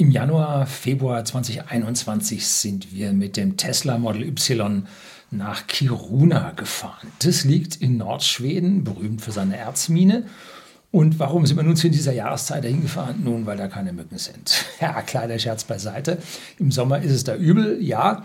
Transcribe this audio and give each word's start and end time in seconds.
Im 0.00 0.10
Januar, 0.10 0.66
Februar 0.66 1.26
2021 1.26 2.48
sind 2.48 2.90
wir 2.94 3.12
mit 3.12 3.36
dem 3.36 3.58
Tesla 3.58 3.98
Model 3.98 4.22
Y 4.22 4.86
nach 5.30 5.66
Kiruna 5.66 6.52
gefahren. 6.52 7.12
Das 7.18 7.44
liegt 7.44 7.76
in 7.76 7.98
Nordschweden, 7.98 8.82
berühmt 8.82 9.20
für 9.20 9.30
seine 9.30 9.58
Erzmine. 9.58 10.24
Und 10.90 11.18
warum 11.18 11.44
sind 11.44 11.58
wir 11.58 11.64
nun 11.64 11.76
zu 11.76 11.90
dieser 11.90 12.14
Jahreszeit 12.14 12.64
dahin 12.64 12.80
gefahren? 12.80 13.20
Nun, 13.22 13.44
weil 13.44 13.58
da 13.58 13.68
keine 13.68 13.92
Mücken 13.92 14.16
sind. 14.16 14.64
Ja, 14.80 15.02
kleiner 15.02 15.38
Scherz 15.38 15.64
beiseite. 15.64 16.16
Im 16.58 16.72
Sommer 16.72 17.02
ist 17.02 17.12
es 17.12 17.24
da 17.24 17.36
übel, 17.36 17.76
ja. 17.82 18.24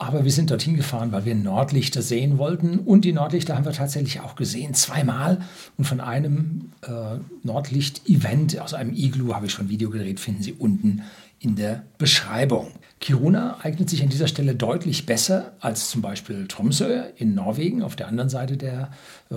Aber 0.00 0.24
wir 0.24 0.32
sind 0.32 0.50
dorthin 0.50 0.76
gefahren, 0.76 1.12
weil 1.12 1.26
wir 1.26 1.34
Nordlichter 1.34 2.00
sehen 2.00 2.38
wollten. 2.38 2.78
Und 2.78 3.04
die 3.04 3.12
Nordlichter 3.12 3.54
haben 3.54 3.66
wir 3.66 3.72
tatsächlich 3.72 4.20
auch 4.20 4.34
gesehen, 4.34 4.72
zweimal. 4.72 5.42
Und 5.76 5.84
von 5.84 6.00
einem 6.00 6.70
äh, 6.80 7.18
Nordlicht-Event 7.42 8.58
aus 8.60 8.72
einem 8.72 8.94
Iglu 8.94 9.34
habe 9.34 9.44
ich 9.44 9.52
schon 9.52 9.66
ein 9.66 9.68
Video 9.68 9.90
gedreht, 9.90 10.18
finden 10.18 10.42
Sie 10.42 10.54
unten 10.54 11.02
in 11.38 11.54
der 11.54 11.82
Beschreibung. 11.98 12.68
Kiruna 12.98 13.58
eignet 13.62 13.90
sich 13.90 14.02
an 14.02 14.08
dieser 14.08 14.26
Stelle 14.26 14.54
deutlich 14.54 15.04
besser 15.04 15.52
als 15.60 15.90
zum 15.90 16.00
Beispiel 16.00 16.48
Tromsø 16.48 17.02
in 17.16 17.34
Norwegen 17.34 17.82
auf 17.82 17.94
der 17.94 18.08
anderen 18.08 18.30
Seite 18.30 18.56
der 18.56 18.90
äh, 19.30 19.34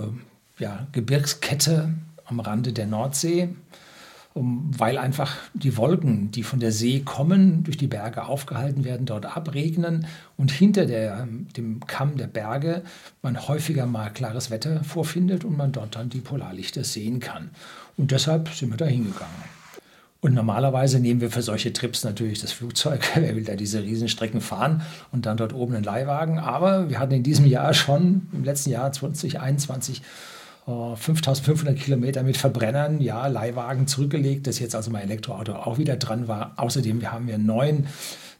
ja, 0.58 0.86
Gebirgskette 0.92 1.92
am 2.24 2.40
Rande 2.40 2.72
der 2.72 2.86
Nordsee 2.86 3.50
weil 4.34 4.98
einfach 4.98 5.36
die 5.54 5.76
Wolken, 5.76 6.32
die 6.32 6.42
von 6.42 6.58
der 6.58 6.72
See 6.72 7.00
kommen, 7.00 7.62
durch 7.62 7.76
die 7.76 7.86
Berge 7.86 8.24
aufgehalten 8.24 8.84
werden, 8.84 9.06
dort 9.06 9.26
abregnen 9.26 10.06
und 10.36 10.50
hinter 10.50 10.86
der, 10.86 11.28
dem 11.56 11.86
Kamm 11.86 12.16
der 12.16 12.26
Berge 12.26 12.82
man 13.22 13.46
häufiger 13.46 13.86
mal 13.86 14.10
klares 14.10 14.50
Wetter 14.50 14.82
vorfindet 14.82 15.44
und 15.44 15.56
man 15.56 15.70
dort 15.70 15.94
dann 15.94 16.10
die 16.10 16.20
Polarlichter 16.20 16.82
sehen 16.82 17.20
kann. 17.20 17.50
Und 17.96 18.10
deshalb 18.10 18.48
sind 18.48 18.70
wir 18.70 18.76
da 18.76 18.86
hingegangen. 18.86 19.54
Und 20.20 20.34
normalerweise 20.34 20.98
nehmen 20.98 21.20
wir 21.20 21.30
für 21.30 21.42
solche 21.42 21.72
Trips 21.72 22.02
natürlich 22.02 22.40
das 22.40 22.50
Flugzeug. 22.50 23.02
Wer 23.14 23.36
will 23.36 23.44
da 23.44 23.54
diese 23.54 23.82
Riesenstrecken 23.82 24.40
fahren 24.40 24.82
und 25.12 25.26
dann 25.26 25.36
dort 25.36 25.52
oben 25.52 25.74
einen 25.74 25.84
Leihwagen? 25.84 26.38
Aber 26.38 26.88
wir 26.88 26.98
hatten 26.98 27.12
in 27.12 27.22
diesem 27.22 27.46
Jahr 27.46 27.72
schon, 27.72 28.26
im 28.32 28.42
letzten 28.42 28.70
Jahr 28.70 28.90
2021, 28.90 30.02
5500 30.66 31.78
Kilometer 31.78 32.22
mit 32.22 32.38
Verbrennern, 32.38 33.00
ja, 33.00 33.26
Leihwagen 33.26 33.86
zurückgelegt, 33.86 34.46
das 34.46 34.58
jetzt 34.58 34.74
also 34.74 34.90
mein 34.90 35.02
Elektroauto 35.02 35.52
auch 35.52 35.76
wieder 35.76 35.96
dran 35.96 36.26
war. 36.26 36.54
Außerdem 36.56 37.10
haben 37.12 37.26
wir 37.26 37.34
ein 37.34 37.44
neuen, 37.44 37.86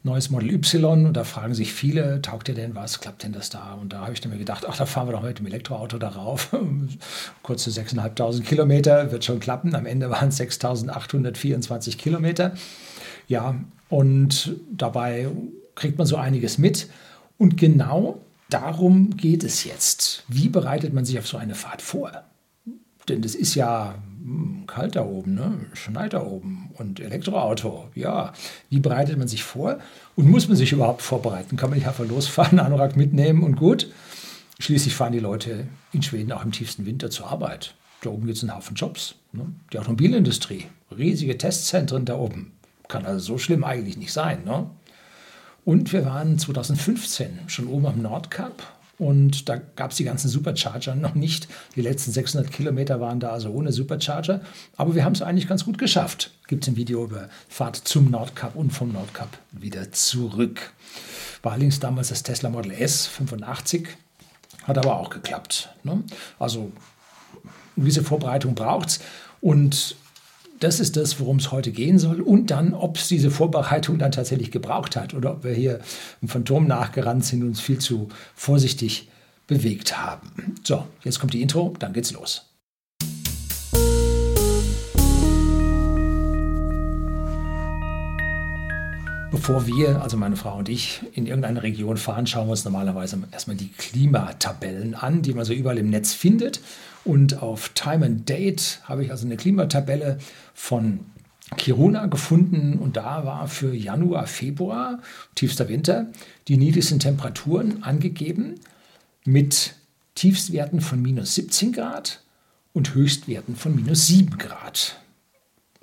neues 0.01 0.31
Model 0.31 0.51
Y 0.51 1.05
und 1.05 1.13
da 1.13 1.23
fragen 1.23 1.53
sich 1.53 1.71
viele, 1.71 2.21
taugt 2.23 2.49
ihr 2.49 2.55
denn 2.55 2.73
was, 2.73 2.99
klappt 2.99 3.23
denn 3.23 3.31
das 3.31 3.51
da? 3.51 3.77
Und 3.79 3.93
da 3.93 4.01
habe 4.01 4.13
ich 4.13 4.21
dann 4.21 4.31
mir 4.31 4.39
gedacht, 4.39 4.65
ach, 4.67 4.75
da 4.75 4.87
fahren 4.87 5.07
wir 5.07 5.11
doch 5.11 5.21
mit 5.21 5.37
dem 5.37 5.45
Elektroauto 5.45 5.99
darauf. 5.99 6.55
Kurze 7.43 7.69
6.500 7.69 8.41
Kilometer, 8.41 9.11
wird 9.11 9.23
schon 9.23 9.39
klappen. 9.39 9.75
Am 9.75 9.85
Ende 9.85 10.09
waren 10.09 10.29
es 10.29 10.39
6.824 10.39 11.97
Kilometer. 11.97 12.53
Ja, 13.27 13.55
und 13.89 14.55
dabei 14.71 15.27
kriegt 15.75 15.99
man 15.99 16.07
so 16.07 16.15
einiges 16.15 16.57
mit. 16.57 16.87
Und 17.37 17.57
genau 17.57 18.19
darum 18.55 19.17
geht 19.17 19.43
es 19.43 19.63
jetzt. 19.63 20.23
Wie 20.27 20.49
bereitet 20.49 20.93
man 20.93 21.05
sich 21.05 21.19
auf 21.19 21.27
so 21.27 21.37
eine 21.37 21.55
Fahrt 21.55 21.81
vor? 21.81 22.23
Denn 23.09 23.21
das 23.21 23.35
ist 23.35 23.55
ja 23.55 23.95
hm, 24.23 24.63
kalt 24.65 24.95
da 24.95 25.05
oben, 25.05 25.35
ne? 25.35 25.59
schneit 25.73 26.13
da 26.13 26.23
oben 26.23 26.69
und 26.77 26.99
Elektroauto. 26.99 27.89
Ja, 27.93 28.33
wie 28.69 28.79
bereitet 28.79 29.17
man 29.17 29.27
sich 29.27 29.43
vor? 29.43 29.79
Und 30.15 30.29
muss 30.29 30.47
man 30.47 30.57
sich 30.57 30.71
überhaupt 30.71 31.01
vorbereiten? 31.01 31.57
Kann 31.57 31.69
man 31.69 31.77
nicht 31.77 31.87
einfach 31.87 32.07
losfahren, 32.07 32.59
Anorak 32.65 32.95
mitnehmen 32.95 33.43
und 33.43 33.57
gut? 33.57 33.91
Schließlich 34.57 34.95
fahren 34.95 35.11
die 35.11 35.19
Leute 35.19 35.67
in 35.91 36.01
Schweden 36.01 36.31
auch 36.31 36.45
im 36.45 36.53
tiefsten 36.53 36.85
Winter 36.85 37.09
zur 37.09 37.27
Arbeit. 37.27 37.75
Da 38.01 38.09
oben 38.09 38.25
gibt 38.25 38.37
es 38.37 38.43
einen 38.43 38.55
Haufen 38.55 38.75
Jobs. 38.75 39.15
Ne? 39.33 39.47
Die 39.73 39.79
Automobilindustrie, 39.79 40.67
riesige 40.97 41.37
Testzentren 41.37 42.05
da 42.05 42.15
oben. 42.15 42.53
Kann 42.87 43.05
also 43.05 43.19
so 43.19 43.37
schlimm 43.37 43.63
eigentlich 43.63 43.97
nicht 43.97 44.13
sein. 44.13 44.43
Ne? 44.45 44.69
Und 45.65 45.91
wir 45.91 46.05
waren 46.05 46.37
2015 46.37 47.39
schon 47.47 47.67
oben 47.67 47.87
am 47.87 48.01
Nordkap 48.01 48.75
und 48.97 49.49
da 49.49 49.57
gab 49.57 49.91
es 49.91 49.97
die 49.97 50.05
ganzen 50.05 50.29
Supercharger 50.29 50.95
noch 50.95 51.15
nicht. 51.15 51.47
Die 51.75 51.81
letzten 51.81 52.11
600 52.11 52.49
Kilometer 52.51 53.01
waren 53.01 53.19
da 53.19 53.31
also 53.31 53.49
ohne 53.49 53.73
Supercharger. 53.73 54.41
Aber 54.77 54.95
wir 54.95 55.03
haben 55.03 55.13
es 55.13 55.21
eigentlich 55.21 55.47
ganz 55.47 55.65
gut 55.65 55.77
geschafft. 55.77 56.31
Gibt 56.47 56.63
es 56.63 56.69
ein 56.69 56.77
Video 56.77 57.03
über 57.03 57.27
Fahrt 57.49 57.75
zum 57.75 58.09
Nordkap 58.09 58.55
und 58.55 58.71
vom 58.71 58.93
Nordkap 58.93 59.29
wieder 59.51 59.91
zurück. 59.91 60.71
War 61.43 61.53
allerdings 61.53 61.79
damals 61.79 62.09
das 62.09 62.23
Tesla 62.23 62.49
Model 62.49 62.71
S 62.71 63.07
85. 63.07 63.87
Hat 64.63 64.77
aber 64.77 64.97
auch 64.97 65.09
geklappt. 65.09 65.69
Ne? 65.83 66.03
Also 66.39 66.71
diese 67.75 68.03
Vorbereitung 68.03 68.55
braucht 68.55 68.89
es. 68.89 68.99
Und 69.41 69.97
das 70.59 70.79
ist 70.79 70.97
das, 70.97 71.19
worum 71.19 71.37
es 71.37 71.51
heute 71.51 71.71
gehen 71.71 71.99
soll. 71.99 72.21
Und 72.21 72.51
dann, 72.51 72.73
ob 72.73 72.97
es 72.97 73.07
diese 73.07 73.31
Vorbereitung 73.31 73.97
dann 73.97 74.11
tatsächlich 74.11 74.51
gebraucht 74.51 74.95
hat 74.95 75.13
oder 75.13 75.33
ob 75.33 75.43
wir 75.43 75.53
hier 75.53 75.79
im 76.21 76.27
Phantom 76.27 76.67
nachgerannt 76.67 77.25
sind 77.25 77.41
und 77.41 77.49
uns 77.49 77.61
viel 77.61 77.79
zu 77.79 78.09
vorsichtig 78.35 79.09
bewegt 79.47 79.97
haben. 79.97 80.55
So, 80.63 80.85
jetzt 81.03 81.19
kommt 81.19 81.33
die 81.33 81.41
Intro, 81.41 81.73
dann 81.79 81.93
geht's 81.93 82.11
los. 82.11 82.54
Bevor 89.35 89.67
wir, 89.67 90.01
also 90.01 90.15
meine 90.15 90.37
Frau 90.37 90.57
und 90.57 90.69
ich, 90.69 91.01
in 91.11 91.27
irgendeine 91.27 91.61
Region 91.61 91.97
fahren, 91.97 92.25
schauen 92.25 92.47
wir 92.47 92.51
uns 92.51 92.63
normalerweise 92.63 93.21
erstmal 93.33 93.57
die 93.57 93.67
Klimatabellen 93.67 94.95
an, 94.95 95.23
die 95.23 95.33
man 95.33 95.43
so 95.43 95.51
überall 95.51 95.77
im 95.77 95.89
Netz 95.89 96.13
findet. 96.13 96.61
Und 97.03 97.43
auf 97.43 97.67
Time 97.75 98.05
and 98.05 98.29
Date 98.29 98.79
habe 98.85 99.03
ich 99.03 99.11
also 99.11 99.25
eine 99.25 99.35
Klimatabelle 99.35 100.19
von 100.53 101.01
Kiruna 101.57 102.05
gefunden 102.05 102.79
und 102.79 102.95
da 102.95 103.25
war 103.25 103.49
für 103.49 103.75
Januar, 103.75 104.25
Februar, 104.25 105.01
tiefster 105.35 105.67
Winter, 105.67 106.07
die 106.47 106.55
niedrigsten 106.55 106.99
Temperaturen 106.99 107.83
angegeben 107.83 108.55
mit 109.25 109.75
Tiefstwerten 110.15 110.79
von 110.79 111.01
minus 111.01 111.35
17 111.35 111.73
Grad 111.73 112.21
und 112.71 112.95
Höchstwerten 112.95 113.57
von 113.57 113.75
minus 113.75 114.07
7 114.07 114.37
Grad. 114.37 114.95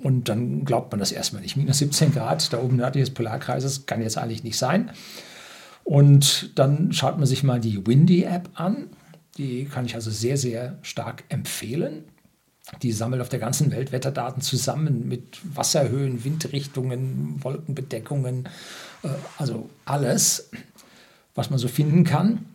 Und 0.03 0.27
dann 0.27 0.65
glaubt 0.65 0.91
man 0.91 0.99
das 0.99 1.13
erstmal 1.13 1.41
nicht. 1.41 1.55
Minus 1.55 1.77
17 1.79 2.13
Grad, 2.13 2.51
da 2.51 2.61
oben 2.61 2.75
nördlich 2.75 3.05
des 3.05 3.13
Polarkreises, 3.13 3.85
kann 3.85 4.01
jetzt 4.01 4.17
eigentlich 4.17 4.43
nicht 4.43 4.57
sein. 4.57 4.91
Und 5.85 6.57
dann 6.59 6.91
schaut 6.91 7.17
man 7.17 7.25
sich 7.25 7.43
mal 7.43 7.59
die 7.59 7.87
Windy-App 7.87 8.49
an. 8.55 8.89
Die 9.37 9.65
kann 9.65 9.85
ich 9.85 9.95
also 9.95 10.11
sehr, 10.11 10.37
sehr 10.37 10.77
stark 10.81 11.23
empfehlen. 11.29 12.03
Die 12.81 12.91
sammelt 12.91 13.21
auf 13.21 13.29
der 13.29 13.39
ganzen 13.39 13.71
Welt 13.71 13.91
Wetterdaten 13.91 14.41
zusammen 14.41 15.07
mit 15.07 15.39
Wasserhöhen, 15.43 16.23
Windrichtungen, 16.23 17.43
Wolkenbedeckungen, 17.43 18.49
äh, 19.03 19.09
also 19.37 19.69
alles, 19.85 20.49
was 21.35 21.49
man 21.49 21.59
so 21.59 21.67
finden 21.67 22.03
kann. 22.03 22.45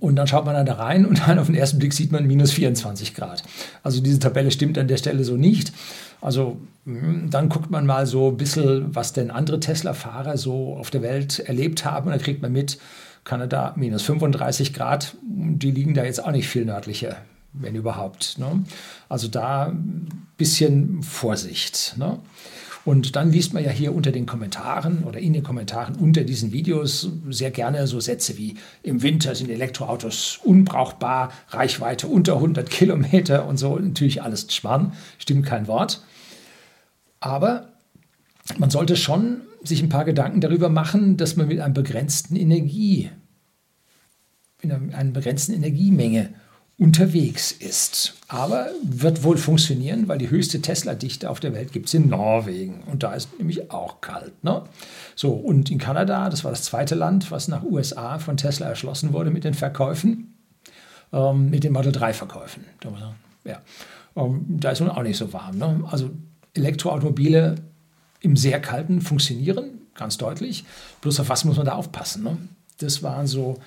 Und 0.00 0.16
dann 0.16 0.26
schaut 0.26 0.44
man 0.46 0.64
da 0.64 0.74
rein 0.74 1.04
und 1.06 1.26
dann 1.26 1.38
auf 1.38 1.46
den 1.46 1.54
ersten 1.54 1.78
Blick 1.78 1.92
sieht 1.92 2.12
man 2.12 2.26
minus 2.26 2.52
24 2.52 3.14
Grad. 3.14 3.42
Also 3.82 4.00
diese 4.00 4.18
Tabelle 4.18 4.50
stimmt 4.50 4.78
an 4.78 4.88
der 4.88 4.96
Stelle 4.96 5.24
so 5.24 5.36
nicht. 5.36 5.72
Also 6.24 6.56
hm, 6.86 7.28
dann 7.30 7.50
guckt 7.50 7.70
man 7.70 7.84
mal 7.84 8.06
so 8.06 8.30
ein 8.30 8.38
bisschen, 8.38 8.94
was 8.94 9.12
denn 9.12 9.30
andere 9.30 9.60
Tesla-Fahrer 9.60 10.38
so 10.38 10.74
auf 10.74 10.90
der 10.90 11.02
Welt 11.02 11.38
erlebt 11.38 11.84
haben. 11.84 12.06
Und 12.06 12.12
dann 12.12 12.22
kriegt 12.22 12.40
man 12.40 12.50
mit, 12.50 12.78
Kanada 13.24 13.74
minus 13.76 14.02
35 14.02 14.72
Grad, 14.72 15.16
die 15.22 15.70
liegen 15.70 15.94
da 15.94 16.04
jetzt 16.04 16.24
auch 16.24 16.30
nicht 16.30 16.48
viel 16.48 16.64
nördlicher, 16.64 17.16
wenn 17.52 17.74
überhaupt. 17.74 18.38
Ne? 18.38 18.64
Also 19.08 19.28
da 19.28 19.66
ein 19.66 20.28
bisschen 20.38 21.02
Vorsicht. 21.02 21.94
Ne? 21.98 22.18
Und 22.86 23.16
dann 23.16 23.30
liest 23.30 23.52
man 23.52 23.64
ja 23.64 23.70
hier 23.70 23.94
unter 23.94 24.12
den 24.12 24.24
Kommentaren 24.24 25.04
oder 25.04 25.20
in 25.20 25.34
den 25.34 25.42
Kommentaren 25.42 25.94
unter 25.96 26.22
diesen 26.22 26.52
Videos 26.52 27.08
sehr 27.30 27.50
gerne 27.50 27.86
so 27.86 28.00
Sätze 28.00 28.36
wie 28.38 28.56
im 28.82 29.02
Winter 29.02 29.34
sind 29.34 29.50
Elektroautos 29.50 30.40
unbrauchbar, 30.42 31.32
Reichweite 31.48 32.06
unter 32.06 32.34
100 32.34 32.68
Kilometer 32.70 33.46
und 33.46 33.58
so. 33.58 33.78
Natürlich 33.78 34.22
alles 34.22 34.46
Schmarrn, 34.50 34.92
stimmt 35.18 35.46
kein 35.46 35.66
Wort. 35.66 36.02
Aber 37.24 37.70
man 38.58 38.68
sollte 38.68 38.96
schon 38.96 39.40
sich 39.62 39.82
ein 39.82 39.88
paar 39.88 40.04
Gedanken 40.04 40.42
darüber 40.42 40.68
machen, 40.68 41.16
dass 41.16 41.36
man 41.36 41.48
mit 41.48 41.58
einem 41.58 41.72
begrenzten 41.72 42.36
Energie, 42.36 43.10
in 44.60 44.70
einer 44.70 45.10
begrenzten 45.10 45.54
Energiemenge 45.54 46.34
unterwegs 46.76 47.50
ist. 47.50 48.16
Aber 48.28 48.66
wird 48.82 49.24
wohl 49.24 49.38
funktionieren, 49.38 50.06
weil 50.06 50.18
die 50.18 50.28
höchste 50.28 50.60
Tesla-Dichte 50.60 51.30
auf 51.30 51.40
der 51.40 51.54
Welt 51.54 51.72
gibt 51.72 51.86
es 51.86 51.94
in 51.94 52.10
Norwegen. 52.10 52.82
Und 52.82 53.02
da 53.02 53.14
ist 53.14 53.38
nämlich 53.38 53.70
auch 53.70 54.02
kalt. 54.02 54.44
Ne? 54.44 54.62
So, 55.16 55.32
und 55.32 55.70
in 55.70 55.78
Kanada, 55.78 56.28
das 56.28 56.44
war 56.44 56.50
das 56.50 56.64
zweite 56.64 56.94
Land, 56.94 57.30
was 57.30 57.48
nach 57.48 57.62
USA 57.62 58.18
von 58.18 58.36
Tesla 58.36 58.66
erschlossen 58.66 59.14
wurde 59.14 59.30
mit 59.30 59.44
den 59.44 59.54
Verkäufen, 59.54 60.34
ähm, 61.10 61.48
mit 61.48 61.64
den 61.64 61.72
Model 61.72 61.92
3-Verkäufen. 61.92 62.66
Ja. 63.44 63.62
Ähm, 64.14 64.44
da 64.46 64.72
ist 64.72 64.80
nun 64.80 64.90
auch 64.90 65.02
nicht 65.02 65.16
so 65.16 65.32
warm. 65.32 65.56
Ne? 65.56 65.84
Also 65.90 66.10
Elektroautomobile 66.54 67.56
im 68.20 68.36
sehr 68.36 68.60
kalten 68.60 69.00
funktionieren, 69.00 69.82
ganz 69.94 70.16
deutlich. 70.16 70.64
Bloß 71.00 71.20
auf 71.20 71.28
was 71.28 71.44
muss 71.44 71.56
man 71.56 71.66
da 71.66 71.74
aufpassen? 71.74 72.24
Ne? 72.24 72.38
Das 72.78 73.02
waren 73.02 73.26
so 73.26 73.58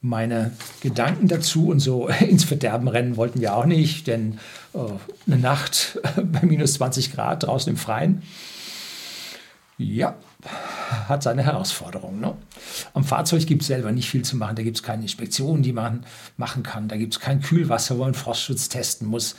meine 0.00 0.52
Gedanken 0.80 1.28
dazu 1.28 1.68
und 1.68 1.80
so 1.80 2.08
ins 2.20 2.44
Verderben 2.44 2.88
rennen 2.88 3.16
wollten 3.16 3.40
wir 3.40 3.56
auch 3.56 3.66
nicht, 3.66 4.06
denn 4.06 4.38
äh, 4.74 4.78
eine 5.26 5.40
Nacht 5.40 5.98
bei 6.16 6.42
minus 6.46 6.74
20 6.74 7.12
Grad 7.12 7.42
draußen 7.42 7.70
im 7.70 7.76
Freien, 7.76 8.22
Ja, 9.78 10.16
hat 11.08 11.22
seine 11.22 11.42
Herausforderungen. 11.42 12.20
Ne? 12.20 12.34
Am 12.94 13.04
Fahrzeug 13.04 13.46
gibt 13.46 13.62
es 13.62 13.68
selber 13.68 13.92
nicht 13.92 14.08
viel 14.08 14.22
zu 14.22 14.36
machen. 14.36 14.56
Da 14.56 14.62
gibt 14.62 14.76
es 14.76 14.82
keine 14.82 15.02
Inspektionen, 15.02 15.62
die 15.62 15.72
man 15.72 16.04
machen 16.36 16.62
kann. 16.62 16.88
Da 16.88 16.96
gibt 16.96 17.14
es 17.14 17.20
kein 17.20 17.42
Kühlwasser, 17.42 17.98
wo 17.98 18.04
man 18.04 18.14
Frostschutz 18.14 18.68
testen 18.68 19.08
muss. 19.08 19.36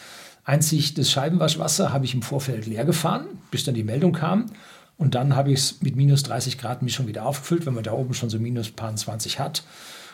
Einzig 0.47 0.93
das 0.93 1.11
Scheibenwaschwasser 1.11 1.91
habe 1.91 2.05
ich 2.05 2.13
im 2.13 2.21
Vorfeld 2.21 2.67
leer 2.67 2.85
gefahren, 2.85 3.27
bis 3.51 3.65
dann 3.65 3.75
die 3.75 3.83
Meldung 3.83 4.13
kam. 4.13 4.45
Und 4.97 5.13
dann 5.13 5.35
habe 5.35 5.51
ich 5.51 5.59
es 5.59 5.81
mit 5.81 5.97
minus 5.97 6.23
30 6.23 6.57
Grad 6.57 6.81
Mischung 6.81 7.05
wieder 7.05 7.25
aufgefüllt, 7.25 7.65
wenn 7.65 7.73
man 7.73 7.83
da 7.83 7.91
oben 7.91 8.13
schon 8.13 8.29
so 8.29 8.39
minus 8.39 8.71
20 8.73 9.39
hat. 9.39 9.63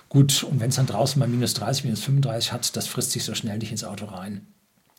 Gut, 0.09 0.43
und 0.43 0.59
wenn 0.59 0.69
es 0.69 0.75
dann 0.75 0.87
draußen 0.87 1.19
mal 1.19 1.27
minus 1.27 1.53
30, 1.53 1.83
minus 1.83 2.01
35 2.01 2.51
hat, 2.51 2.75
das 2.75 2.87
frisst 2.87 3.11
sich 3.11 3.23
so 3.23 3.35
schnell 3.35 3.59
nicht 3.59 3.69
ins 3.69 3.83
Auto 3.83 4.05
rein. 4.05 4.47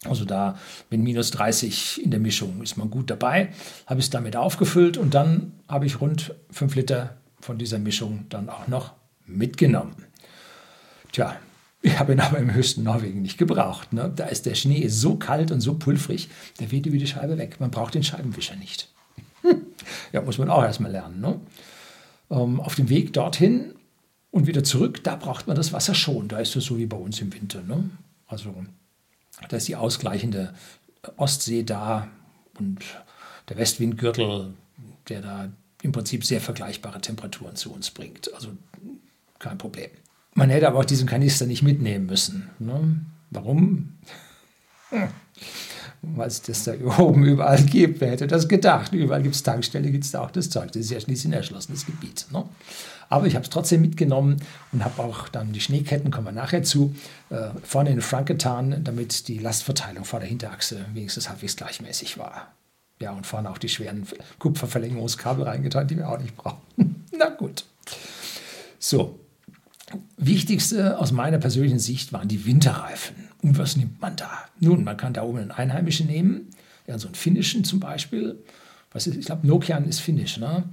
Also 0.05 0.25
da 0.25 0.57
mit 0.89 1.01
minus 1.01 1.33
30 1.33 2.05
in 2.05 2.13
der 2.13 2.21
Mischung 2.21 2.63
ist 2.63 2.77
man 2.77 2.89
gut 2.89 3.11
dabei. 3.11 3.49
Habe 3.87 3.99
ich 3.99 4.07
es 4.07 4.11
damit 4.11 4.37
aufgefüllt 4.37 4.97
und 4.97 5.15
dann 5.15 5.53
habe 5.67 5.85
ich 5.85 6.01
rund 6.01 6.33
5 6.53 6.77
Liter 6.77 7.17
von 7.41 7.59
dieser 7.59 7.81
Mischung 7.81 8.27
dann 8.29 8.49
auch 8.49 8.69
noch 8.69 8.93
mitgenommen. 9.27 9.97
Tja, 11.11 11.37
ich 11.85 11.99
habe 11.99 12.15
ihn 12.15 12.21
aber 12.21 12.39
im 12.39 12.55
höchsten 12.55 12.83
Norwegen 12.83 13.21
nicht 13.21 13.37
gebraucht. 13.37 13.93
Ne? 13.93 14.11
Da 14.17 14.25
ist 14.25 14.47
der 14.47 14.55
Schnee 14.55 14.89
so 14.89 15.17
kalt 15.17 15.51
und 15.51 15.61
so 15.61 15.75
pulverig, 15.75 16.31
der 16.59 16.71
weht 16.71 16.91
wie 16.91 16.99
die 16.99 17.07
Scheibe 17.07 17.37
weg. 17.37 17.61
Man 17.61 17.71
braucht 17.71 17.95
den 17.95 18.03
Scheibenwischer 18.03 18.57
nicht. 18.57 18.89
Hm. 19.43 19.67
Ja, 20.11 20.23
muss 20.23 20.39
man 20.39 20.49
auch 20.49 20.63
erstmal 20.63 20.93
lernen. 20.93 21.21
Ne? 21.21 21.39
Ähm, 22.31 22.59
auf 22.59 22.75
dem 22.75 22.89
Weg 22.89 23.13
dorthin 23.13 23.75
und 24.31 24.47
wieder 24.47 24.65
zurück, 24.65 25.05
da 25.05 25.15
braucht 25.15 25.47
man 25.47 25.57
das 25.57 25.75
Wasser 25.75 25.95
schon. 25.95 26.29
Da 26.29 26.39
ist 26.39 26.57
es 26.57 26.65
so 26.65 26.79
wie 26.79 26.87
bei 26.87 26.97
uns 26.97 27.21
im 27.21 27.35
Winter. 27.35 27.61
Ne? 27.61 27.91
Also 28.29 28.55
da 29.51 29.57
ist 29.59 29.69
die 29.69 29.77
ausgleichende 29.77 30.55
Ostsee 31.19 31.65
da 31.65 32.09
und 32.59 32.79
der 33.51 33.59
Westwindgürtel, 33.59 34.55
der 35.11 35.21
da 35.21 35.53
im 35.83 35.93
Prinzip 35.93 36.25
sehr 36.25 36.41
vergleichbare 36.41 37.03
Temperaturen 37.03 37.57
zu 37.57 37.75
uns 37.75 37.91
bringt. 37.91 38.33
Also 38.33 38.49
kein 39.39 39.59
Problem. 39.59 39.91
Man 40.35 40.51
hätte 40.51 40.67
aber 40.69 40.81
auch 40.81 40.85
diesen 40.85 41.07
Kanister 41.07 41.47
nicht 41.47 41.63
mitnehmen 41.63 42.07
müssen. 42.07 42.51
Ne? 42.59 43.01
Warum? 43.31 43.95
Hm. 44.91 45.09
Weil 46.03 46.29
es 46.29 46.43
das 46.43 46.65
da 46.65 46.75
oben 46.99 47.25
überall 47.25 47.63
gibt. 47.63 48.01
Wer 48.01 48.11
hätte 48.11 48.27
das 48.27 48.49
gedacht? 48.49 48.93
Überall 48.93 49.23
gibt 49.23 49.35
es 49.35 49.43
Tankstelle, 49.43 49.91
gibt 49.91 50.05
es 50.05 50.11
da 50.11 50.21
auch 50.21 50.31
das 50.31 50.51
Zeug. 50.51 50.73
Das 50.73 50.83
ist 50.83 50.91
ja 50.91 51.01
schließlich 51.01 51.33
ein 51.33 51.37
erschlossenes 51.37 51.87
Gebiet. 51.87 52.27
Ne? 52.33 52.45
Aber 53.09 53.27
ich 53.27 53.35
habe 53.35 53.45
es 53.45 53.51
trotzdem 53.51 53.81
mitgenommen 53.81 54.39
und 54.73 54.85
habe 54.85 55.03
auch 55.03 55.29
dann 55.29 55.53
die 55.53 55.61
Schneeketten, 55.61 56.11
kommen 56.11 56.27
wir 56.27 56.33
nachher 56.33 56.63
zu, 56.63 56.95
äh, 57.31 57.51
vorne 57.63 57.91
in 57.91 57.97
den 57.97 58.03
Frank 58.03 58.27
getan, 58.27 58.83
damit 58.83 59.29
die 59.29 59.39
Lastverteilung 59.39 60.05
vor 60.05 60.21
der 60.21 60.29
Hinterachse 60.29 60.85
wenigstens 60.95 61.29
halbwegs 61.29 61.57
gleichmäßig 61.57 62.19
war. 62.19 62.53
Ja, 63.01 63.13
und 63.13 63.27
vorne 63.27 63.51
auch 63.51 63.59
die 63.59 63.69
schweren 63.69 64.07
Kupferverlängerungskabel 64.39 65.45
reingetan, 65.45 65.87
die 65.87 65.97
wir 65.97 66.09
auch 66.09 66.19
nicht 66.19 66.37
brauchen. 66.37 66.59
Na 67.17 67.29
gut. 67.29 67.65
So, 68.79 69.19
Wichtigste 70.17 70.99
aus 70.99 71.13
meiner 71.13 71.39
persönlichen 71.39 71.79
Sicht 71.79 72.13
waren 72.13 72.29
die 72.29 72.47
Winterreifen. 72.47 73.17
Und 73.43 73.59
was 73.59 73.77
nimmt 73.77 74.01
man 74.01 74.17
da? 74.17 74.31
Nun, 74.61 74.85
man 74.85 74.97
kann 74.97 75.13
da 75.13 75.23
oben 75.23 75.39
einen 75.39 75.51
einheimischen 75.51 76.07
nehmen, 76.07 76.51
ja, 76.87 76.99
so 76.99 77.09
einen 77.09 77.15
finnischen 77.15 77.65
zum 77.65 77.81
Beispiel. 77.81 78.43
Was 78.91 79.07
ist, 79.07 79.17
ich 79.17 79.27
glaube, 79.27 79.47
Nokian 79.47 79.85
ist 79.87 80.01
finnisch. 80.01 80.39
Ne? 80.39 80.65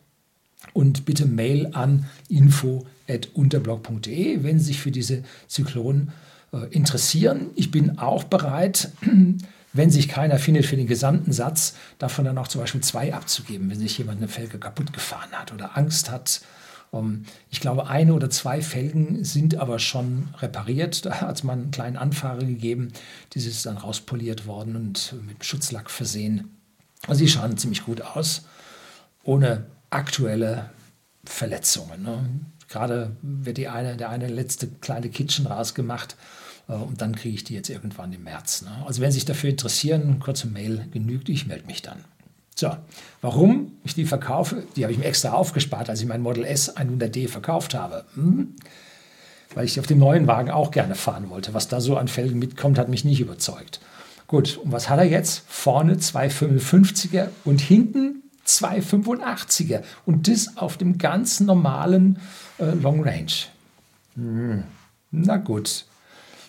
Und 0.72 1.04
bitte 1.04 1.26
Mail 1.26 1.70
an 1.72 2.06
info.unterblog.de, 2.28 4.44
wenn 4.44 4.60
Sie 4.60 4.66
sich 4.66 4.80
für 4.80 4.92
diese 4.92 5.24
Zyklonen 5.48 6.12
äh, 6.52 6.58
interessieren. 6.70 7.50
Ich 7.56 7.72
bin 7.72 7.98
auch 7.98 8.22
bereit, 8.24 8.90
wenn 9.72 9.90
sich 9.90 10.08
keiner 10.08 10.38
findet 10.38 10.66
für 10.66 10.76
den 10.76 10.86
gesamten 10.86 11.32
Satz, 11.32 11.74
davon 11.98 12.24
dann 12.24 12.38
auch 12.38 12.48
zum 12.48 12.60
Beispiel 12.60 12.82
zwei 12.82 13.12
abzugeben, 13.12 13.68
wenn 13.68 13.80
sich 13.80 13.98
jemand 13.98 14.18
eine 14.18 14.28
Felge 14.28 14.58
kaputt 14.58 14.92
gefahren 14.92 15.32
hat 15.32 15.52
oder 15.52 15.76
Angst 15.76 16.12
hat. 16.12 16.42
Um, 16.92 17.22
ich 17.50 17.60
glaube, 17.60 17.86
eine 17.86 18.14
oder 18.14 18.30
zwei 18.30 18.62
Felgen 18.62 19.24
sind 19.24 19.54
aber 19.54 19.78
schon 19.78 20.28
repariert. 20.38 21.06
Da 21.06 21.20
hat 21.20 21.44
man 21.44 21.60
einen 21.60 21.70
kleinen 21.70 21.96
Anfahrer 21.96 22.44
gegeben. 22.44 22.92
Diese 23.32 23.48
ist 23.48 23.64
dann 23.64 23.76
rauspoliert 23.76 24.46
worden 24.46 24.74
und 24.74 25.14
mit 25.26 25.44
Schutzlack 25.44 25.88
versehen. 25.88 26.56
Also 27.06 27.22
die 27.22 27.30
schauen 27.30 27.56
ziemlich 27.56 27.84
gut 27.84 28.02
aus, 28.02 28.42
ohne 29.22 29.66
aktuelle 29.90 30.70
Verletzungen. 31.24 32.02
Ne? 32.02 32.28
Gerade 32.68 33.16
wird 33.22 33.58
die 33.58 33.68
eine, 33.68 33.96
der 33.96 34.10
eine 34.10 34.28
letzte 34.28 34.68
kleine 34.68 35.10
Kitchen 35.10 35.46
rausgemacht 35.46 36.16
äh, 36.68 36.72
und 36.72 37.00
dann 37.00 37.14
kriege 37.14 37.34
ich 37.34 37.44
die 37.44 37.54
jetzt 37.54 37.70
irgendwann 37.70 38.12
im 38.12 38.24
März. 38.24 38.62
Ne? 38.62 38.70
Also 38.86 39.00
wenn 39.00 39.10
Sie 39.10 39.16
sich 39.16 39.24
dafür 39.24 39.50
interessieren, 39.50 40.18
kurze 40.18 40.46
Mail 40.48 40.88
genügt, 40.92 41.28
ich 41.28 41.46
melde 41.46 41.66
mich 41.66 41.82
dann. 41.82 42.04
So, 42.60 42.76
warum 43.22 43.72
ich 43.84 43.94
die 43.94 44.04
verkaufe, 44.04 44.64
die 44.76 44.84
habe 44.84 44.92
ich 44.92 44.98
mir 44.98 45.06
extra 45.06 45.30
aufgespart, 45.30 45.88
als 45.88 46.02
ich 46.02 46.06
mein 46.06 46.20
Model 46.20 46.44
S 46.44 46.76
100D 46.76 47.26
verkauft 47.26 47.72
habe. 47.72 48.04
Hm? 48.14 48.54
Weil 49.54 49.64
ich 49.64 49.80
auf 49.80 49.86
dem 49.86 49.98
neuen 49.98 50.26
Wagen 50.26 50.50
auch 50.50 50.70
gerne 50.70 50.94
fahren 50.94 51.30
wollte. 51.30 51.54
Was 51.54 51.68
da 51.68 51.80
so 51.80 51.96
an 51.96 52.06
Felgen 52.06 52.38
mitkommt, 52.38 52.78
hat 52.78 52.90
mich 52.90 53.02
nicht 53.02 53.18
überzeugt. 53.18 53.80
Gut, 54.26 54.58
und 54.58 54.72
was 54.72 54.90
hat 54.90 54.98
er 54.98 55.06
jetzt? 55.06 55.42
Vorne 55.48 55.94
255er 55.94 57.28
und 57.46 57.62
hinten 57.62 58.24
285er. 58.46 59.80
Und 60.04 60.28
das 60.28 60.58
auf 60.58 60.76
dem 60.76 60.98
ganz 60.98 61.40
normalen 61.40 62.18
äh, 62.58 62.74
Long 62.74 63.02
Range. 63.02 63.32
Hm. 64.16 64.64
Na 65.12 65.38
gut, 65.38 65.86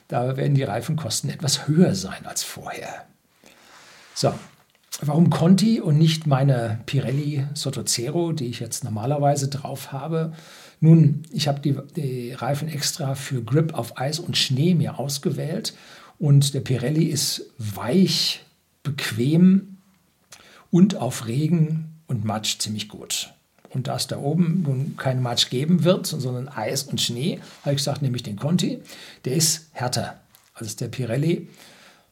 da 0.09 0.35
werden 0.35 0.55
die 0.55 0.63
Reifenkosten 0.63 1.29
etwas 1.29 1.69
höher 1.69 1.95
sein 1.95 2.25
als 2.25 2.43
vorher. 2.43 3.05
So, 4.13 4.33
warum 4.99 5.29
Conti 5.29 5.79
und 5.79 5.97
nicht 5.97 6.27
meine 6.27 6.81
Pirelli 6.85 7.47
Sottozero, 7.53 8.33
die 8.33 8.47
ich 8.47 8.59
jetzt 8.59 8.83
normalerweise 8.83 9.47
drauf 9.47 9.91
habe? 9.91 10.33
Nun, 10.79 11.23
ich 11.31 11.47
habe 11.47 11.59
die, 11.59 11.77
die 11.95 12.33
Reifen 12.33 12.67
extra 12.67 13.15
für 13.15 13.43
Grip 13.43 13.73
auf 13.73 13.97
Eis 13.97 14.19
und 14.19 14.37
Schnee 14.37 14.75
mir 14.75 14.99
ausgewählt 14.99 15.73
und 16.19 16.53
der 16.53 16.61
Pirelli 16.61 17.05
ist 17.05 17.45
weich, 17.57 18.43
bequem 18.83 19.77
und 20.69 20.95
auf 20.95 21.27
Regen 21.27 21.89
und 22.07 22.25
Matsch 22.25 22.59
ziemlich 22.59 22.89
gut. 22.89 23.33
Und 23.69 23.87
da 23.87 23.95
es 23.95 24.07
da 24.07 24.17
oben 24.17 24.63
nun 24.63 24.97
kein 24.97 25.21
Matsch 25.21 25.49
geben 25.49 25.83
wird, 25.83 26.05
sondern 26.05 26.49
Eis 26.49 26.83
und 26.83 26.99
Schnee, 26.99 27.39
habe 27.61 27.71
ich 27.71 27.77
gesagt, 27.77 28.01
nehme 28.01 28.17
ich 28.17 28.23
den 28.23 28.35
Conti. 28.35 28.81
Der 29.23 29.33
ist 29.33 29.69
härter 29.71 30.19
als 30.53 30.75
der 30.75 30.89
Pirelli, 30.89 31.47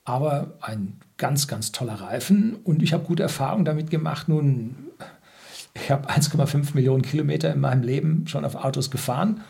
aber 0.05 0.53
ein 0.61 0.99
ganz, 1.19 1.47
ganz 1.47 1.71
toller 1.71 2.01
Reifen. 2.01 2.55
Und 2.63 2.81
ich 2.81 2.93
habe 2.93 3.03
gute 3.03 3.21
Erfahrungen 3.21 3.65
damit 3.65 3.91
gemacht. 3.91 4.27
Nun, 4.27 4.75
ich 5.75 5.91
habe 5.91 6.09
1,5 6.09 6.73
Millionen 6.73 7.03
Kilometer 7.03 7.53
in 7.53 7.59
meinem 7.59 7.83
Leben 7.83 8.25
schon 8.27 8.45
auf 8.45 8.55
Autos 8.55 8.89
gefahren 8.89 9.41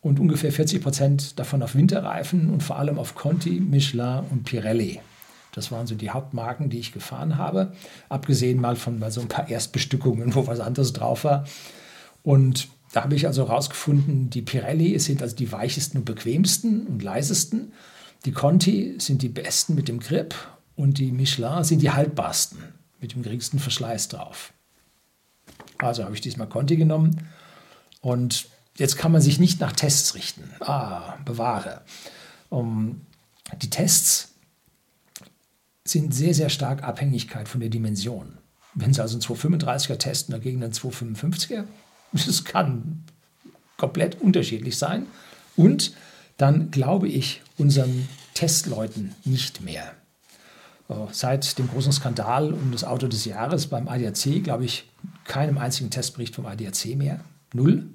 und 0.00 0.18
ungefähr 0.18 0.52
40 0.52 0.82
Prozent 0.82 1.38
davon 1.38 1.62
auf 1.62 1.74
Winterreifen 1.74 2.48
und 2.48 2.62
vor 2.62 2.78
allem 2.78 2.98
auf 2.98 3.14
Conti, 3.14 3.60
Michelin 3.60 4.20
und 4.30 4.44
Pirelli. 4.44 5.00
Das 5.52 5.72
waren 5.72 5.86
so 5.86 5.94
die 5.94 6.10
Hauptmarken, 6.10 6.70
die 6.70 6.78
ich 6.78 6.92
gefahren 6.92 7.38
habe. 7.38 7.72
Abgesehen 8.08 8.60
mal 8.60 8.76
von 8.76 8.98
mal 8.98 9.10
so 9.10 9.20
ein 9.20 9.28
paar 9.28 9.48
Erstbestückungen, 9.48 10.34
wo 10.34 10.46
was 10.46 10.60
anderes 10.60 10.92
drauf 10.92 11.24
war. 11.24 11.46
Und 12.22 12.68
da 12.92 13.02
habe 13.04 13.14
ich 13.14 13.26
also 13.26 13.48
herausgefunden, 13.48 14.30
die 14.30 14.42
Pirelli 14.42 14.98
sind 14.98 15.22
also 15.22 15.34
die 15.34 15.50
weichesten 15.50 15.98
und 15.98 16.04
bequemsten 16.04 16.86
und 16.86 17.02
leisesten. 17.02 17.72
Die 18.26 18.32
Conti 18.32 18.94
sind 18.98 19.22
die 19.22 19.28
besten 19.28 19.74
mit 19.74 19.88
dem 19.88 19.98
Grip 20.00 20.34
und 20.76 20.98
die 20.98 21.10
Michelin 21.10 21.64
sind 21.64 21.80
die 21.80 21.90
haltbarsten 21.90 22.58
mit 23.00 23.14
dem 23.14 23.22
geringsten 23.22 23.58
Verschleiß 23.58 24.08
drauf. 24.08 24.52
Also 25.78 26.04
habe 26.04 26.14
ich 26.14 26.20
diesmal 26.20 26.48
Conti 26.48 26.76
genommen 26.76 27.28
und 28.00 28.48
jetzt 28.76 28.96
kann 28.96 29.12
man 29.12 29.20
sich 29.20 29.38
nicht 29.38 29.60
nach 29.60 29.72
Tests 29.72 30.14
richten. 30.14 30.50
Ah, 30.60 31.16
bewahre. 31.24 31.82
Um, 32.48 33.02
die 33.60 33.70
Tests 33.70 34.34
sind 35.84 36.14
sehr, 36.14 36.34
sehr 36.34 36.48
stark 36.48 36.82
Abhängigkeit 36.82 37.48
von 37.48 37.60
der 37.60 37.70
Dimension. 37.70 38.38
Wenn 38.74 38.92
Sie 38.92 39.00
also 39.00 39.16
einen 39.16 39.22
235er 39.22 39.96
testen 39.96 40.32
dagegen 40.32 40.62
einen 40.62 40.72
255er, 40.72 41.64
das 42.12 42.44
kann 42.44 43.04
komplett 43.76 44.20
unterschiedlich 44.20 44.78
sein. 44.78 45.06
Und 45.56 45.94
dann 46.36 46.70
glaube 46.70 47.08
ich 47.08 47.42
unseren 47.56 48.08
Testleuten 48.34 49.14
nicht 49.24 49.62
mehr. 49.62 49.94
Äh, 50.88 50.94
seit 51.12 51.58
dem 51.58 51.68
großen 51.68 51.92
Skandal 51.92 52.52
um 52.52 52.70
das 52.72 52.84
Auto 52.84 53.08
des 53.08 53.24
Jahres 53.24 53.66
beim 53.66 53.88
ADAC 53.88 54.42
glaube 54.42 54.64
ich 54.64 54.88
keinem 55.24 55.58
einzigen 55.58 55.90
Testbericht 55.90 56.34
vom 56.34 56.46
ADAC 56.46 56.96
mehr. 56.96 57.20
Null. 57.52 57.86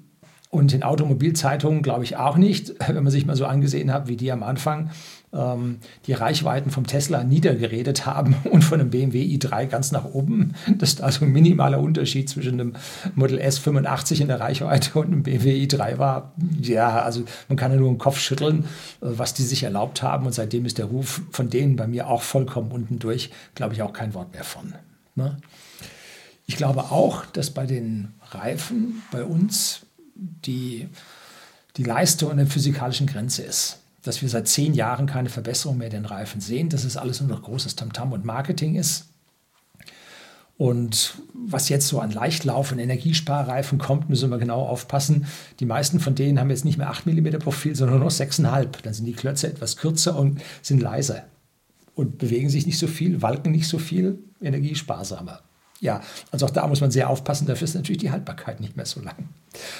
Und 0.50 0.74
in 0.74 0.82
Automobilzeitungen 0.82 1.82
glaube 1.82 2.04
ich 2.04 2.16
auch 2.16 2.36
nicht, 2.36 2.74
wenn 2.86 3.02
man 3.02 3.10
sich 3.10 3.26
mal 3.26 3.36
so 3.36 3.46
angesehen 3.46 3.92
hat, 3.92 4.08
wie 4.08 4.16
die 4.16 4.30
am 4.30 4.42
Anfang 4.42 4.90
ähm, 5.32 5.78
die 6.06 6.12
Reichweiten 6.12 6.70
vom 6.70 6.86
Tesla 6.86 7.24
niedergeredet 7.24 8.06
haben 8.06 8.36
und 8.50 8.62
von 8.62 8.80
einem 8.80 8.90
BMW 8.90 9.22
i3 9.22 9.66
ganz 9.66 9.92
nach 9.92 10.04
oben. 10.04 10.54
Das 10.76 10.90
ist 10.90 11.00
also 11.00 11.24
ein 11.24 11.32
minimaler 11.32 11.80
Unterschied 11.80 12.28
zwischen 12.28 12.60
einem 12.60 12.74
Model 13.14 13.38
S 13.38 13.58
85 13.58 14.20
in 14.20 14.28
der 14.28 14.40
Reichweite 14.40 14.98
und 14.98 15.06
einem 15.06 15.22
BMW 15.22 15.64
i3 15.64 15.98
war. 15.98 16.32
Ja, 16.60 17.02
also 17.02 17.24
man 17.48 17.56
kann 17.56 17.72
ja 17.72 17.78
nur 17.78 17.90
den 17.90 17.98
Kopf 17.98 18.18
schütteln, 18.18 18.64
äh, 19.00 19.06
was 19.06 19.34
die 19.34 19.42
sich 19.42 19.62
erlaubt 19.62 20.02
haben. 20.02 20.26
Und 20.26 20.32
seitdem 20.32 20.66
ist 20.66 20.78
der 20.78 20.86
Ruf 20.86 21.22
von 21.30 21.50
denen 21.50 21.76
bei 21.76 21.86
mir 21.86 22.08
auch 22.08 22.22
vollkommen 22.22 22.72
unten 22.72 22.98
durch. 22.98 23.30
Glaube 23.54 23.74
ich 23.74 23.82
auch 23.82 23.92
kein 23.92 24.14
Wort 24.14 24.32
mehr 24.32 24.44
von. 24.44 24.74
Ne? 25.14 25.38
Ich 26.46 26.56
glaube 26.56 26.84
auch, 26.90 27.24
dass 27.26 27.50
bei 27.50 27.66
den 27.66 28.14
Reifen 28.30 29.02
bei 29.10 29.24
uns 29.24 29.86
die, 30.14 30.88
die 31.76 31.84
Leiste 31.84 32.26
und 32.26 32.36
der 32.36 32.46
physikalischen 32.46 33.06
Grenze 33.06 33.42
ist. 33.42 33.81
Dass 34.02 34.22
wir 34.22 34.28
seit 34.28 34.48
zehn 34.48 34.74
Jahren 34.74 35.06
keine 35.06 35.28
Verbesserung 35.28 35.78
mehr 35.78 35.86
in 35.86 35.92
den 35.92 36.04
Reifen 36.04 36.40
sehen, 36.40 36.68
dass 36.68 36.84
es 36.84 36.96
alles 36.96 37.20
nur 37.20 37.30
noch 37.30 37.42
großes 37.42 37.76
Tamtam 37.76 38.12
und 38.12 38.24
Marketing 38.24 38.74
ist. 38.74 39.06
Und 40.58 41.14
was 41.32 41.68
jetzt 41.68 41.88
so 41.88 42.00
an 42.00 42.12
Leichtlauf- 42.12 42.72
und 42.72 42.78
Energiesparreifen 42.78 43.78
kommt, 43.78 44.08
müssen 44.08 44.30
wir 44.30 44.38
genau 44.38 44.62
aufpassen. 44.62 45.26
Die 45.60 45.66
meisten 45.66 45.98
von 45.98 46.14
denen 46.14 46.38
haben 46.38 46.50
jetzt 46.50 46.64
nicht 46.64 46.78
mehr 46.78 46.90
8 46.90 47.06
mm 47.06 47.38
Profil, 47.38 47.74
sondern 47.74 47.98
nur 47.98 48.06
noch 48.06 48.14
6,5. 48.14 48.82
Dann 48.82 48.94
sind 48.94 49.06
die 49.06 49.12
Klötze 49.12 49.48
etwas 49.48 49.76
kürzer 49.76 50.16
und 50.16 50.40
sind 50.62 50.80
leiser 50.80 51.24
und 51.94 52.18
bewegen 52.18 52.48
sich 52.48 52.66
nicht 52.66 52.78
so 52.78 52.86
viel, 52.86 53.22
walken 53.22 53.52
nicht 53.52 53.66
so 53.66 53.78
viel, 53.78 54.18
energiesparsamer. 54.40 55.40
Ja, 55.82 56.00
also 56.30 56.46
auch 56.46 56.50
da 56.50 56.64
muss 56.68 56.80
man 56.80 56.92
sehr 56.92 57.10
aufpassen, 57.10 57.44
dafür 57.48 57.64
ist 57.64 57.74
natürlich 57.74 57.98
die 58.00 58.12
Haltbarkeit 58.12 58.60
nicht 58.60 58.76
mehr 58.76 58.86
so 58.86 59.00
lang. 59.00 59.16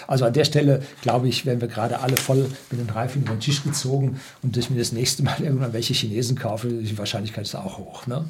Also 0.09 0.25
an 0.25 0.33
der 0.33 0.45
Stelle, 0.45 0.83
glaube 1.01 1.29
ich, 1.29 1.47
werden 1.47 1.61
wir 1.61 1.69
gerade 1.69 2.01
alle 2.01 2.17
voll 2.17 2.51
mit 2.73 2.81
den 2.81 2.91
Reifen 2.91 3.23
über 3.23 3.33
den 3.33 3.39
Tisch 3.39 3.63
gezogen 3.63 4.21
und 4.43 4.57
dass 4.57 4.65
ich 4.65 4.71
mir 4.71 4.81
das 4.81 4.91
nächste 4.91 5.23
Mal 5.23 5.37
irgendwann 5.41 5.73
welche 5.73 5.95
Chinesen 5.95 6.37
kaufe, 6.37 6.67
die 6.67 6.99
Wahrscheinlichkeit 6.99 7.47
ist 7.47 7.55
auch 7.55 7.79
hoch. 7.79 8.09
Ne? 8.09 8.29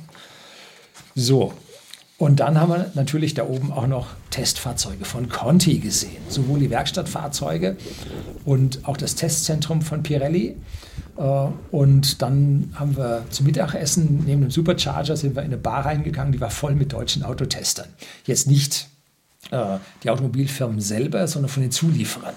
So, 1.14 1.54
und 2.22 2.38
dann 2.38 2.60
haben 2.60 2.70
wir 2.70 2.88
natürlich 2.94 3.34
da 3.34 3.48
oben 3.48 3.72
auch 3.72 3.88
noch 3.88 4.10
Testfahrzeuge 4.30 5.04
von 5.04 5.28
Conti 5.28 5.78
gesehen. 5.80 6.22
Sowohl 6.28 6.60
die 6.60 6.70
Werkstattfahrzeuge 6.70 7.76
und 8.44 8.86
auch 8.86 8.96
das 8.96 9.16
Testzentrum 9.16 9.82
von 9.82 10.04
Pirelli. 10.04 10.54
Äh, 11.16 11.22
und 11.72 12.22
dann 12.22 12.72
haben 12.76 12.96
wir 12.96 13.24
zum 13.30 13.46
Mittagessen 13.46 14.22
neben 14.24 14.42
dem 14.42 14.52
Supercharger 14.52 15.16
sind 15.16 15.34
wir 15.34 15.42
in 15.42 15.48
eine 15.48 15.56
Bar 15.56 15.84
reingegangen, 15.84 16.32
die 16.32 16.40
war 16.40 16.50
voll 16.50 16.76
mit 16.76 16.92
deutschen 16.92 17.24
Autotestern. 17.24 17.88
Jetzt 18.24 18.46
nicht 18.46 18.86
äh, 19.50 19.78
die 20.04 20.10
Automobilfirmen 20.10 20.80
selber, 20.80 21.26
sondern 21.26 21.48
von 21.48 21.64
den 21.64 21.72
Zulieferern. 21.72 22.34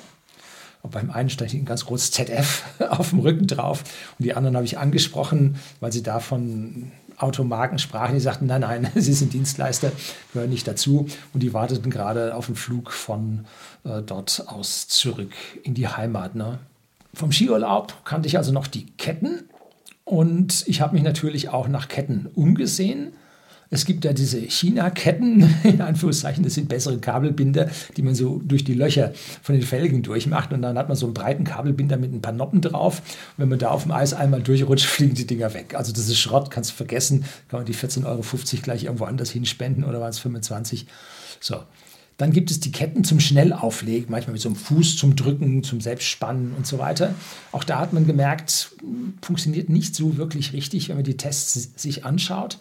Und 0.81 0.93
beim 0.93 1.11
einen 1.11 1.29
stand 1.29 1.53
ein 1.53 1.63
ganz 1.63 1.85
großes 1.85 2.09
ZF 2.09 2.63
auf 2.89 3.11
dem 3.11 3.19
Rücken 3.19 3.45
drauf 3.45 3.83
und 4.17 4.25
die 4.25 4.33
anderen 4.33 4.55
habe 4.55 4.65
ich 4.65 4.79
angesprochen, 4.79 5.57
weil 5.79 5.91
sie 5.91 6.01
davon 6.01 6.91
Automarken 7.17 7.79
sprachen, 7.79 8.15
die 8.15 8.21
sagten, 8.21 8.45
nein, 8.45 8.61
nein, 8.61 8.89
sie 8.95 9.13
sind 9.13 9.33
Dienstleister, 9.33 9.91
gehören 10.33 10.49
nicht 10.49 10.67
dazu. 10.67 11.07
Und 11.33 11.43
die 11.43 11.53
warteten 11.53 11.91
gerade 11.91 12.35
auf 12.35 12.47
den 12.47 12.55
Flug 12.55 12.91
von 12.91 13.45
äh, 13.83 14.01
dort 14.01 14.45
aus 14.47 14.87
zurück 14.87 15.31
in 15.63 15.73
die 15.73 15.87
Heimat. 15.87 16.35
Ne? 16.35 16.59
Vom 17.13 17.31
Skiurlaub 17.31 18.05
kannte 18.05 18.27
ich 18.27 18.37
also 18.37 18.51
noch 18.51 18.67
die 18.67 18.87
Ketten 18.97 19.43
und 20.03 20.63
ich 20.67 20.81
habe 20.81 20.93
mich 20.93 21.03
natürlich 21.03 21.49
auch 21.49 21.67
nach 21.67 21.87
Ketten 21.87 22.27
umgesehen 22.35 23.13
es 23.69 23.85
gibt 23.85 24.05
ja 24.05 24.13
diese 24.13 24.39
China-Ketten, 24.39 25.55
in 25.63 25.81
Anführungszeichen, 25.81 26.43
das 26.43 26.53
sind 26.53 26.69
bessere 26.69 26.97
Kabelbinder, 26.97 27.69
die 27.97 28.01
man 28.01 28.15
so 28.15 28.41
durch 28.43 28.63
die 28.63 28.73
Löcher 28.73 29.13
von 29.41 29.55
den 29.55 29.63
Felgen 29.63 30.03
durchmacht. 30.03 30.53
Und 30.53 30.61
dann 30.61 30.77
hat 30.77 30.87
man 30.87 30.97
so 30.97 31.05
einen 31.07 31.13
breiten 31.13 31.43
Kabelbinder 31.43 31.97
mit 31.97 32.13
ein 32.13 32.21
paar 32.21 32.33
Noppen 32.33 32.61
drauf. 32.61 32.99
Und 32.99 33.43
wenn 33.43 33.49
man 33.49 33.59
da 33.59 33.69
auf 33.69 33.83
dem 33.83 33.91
Eis 33.91 34.13
einmal 34.13 34.41
durchrutscht, 34.41 34.85
fliegen 34.85 35.15
die 35.15 35.27
Dinger 35.27 35.53
weg. 35.53 35.75
Also 35.75 35.91
das 35.91 36.07
ist 36.07 36.19
Schrott, 36.19 36.51
kannst 36.51 36.71
du 36.71 36.75
vergessen. 36.75 37.25
Kann 37.49 37.59
man 37.59 37.65
die 37.65 37.75
14,50 37.75 38.05
Euro 38.05 38.23
gleich 38.61 38.83
irgendwo 38.83 39.05
anders 39.05 39.31
hinspenden 39.31 39.83
oder 39.83 39.99
waren 39.99 40.09
es 40.09 40.19
25? 40.19 40.85
So. 41.39 41.57
Dann 42.17 42.31
gibt 42.31 42.49
es 42.49 42.61
die 42.61 42.71
Ketten 42.71 43.03
zum 43.03 43.19
Schnellauflegen, 43.19 44.09
manchmal 44.09 44.33
mit 44.33 44.41
so 44.41 44.47
einem 44.47 44.55
Fuß 44.55 44.95
zum 44.95 45.17
Drücken, 45.17 45.63
zum 45.63 45.81
Selbstspannen 45.81 46.53
und 46.53 46.65
so 46.65 46.79
weiter. 46.79 47.13
Auch 47.51 47.65
da 47.65 47.79
hat 47.79 47.91
man 47.91 48.07
gemerkt, 48.07 48.71
funktioniert 49.21 49.67
nicht 49.67 49.95
so 49.95 50.15
wirklich 50.15 50.53
richtig, 50.53 50.87
wenn 50.87 50.95
man 50.95 51.03
die 51.03 51.17
Tests 51.17 51.71
sich 51.75 52.05
anschaut. 52.05 52.57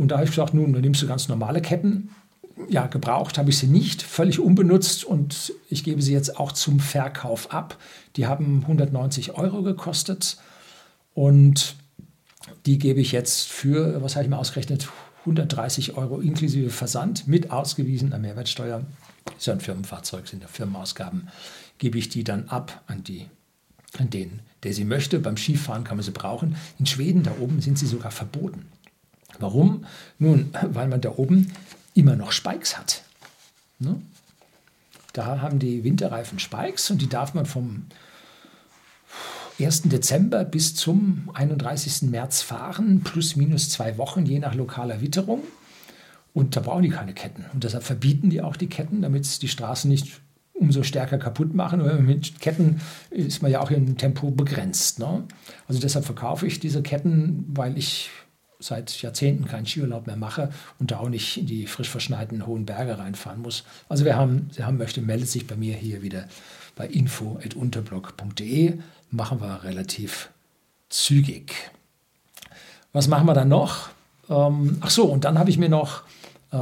Und 0.00 0.08
da 0.08 0.16
habe 0.16 0.24
ich 0.24 0.30
gesagt, 0.30 0.54
nun, 0.54 0.72
dann 0.72 0.80
nimmst 0.80 1.02
du 1.02 1.06
ganz 1.06 1.28
normale 1.28 1.60
Ketten. 1.60 2.08
Ja, 2.70 2.86
gebraucht 2.86 3.36
habe 3.36 3.50
ich 3.50 3.58
sie 3.58 3.66
nicht, 3.66 4.00
völlig 4.00 4.40
unbenutzt 4.40 5.04
und 5.04 5.52
ich 5.68 5.84
gebe 5.84 6.00
sie 6.00 6.14
jetzt 6.14 6.38
auch 6.38 6.52
zum 6.52 6.80
Verkauf 6.80 7.52
ab. 7.52 7.76
Die 8.16 8.26
haben 8.26 8.60
190 8.62 9.34
Euro 9.34 9.62
gekostet 9.62 10.38
und 11.12 11.76
die 12.64 12.78
gebe 12.78 12.98
ich 12.98 13.12
jetzt 13.12 13.48
für, 13.48 14.02
was 14.02 14.16
habe 14.16 14.24
ich 14.24 14.30
mir 14.30 14.38
ausgerechnet, 14.38 14.88
130 15.20 15.98
Euro 15.98 16.20
inklusive 16.20 16.70
Versand 16.70 17.28
mit 17.28 17.50
ausgewiesener 17.50 18.18
Mehrwertsteuer. 18.18 18.86
Ist 19.36 19.48
ja 19.48 19.52
ein 19.52 19.60
Firmenfahrzeug, 19.60 20.28
sind 20.28 20.40
ja 20.42 20.48
Firmenausgaben. 20.48 21.28
Gebe 21.76 21.98
ich 21.98 22.08
die 22.08 22.24
dann 22.24 22.48
ab 22.48 22.82
an, 22.86 23.04
die, 23.04 23.26
an 23.98 24.08
den, 24.08 24.40
der 24.62 24.72
sie 24.72 24.86
möchte. 24.86 25.18
Beim 25.18 25.36
Skifahren 25.36 25.84
kann 25.84 25.98
man 25.98 26.04
sie 26.04 26.10
brauchen. 26.10 26.56
In 26.78 26.86
Schweden, 26.86 27.22
da 27.22 27.32
oben, 27.38 27.60
sind 27.60 27.78
sie 27.78 27.86
sogar 27.86 28.12
verboten. 28.12 28.64
Warum? 29.38 29.84
Nun, 30.18 30.52
weil 30.62 30.88
man 30.88 31.00
da 31.00 31.12
oben 31.16 31.52
immer 31.94 32.16
noch 32.16 32.32
Spikes 32.32 32.76
hat. 32.78 33.02
Ne? 33.78 34.00
Da 35.12 35.40
haben 35.40 35.58
die 35.58 35.84
Winterreifen 35.84 36.38
Spikes 36.38 36.90
und 36.90 37.02
die 37.02 37.08
darf 37.08 37.34
man 37.34 37.46
vom 37.46 37.86
1. 39.58 39.82
Dezember 39.82 40.44
bis 40.44 40.74
zum 40.74 41.30
31. 41.34 42.10
März 42.10 42.42
fahren, 42.42 43.02
plus 43.02 43.36
minus 43.36 43.68
zwei 43.68 43.98
Wochen, 43.98 44.24
je 44.24 44.38
nach 44.38 44.54
lokaler 44.54 45.00
Witterung. 45.00 45.42
Und 46.32 46.56
da 46.56 46.60
brauchen 46.60 46.82
die 46.82 46.90
keine 46.90 47.12
Ketten. 47.12 47.44
Und 47.52 47.64
deshalb 47.64 47.82
verbieten 47.82 48.30
die 48.30 48.40
auch 48.40 48.56
die 48.56 48.68
Ketten, 48.68 49.02
damit 49.02 49.42
die 49.42 49.48
Straßen 49.48 49.90
nicht 49.90 50.20
umso 50.54 50.82
stärker 50.82 51.18
kaputt 51.18 51.54
machen. 51.54 51.80
Und 51.80 52.06
mit 52.06 52.40
Ketten 52.40 52.80
ist 53.10 53.42
man 53.42 53.50
ja 53.50 53.60
auch 53.60 53.70
im 53.70 53.96
Tempo 53.96 54.30
begrenzt. 54.30 54.98
Ne? 54.98 55.24
Also 55.66 55.80
deshalb 55.80 56.04
verkaufe 56.04 56.46
ich 56.46 56.60
diese 56.60 56.82
Ketten, 56.82 57.44
weil 57.48 57.76
ich 57.76 58.10
seit 58.60 59.02
Jahrzehnten 59.02 59.46
keinen 59.46 59.66
Skiurlaub 59.66 60.06
mehr 60.06 60.16
mache 60.16 60.50
und 60.78 60.90
da 60.90 60.98
auch 60.98 61.08
nicht 61.08 61.38
in 61.38 61.46
die 61.46 61.66
frisch 61.66 61.88
verschneiten 61.88 62.46
hohen 62.46 62.66
Berge 62.66 62.98
reinfahren 62.98 63.42
muss. 63.42 63.64
Also 63.88 64.04
wer 64.04 64.16
haben, 64.16 64.50
wer 64.54 64.66
haben 64.66 64.78
möchte, 64.78 65.00
meldet 65.00 65.28
sich 65.28 65.46
bei 65.46 65.56
mir 65.56 65.74
hier 65.74 66.02
wieder 66.02 66.26
bei 66.76 66.86
info.unterblog.de. 66.86 68.78
Machen 69.10 69.40
wir 69.40 69.64
relativ 69.64 70.30
zügig. 70.88 71.54
Was 72.92 73.08
machen 73.08 73.26
wir 73.26 73.34
dann 73.34 73.48
noch? 73.48 73.90
Ähm, 74.28 74.78
ach 74.80 74.90
so, 74.90 75.04
und 75.04 75.24
dann 75.24 75.38
habe 75.38 75.50
ich 75.50 75.58
mir 75.58 75.68
noch 75.68 76.02
äh, 76.52 76.56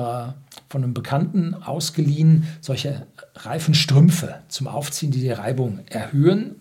von 0.68 0.84
einem 0.84 0.94
Bekannten 0.94 1.54
ausgeliehen 1.54 2.46
solche 2.60 3.06
Reifenstrümpfe 3.34 4.40
zum 4.48 4.66
Aufziehen, 4.66 5.10
die 5.10 5.20
die 5.20 5.30
Reibung 5.30 5.80
erhöhen 5.88 6.56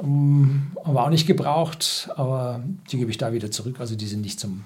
um, 0.00 0.72
haben 0.84 0.94
wir 0.94 1.04
auch 1.04 1.10
nicht 1.10 1.26
gebraucht, 1.26 2.10
aber 2.16 2.62
die 2.90 2.98
gebe 2.98 3.10
ich 3.10 3.18
da 3.18 3.32
wieder 3.32 3.50
zurück. 3.50 3.76
Also 3.80 3.96
die 3.96 4.06
sind 4.06 4.22
nicht 4.22 4.40
zum 4.40 4.64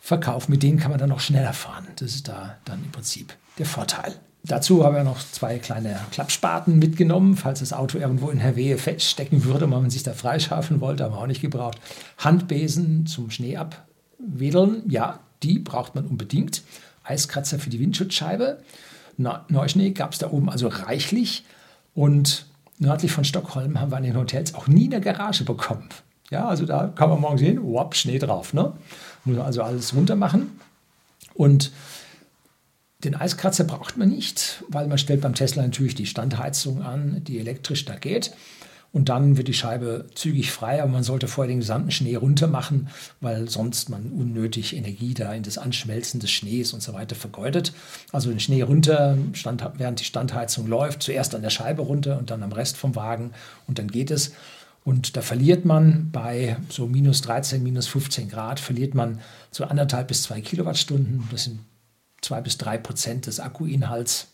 Verkauf. 0.00 0.48
Mit 0.48 0.62
denen 0.62 0.78
kann 0.78 0.90
man 0.90 1.00
dann 1.00 1.08
noch 1.08 1.20
schneller 1.20 1.52
fahren. 1.52 1.86
Das 1.96 2.14
ist 2.14 2.28
da 2.28 2.56
dann 2.64 2.82
im 2.84 2.90
Prinzip 2.90 3.34
der 3.58 3.66
Vorteil. 3.66 4.14
Dazu 4.42 4.84
habe 4.84 4.98
ich 4.98 5.04
noch 5.04 5.18
zwei 5.18 5.58
kleine 5.58 6.00
Klappspaten 6.12 6.78
mitgenommen, 6.78 7.36
falls 7.36 7.60
das 7.60 7.74
Auto 7.74 7.98
irgendwo 7.98 8.30
in 8.30 8.38
der 8.38 8.56
Wehe 8.56 8.78
feststecken 8.78 9.44
würde 9.44 9.66
und 9.66 9.70
man 9.70 9.90
sich 9.90 10.02
da 10.02 10.14
freischaufeln 10.14 10.80
wollte, 10.80 11.04
haben 11.04 11.12
wir 11.12 11.18
auch 11.18 11.26
nicht 11.26 11.42
gebraucht. 11.42 11.78
Handbesen 12.16 13.06
zum 13.06 13.30
Schnee 13.30 13.58
wedeln, 14.18 14.82
ja, 14.88 15.20
die 15.42 15.58
braucht 15.58 15.94
man 15.94 16.06
unbedingt. 16.06 16.62
Eiskratzer 17.04 17.58
für 17.58 17.70
die 17.70 17.80
Windschutzscheibe. 17.80 18.62
Neuschnee 19.16 19.90
gab 19.90 20.12
es 20.12 20.18
da 20.18 20.30
oben 20.30 20.48
also 20.48 20.68
reichlich. 20.68 21.44
Und 21.94 22.46
nördlich 22.80 23.12
von 23.12 23.24
Stockholm 23.24 23.78
haben 23.78 23.92
wir 23.92 23.98
in 23.98 24.04
den 24.04 24.16
Hotels 24.16 24.54
auch 24.54 24.66
nie 24.66 24.86
eine 24.86 25.00
Garage 25.00 25.44
bekommen. 25.44 25.88
Ja, 26.30 26.48
also 26.48 26.66
da 26.66 26.88
kann 26.88 27.10
man 27.10 27.20
morgen 27.20 27.38
sehen, 27.38 27.62
whoop, 27.62 27.94
Schnee 27.94 28.18
drauf. 28.18 28.52
Ne? 28.52 28.72
Muss 29.24 29.38
also 29.38 29.62
alles 29.62 29.94
runter 29.94 30.16
machen. 30.16 30.58
Und 31.34 31.70
den 33.04 33.14
Eiskratzer 33.14 33.64
braucht 33.64 33.96
man 33.96 34.08
nicht, 34.08 34.62
weil 34.68 34.86
man 34.86 34.98
stellt 34.98 35.22
beim 35.22 35.34
Tesla 35.34 35.62
natürlich 35.62 35.94
die 35.94 36.06
Standheizung 36.06 36.82
an, 36.82 37.22
die 37.24 37.38
elektrisch 37.38 37.84
da 37.84 37.96
geht. 37.96 38.32
Und 38.92 39.08
dann 39.08 39.36
wird 39.36 39.46
die 39.46 39.54
Scheibe 39.54 40.06
zügig 40.14 40.50
frei, 40.50 40.82
aber 40.82 40.90
man 40.90 41.04
sollte 41.04 41.28
vorher 41.28 41.48
den 41.52 41.60
gesamten 41.60 41.92
Schnee 41.92 42.16
runter 42.16 42.48
machen, 42.48 42.88
weil 43.20 43.48
sonst 43.48 43.88
man 43.88 44.10
unnötig 44.10 44.74
Energie 44.74 45.14
da 45.14 45.32
in 45.32 45.44
das 45.44 45.58
Anschmelzen 45.58 46.18
des 46.18 46.32
Schnees 46.32 46.72
und 46.72 46.82
so 46.82 46.92
weiter 46.92 47.14
vergeudet. 47.14 47.72
Also 48.10 48.30
den 48.30 48.40
Schnee 48.40 48.62
runter, 48.62 49.16
stand, 49.32 49.64
während 49.76 50.00
die 50.00 50.04
Standheizung 50.04 50.66
läuft, 50.66 51.04
zuerst 51.04 51.36
an 51.36 51.42
der 51.42 51.50
Scheibe 51.50 51.82
runter 51.82 52.18
und 52.18 52.30
dann 52.30 52.42
am 52.42 52.52
Rest 52.52 52.76
vom 52.76 52.96
Wagen 52.96 53.30
und 53.68 53.78
dann 53.78 53.88
geht 53.88 54.10
es. 54.10 54.32
Und 54.82 55.16
da 55.16 55.22
verliert 55.22 55.64
man 55.64 56.10
bei 56.10 56.56
so 56.68 56.86
minus 56.86 57.20
13, 57.22 57.62
minus 57.62 57.86
15 57.86 58.28
Grad, 58.28 58.58
verliert 58.58 58.94
man 58.94 59.20
so 59.52 59.64
anderthalb 59.64 60.08
bis 60.08 60.24
zwei 60.24 60.40
Kilowattstunden. 60.40 61.28
Das 61.30 61.44
sind 61.44 61.60
zwei 62.22 62.40
bis 62.40 62.58
drei 62.58 62.78
Prozent 62.78 63.26
des 63.26 63.40
Akkuinhalts. 63.40 64.28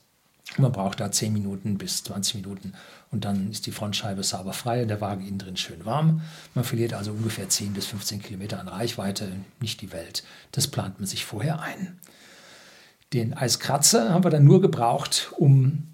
Man 0.59 0.73
braucht 0.73 1.01
da 1.01 1.11
10 1.11 1.33
Minuten 1.33 1.77
bis 1.77 2.05
20 2.05 2.37
Minuten 2.37 2.73
und 3.11 3.25
dann 3.25 3.51
ist 3.51 3.67
die 3.67 3.73
Frontscheibe 3.73 4.23
sauber 4.23 4.53
frei 4.53 4.83
und 4.83 4.89
der 4.89 5.01
Wagen 5.01 5.27
innen 5.27 5.39
drin 5.39 5.57
schön 5.57 5.85
warm. 5.85 6.23
Man 6.55 6.65
verliert 6.65 6.95
also 6.95 7.13
ungefähr 7.13 7.49
10 7.49 7.75
bis 7.75 7.87
15 7.87 8.23
Kilometer 8.23 8.61
an 8.61 8.69
Reichweite, 8.69 9.29
nicht 9.61 9.81
die 9.83 9.93
Welt. 9.93 10.25
Das 10.53 10.69
plant 10.69 10.99
man 10.99 11.07
sich 11.07 11.25
vorher 11.25 11.61
ein. 11.61 11.99
Den 13.13 13.35
Eiskratzer 13.35 14.13
haben 14.13 14.25
wir 14.25 14.31
dann 14.31 14.45
nur 14.45 14.61
gebraucht, 14.61 15.33
um 15.37 15.89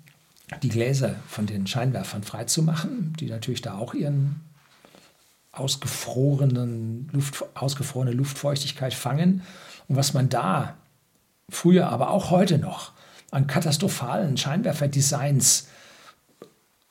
die 0.63 0.69
Gläser 0.69 1.17
von 1.27 1.47
den 1.47 1.67
Scheinwerfern 1.67 2.23
freizumachen, 2.23 3.15
die 3.19 3.27
natürlich 3.27 3.63
da 3.63 3.75
auch 3.75 3.95
ihren 3.95 4.41
ausgefrorenen 5.53 7.09
Luft, 7.13 7.45
ausgefrorene 7.55 8.13
Luftfeuchtigkeit 8.13 8.95
fangen. 8.95 9.43
Und 9.89 9.97
was 9.97 10.15
man 10.15 10.29
da 10.29 10.77
früher, 11.49 11.89
aber 11.89 12.11
auch 12.11 12.31
heute 12.31 12.59
noch 12.59 12.93
an 13.33 13.49
katastrophalen 13.49 14.37
Scheinwerferdesigns 14.37 15.67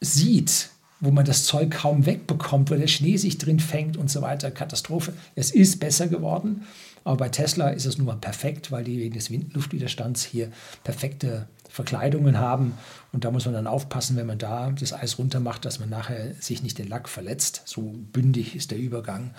sieht, 0.02 0.70
wo 1.00 1.12
man 1.12 1.24
das 1.24 1.46
Zeug 1.46 1.72
kaum 1.72 2.06
wegbekommt, 2.06 2.70
wo 2.70 2.76
der 2.76 2.88
Schnee 2.88 3.16
sich 3.18 3.38
drin 3.38 3.60
fängt 3.60 3.96
und 3.96 4.12
so 4.12 4.22
weiter. 4.22 4.52
Katastrophe. 4.52 5.14
Es 5.36 5.52
ist 5.52 5.80
besser 5.80 6.08
geworden, 6.08 6.64
aber 7.04 7.18
bei 7.18 7.30
Tesla 7.30 7.70
ist 7.70 7.86
es 7.86 7.98
nun 7.98 8.08
mal 8.08 8.18
perfekt, 8.18 8.72
weil 8.72 8.84
die 8.84 9.00
wegen 9.00 9.14
des 9.14 9.30
Luftwiderstands 9.30 10.24
hier 10.26 10.52
perfekte 10.84 11.48
Verkleidungen 11.70 12.38
haben. 12.38 12.74
Und 13.14 13.24
da 13.24 13.32
muss 13.32 13.46
man 13.46 13.54
dann 13.54 13.68
aufpassen, 13.68 14.18
wenn 14.18 14.28
man 14.28 14.38
da 14.38 14.72
das 14.72 14.94
Eis 14.94 15.18
runter 15.18 15.40
macht, 15.40 15.66
dass 15.66 15.80
man 15.80 15.90
nachher 15.90 16.34
sich 16.40 16.64
nicht 16.64 16.78
den 16.78 16.90
Lack 16.90 17.08
verletzt. 17.08 17.62
So 17.66 17.94
bündig 18.12 18.56
ist 18.56 18.72
der 18.72 18.78
Übergang. 18.78 19.32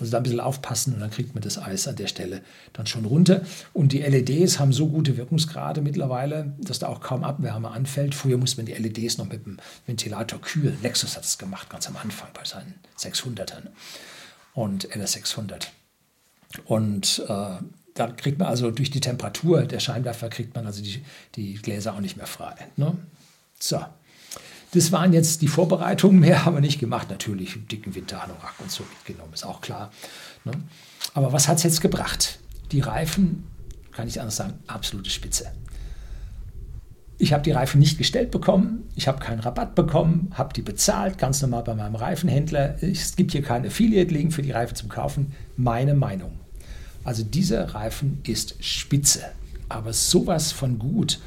Also 0.00 0.12
da 0.12 0.18
ein 0.18 0.22
bisschen 0.22 0.40
aufpassen 0.40 0.94
und 0.94 1.00
dann 1.00 1.10
kriegt 1.10 1.34
man 1.34 1.42
das 1.42 1.58
Eis 1.58 1.88
an 1.88 1.96
der 1.96 2.06
Stelle 2.06 2.42
dann 2.72 2.86
schon 2.86 3.04
runter. 3.04 3.42
Und 3.72 3.92
die 3.92 4.02
LEDs 4.02 4.58
haben 4.58 4.72
so 4.72 4.88
gute 4.88 5.16
Wirkungsgrade 5.16 5.80
mittlerweile, 5.80 6.54
dass 6.58 6.78
da 6.78 6.88
auch 6.88 7.00
kaum 7.00 7.24
Abwärme 7.24 7.70
anfällt. 7.70 8.14
Früher 8.14 8.38
musste 8.38 8.58
man 8.58 8.66
die 8.66 8.74
LEDs 8.74 9.18
noch 9.18 9.28
mit 9.28 9.44
dem 9.44 9.58
Ventilator 9.86 10.40
kühlen. 10.40 10.78
Lexus 10.82 11.16
hat 11.16 11.24
es 11.24 11.38
gemacht, 11.38 11.70
ganz 11.70 11.88
am 11.88 11.96
Anfang 11.96 12.28
bei 12.34 12.44
seinen 12.44 12.74
600ern 12.98 13.68
und 14.54 14.88
LS600. 14.88 15.66
Und 16.64 17.22
äh, 17.28 17.56
da 17.94 18.06
kriegt 18.16 18.38
man 18.38 18.48
also 18.48 18.70
durch 18.70 18.90
die 18.90 19.00
Temperatur 19.00 19.62
der 19.62 19.80
Scheinwerfer 19.80 20.28
kriegt 20.28 20.54
man 20.54 20.66
also 20.66 20.82
die, 20.82 21.04
die 21.34 21.54
Gläser 21.54 21.94
auch 21.94 22.00
nicht 22.00 22.16
mehr 22.16 22.26
frei. 22.26 22.54
Ne? 22.76 22.96
So. 23.58 23.84
Das 24.72 24.92
waren 24.92 25.12
jetzt 25.12 25.40
die 25.40 25.48
Vorbereitungen, 25.48 26.20
mehr 26.20 26.44
haben 26.44 26.56
wir 26.56 26.60
nicht 26.60 26.78
gemacht. 26.78 27.08
Natürlich 27.10 27.54
einen 27.54 27.68
dicken 27.68 27.94
Winteranorak 27.94 28.54
und 28.58 28.70
so 28.70 28.84
mitgenommen, 28.84 29.32
ist 29.32 29.46
auch 29.46 29.60
klar. 29.60 29.90
Ne? 30.44 30.52
Aber 31.14 31.32
was 31.32 31.48
hat 31.48 31.56
es 31.58 31.62
jetzt 31.62 31.80
gebracht? 31.80 32.38
Die 32.72 32.80
Reifen, 32.80 33.44
kann 33.92 34.08
ich 34.08 34.20
anders 34.20 34.36
sagen, 34.36 34.54
absolute 34.66 35.10
Spitze. 35.10 35.50
Ich 37.20 37.32
habe 37.32 37.42
die 37.42 37.50
Reifen 37.50 37.80
nicht 37.80 37.98
gestellt 37.98 38.30
bekommen, 38.30 38.84
ich 38.94 39.08
habe 39.08 39.18
keinen 39.18 39.40
Rabatt 39.40 39.74
bekommen, 39.74 40.30
habe 40.34 40.52
die 40.54 40.62
bezahlt, 40.62 41.18
ganz 41.18 41.42
normal 41.42 41.64
bei 41.64 41.74
meinem 41.74 41.96
Reifenhändler. 41.96 42.80
Es 42.80 43.16
gibt 43.16 43.32
hier 43.32 43.42
keinen 43.42 43.66
Affiliate-Link 43.66 44.32
für 44.32 44.42
die 44.42 44.52
Reifen 44.52 44.76
zum 44.76 44.88
Kaufen. 44.88 45.32
Meine 45.56 45.94
Meinung. 45.94 46.38
Also 47.02 47.24
dieser 47.24 47.74
Reifen 47.74 48.20
ist 48.24 48.62
spitze, 48.62 49.22
aber 49.68 49.92
sowas 49.92 50.52
von 50.52 50.78
gut 50.78 51.18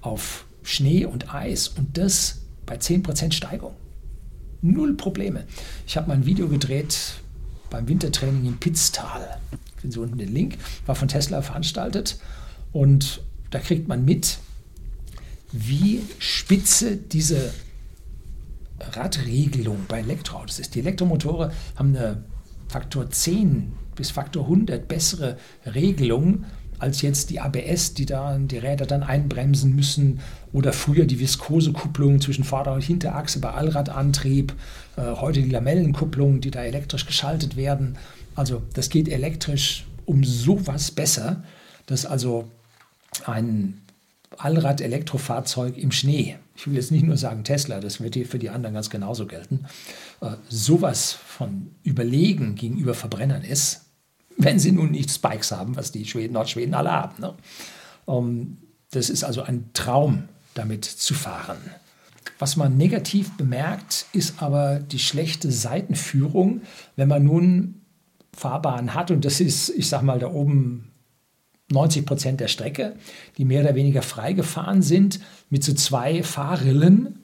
auf 0.00 0.46
Schnee 0.62 1.04
und 1.04 1.32
Eis 1.32 1.68
und 1.68 1.96
das 1.96 2.45
bei 2.66 2.76
10% 2.76 3.32
Steigung. 3.32 3.74
Null 4.62 4.94
Probleme. 4.94 5.44
Ich 5.86 5.96
habe 5.96 6.08
mal 6.08 6.14
ein 6.14 6.26
Video 6.26 6.48
gedreht 6.48 7.20
beim 7.70 7.88
Wintertraining 7.88 8.46
in 8.46 8.58
Pitztal. 8.58 9.40
Finden 9.76 9.92
Sie 9.92 10.00
unten 10.00 10.18
den 10.18 10.32
Link. 10.32 10.58
War 10.86 10.94
von 10.94 11.08
Tesla 11.08 11.42
veranstaltet. 11.42 12.18
Und 12.72 13.22
da 13.50 13.58
kriegt 13.58 13.88
man 13.88 14.04
mit, 14.04 14.38
wie 15.52 16.02
spitze 16.18 16.96
diese 16.96 17.52
Radregelung 18.80 19.86
bei 19.88 20.00
Elektroautos 20.00 20.58
ist. 20.58 20.74
Die 20.74 20.80
Elektromotoren 20.80 21.52
haben 21.76 21.96
eine 21.96 22.24
Faktor 22.68 23.10
10 23.10 23.72
bis 23.94 24.10
Faktor 24.10 24.44
100 24.44 24.86
bessere 24.86 25.38
Regelung 25.64 26.44
als 26.78 27.02
jetzt 27.02 27.30
die 27.30 27.40
ABS, 27.40 27.94
die 27.94 28.06
da 28.06 28.36
die 28.38 28.58
Räder 28.58 28.86
dann 28.86 29.02
einbremsen 29.02 29.74
müssen 29.74 30.20
oder 30.52 30.72
früher 30.72 31.06
die 31.06 31.20
Viskosekupplung 31.20 32.20
zwischen 32.20 32.44
Vorder- 32.44 32.74
und 32.74 32.82
Hinterachse 32.82 33.40
bei 33.40 33.50
Allradantrieb, 33.50 34.54
äh, 34.96 35.02
heute 35.02 35.42
die 35.42 35.50
Lamellenkupplungen, 35.50 36.40
die 36.40 36.50
da 36.50 36.62
elektrisch 36.62 37.06
geschaltet 37.06 37.56
werden. 37.56 37.96
Also 38.34 38.62
das 38.74 38.90
geht 38.90 39.08
elektrisch 39.08 39.86
um 40.04 40.24
sowas 40.24 40.90
besser, 40.90 41.42
dass 41.86 42.06
also 42.06 42.50
ein 43.24 43.80
Allrad-Elektrofahrzeug 44.38 45.78
im 45.78 45.92
Schnee, 45.92 46.36
ich 46.54 46.66
will 46.66 46.74
jetzt 46.74 46.92
nicht 46.92 47.04
nur 47.04 47.16
sagen 47.16 47.44
Tesla, 47.44 47.80
das 47.80 48.00
wird 48.00 48.14
hier 48.14 48.26
für 48.26 48.38
die 48.38 48.50
anderen 48.50 48.74
ganz 48.74 48.90
genauso 48.90 49.26
gelten, 49.26 49.64
äh, 50.20 50.32
sowas 50.48 51.12
von 51.12 51.70
überlegen 51.82 52.54
gegenüber 52.54 52.94
Verbrennern 52.94 53.42
ist, 53.42 53.85
wenn 54.36 54.58
sie 54.58 54.72
nun 54.72 54.90
nicht 54.90 55.10
Spikes 55.10 55.52
haben, 55.52 55.76
was 55.76 55.92
die 55.92 56.04
Schweden, 56.04 56.34
Nordschweden 56.34 56.74
alle 56.74 56.92
haben. 56.92 57.14
Ne? 57.20 57.34
Um, 58.04 58.28
ähm, 58.28 58.56
das 58.92 59.10
ist 59.10 59.24
also 59.24 59.42
ein 59.42 59.70
Traum, 59.72 60.28
damit 60.54 60.84
zu 60.84 61.12
fahren. 61.12 61.58
Was 62.38 62.56
man 62.56 62.76
negativ 62.76 63.36
bemerkt, 63.36 64.06
ist 64.12 64.42
aber 64.42 64.78
die 64.78 64.98
schlechte 64.98 65.50
Seitenführung, 65.50 66.62
wenn 66.94 67.08
man 67.08 67.24
nun 67.24 67.82
Fahrbahnen 68.34 68.94
hat 68.94 69.10
und 69.10 69.24
das 69.24 69.40
ist, 69.40 69.70
ich 69.70 69.88
sag 69.88 70.02
mal, 70.02 70.18
da 70.18 70.28
oben 70.28 70.92
90 71.70 72.06
Prozent 72.06 72.40
der 72.40 72.48
Strecke, 72.48 72.96
die 73.38 73.44
mehr 73.44 73.62
oder 73.62 73.74
weniger 73.74 74.02
frei 74.02 74.34
gefahren 74.34 74.82
sind, 74.82 75.20
mit 75.50 75.64
so 75.64 75.72
zwei 75.72 76.22
Fahrrillen 76.22 77.20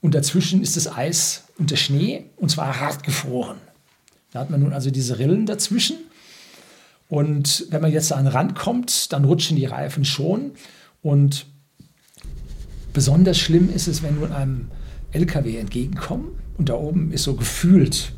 und 0.00 0.14
dazwischen 0.14 0.62
ist 0.62 0.76
das 0.76 0.92
Eis 0.92 1.44
und 1.58 1.70
der 1.70 1.76
Schnee 1.76 2.26
und 2.36 2.50
zwar 2.50 2.80
hart 2.80 3.02
gefroren. 3.04 3.58
Da 4.32 4.40
hat 4.40 4.50
man 4.50 4.60
nun 4.60 4.72
also 4.72 4.90
diese 4.90 5.18
Rillen 5.18 5.46
dazwischen 5.46 5.96
und 7.08 7.66
wenn 7.70 7.80
man 7.80 7.90
jetzt 7.90 8.12
an 8.12 8.24
den 8.24 8.32
Rand 8.32 8.54
kommt, 8.54 9.12
dann 9.12 9.24
rutschen 9.24 9.56
die 9.56 9.64
Reifen 9.64 10.04
schon. 10.04 10.52
Und 11.02 11.46
besonders 12.92 13.38
schlimm 13.38 13.72
ist 13.74 13.88
es, 13.88 14.02
wenn 14.02 14.20
wir 14.20 14.34
einem 14.34 14.70
LKW 15.12 15.56
entgegenkommen 15.56 16.28
und 16.58 16.68
da 16.68 16.74
oben 16.74 17.12
ist 17.12 17.24
so 17.24 17.34
gefühlt 17.34 18.12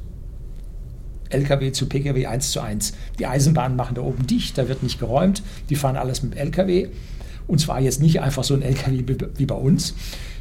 LKW 1.28 1.70
zu 1.70 1.86
PKW 1.86 2.26
1 2.26 2.50
zu 2.50 2.60
1. 2.60 2.94
Die 3.20 3.26
Eisenbahnen 3.26 3.76
machen 3.76 3.94
da 3.94 4.02
oben 4.02 4.26
dicht, 4.26 4.58
da 4.58 4.68
wird 4.68 4.82
nicht 4.82 4.98
geräumt, 4.98 5.44
die 5.68 5.76
fahren 5.76 5.96
alles 5.96 6.24
mit 6.24 6.36
LKW. 6.36 6.88
Und 7.46 7.60
zwar 7.60 7.80
jetzt 7.80 8.00
nicht 8.00 8.20
einfach 8.20 8.42
so 8.42 8.54
ein 8.54 8.62
LKW 8.62 9.04
wie 9.36 9.46
bei 9.46 9.54
uns. 9.54 9.94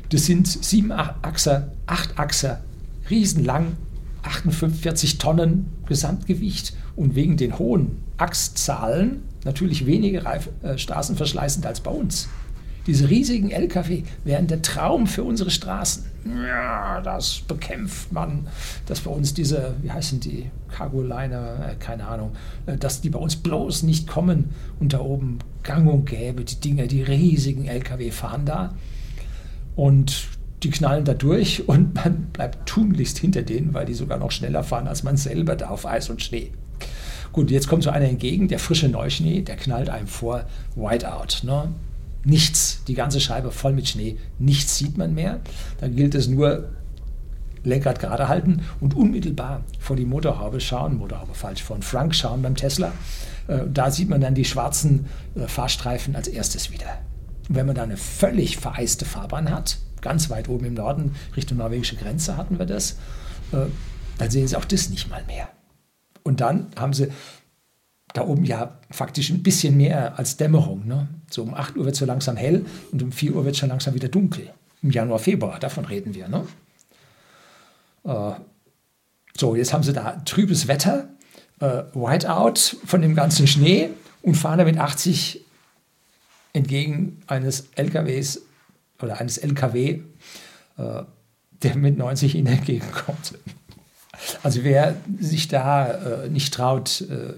Das 0.10 0.26
sind 0.26 0.48
sieben 0.48 0.92
Achser, 0.92 1.72
acht 1.86 2.18
Achser, 2.18 2.64
riesenlang, 3.12 3.78
48 4.24 5.18
Tonnen 5.18 5.68
Gesamtgewicht 5.88 6.74
und 6.96 7.16
wegen 7.16 7.38
den 7.38 7.58
hohen 7.58 8.04
Achszahlen 8.18 9.24
natürlich 9.46 9.86
weniger 9.86 10.26
Reif 10.26 10.50
äh, 10.64 10.78
Straßenverschleißend 10.78 11.66
als 11.66 11.80
bei 11.80 11.92
uns. 11.92 12.28
Diese 12.88 13.10
riesigen 13.10 13.52
Lkw 13.52 14.04
wären 14.24 14.48
der 14.48 14.62
Traum 14.62 15.06
für 15.06 15.24
unsere 15.24 15.52
Straßen. 15.52 16.06
Ja, 16.44 17.02
das 17.02 17.42
bekämpft 17.48 18.12
man, 18.12 18.48
dass 18.88 19.02
bei 19.02 19.12
uns 19.12 19.34
diese, 19.34 19.76
wie 19.82 19.92
heißen 19.92 20.20
die, 20.20 20.50
Cargoliner, 20.70 21.70
äh, 21.70 21.76
keine 21.76 22.08
Ahnung, 22.08 22.32
äh, 22.66 22.78
dass 22.78 23.02
die 23.02 23.10
bei 23.10 23.20
uns 23.20 23.36
bloß 23.36 23.84
nicht 23.84 24.08
kommen 24.08 24.56
und 24.80 24.94
da 24.94 25.00
oben 25.02 25.40
gang 25.64 25.88
und 25.88 26.06
gäbe, 26.06 26.44
die 26.44 26.60
Dinger, 26.60 26.88
die 26.88 27.04
riesigen 27.04 27.68
Lkw 27.68 28.12
fahren 28.12 28.46
da 28.46 28.74
und 29.76 30.28
die 30.64 30.70
knallen 30.70 31.06
da 31.06 31.14
durch 31.14 31.68
und 31.68 31.96
man 31.96 32.28
bleibt 32.34 32.68
tunlichst 32.68 33.18
hinter 33.18 33.44
denen, 33.44 33.74
weil 33.74 33.86
die 33.86 33.94
sogar 33.94 34.18
noch 34.18 34.32
schneller 34.32 34.64
fahren 34.64 34.88
als 34.88 35.04
man 35.04 35.18
selber 35.18 35.56
da 35.56 35.70
auf 35.70 35.86
Eis 35.86 36.10
und 36.10 36.22
Schnee. 36.22 36.52
Gut, 37.32 37.52
jetzt 37.52 37.68
kommt 37.68 37.84
so 37.84 37.92
einer 37.92 38.08
entgegen, 38.08 38.48
der 38.48 38.60
frische 38.60 38.90
Neuschnee, 38.90 39.42
der 39.42 39.56
knallt 39.56 39.90
einem 39.90 40.08
vor, 40.08 40.46
Whiteout. 40.76 41.46
Ne? 41.46 41.70
Nichts, 42.24 42.84
die 42.88 42.96
ganze 42.96 43.20
Scheibe 43.20 43.52
voll 43.52 43.74
mit 43.74 43.88
Schnee, 43.88 44.18
nichts 44.40 44.78
sieht 44.78 44.98
man 44.98 45.14
mehr. 45.14 45.40
Dann 45.80 45.96
gilt 45.96 46.16
es 46.16 46.28
nur, 46.28 46.70
Lenkrad 47.64 48.00
gerade 48.00 48.28
halten 48.28 48.62
und 48.80 48.96
unmittelbar 48.96 49.64
vor 49.80 49.96
die 49.96 50.06
Motorhaube 50.06 50.62
schauen, 50.62 50.98
Motorhaube 50.98 51.34
falsch, 51.34 51.62
vor 51.62 51.78
den 51.78 51.84
Frank 51.84 52.16
schauen 52.16 52.42
beim 52.42 52.56
Tesla. 52.56 52.92
Äh, 53.48 53.60
da 53.72 53.92
sieht 53.92 54.10
man 54.10 54.22
dann 54.22 54.36
die 54.36 54.46
schwarzen 54.46 55.08
äh, 55.36 55.48
Fahrstreifen 55.48 56.16
als 56.16 56.28
erstes 56.28 56.72
wieder. 56.72 57.00
Und 57.48 57.56
wenn 57.56 57.66
man 57.66 57.76
da 57.76 57.84
eine 57.84 57.98
völlig 57.98 58.58
vereiste 58.58 59.06
Fahrbahn 59.06 59.52
hat, 59.52 59.78
ganz 60.02 60.30
weit 60.30 60.50
oben 60.50 60.66
im 60.66 60.74
Norden, 60.74 61.16
Richtung 61.36 61.58
norwegische 61.58 61.96
Grenze 61.96 62.38
hatten 62.38 62.60
wir 62.60 62.66
das, 62.66 62.94
äh, 63.52 63.66
dann 64.18 64.32
sehen 64.32 64.48
Sie 64.48 64.56
auch 64.56 64.66
das 64.66 64.90
nicht 64.90 65.10
mal 65.10 65.24
mehr. 65.26 65.50
Und 66.24 66.42
dann 66.42 66.68
haben 66.78 66.94
Sie 66.94 67.10
da 68.14 68.26
oben 68.26 68.44
ja 68.44 68.78
faktisch 68.90 69.30
ein 69.30 69.44
bisschen 69.44 69.78
mehr 69.78 70.18
als 70.18 70.38
Dämmerung. 70.38 70.88
Ne? 70.88 71.08
So 71.30 71.44
um 71.44 71.54
8 71.54 71.78
Uhr 71.78 71.86
wird 71.86 71.94
es 71.94 72.00
so 72.00 72.06
langsam 72.06 72.38
hell 72.38 72.66
und 72.92 73.04
um 73.04 73.12
4 73.12 73.36
Uhr 73.36 73.46
wird 73.46 73.56
es 73.56 73.60
schon 73.60 73.70
langsam 73.70 73.94
wieder 73.94 74.08
dunkel. 74.08 74.52
Im 74.82 74.92
Januar, 74.92 75.20
Februar, 75.20 75.60
davon 75.60 75.86
reden 75.86 76.16
wir. 76.16 76.28
Ne? 76.28 76.46
Äh, 78.06 78.32
so, 79.38 79.56
jetzt 79.56 79.74
haben 79.74 79.84
sie 79.84 79.94
da 79.94 80.22
trübes 80.26 80.68
Wetter, 80.68 81.10
äh, 81.60 81.84
Whiteout 81.94 82.78
von 82.86 83.02
dem 83.02 83.16
ganzen 83.16 83.48
Schnee 83.48 83.92
und 84.22 84.36
fahren 84.36 84.58
da 84.58 84.66
mit 84.66 84.78
80 84.78 85.46
entgegen 86.54 87.22
eines 87.28 87.70
LKWs 87.76 88.42
oder 89.02 89.20
eines 89.20 89.38
LKW, 89.38 90.02
äh, 90.78 91.04
der 91.64 91.76
mit 91.76 91.98
90 91.98 92.36
ihnen 92.36 92.48
entgegenkommt. 92.48 93.34
Also 94.44 94.64
wer 94.64 94.96
sich 95.20 95.48
da 95.48 95.88
äh, 96.24 96.30
nicht 96.30 96.54
traut, 96.54 97.02
äh, 97.02 97.34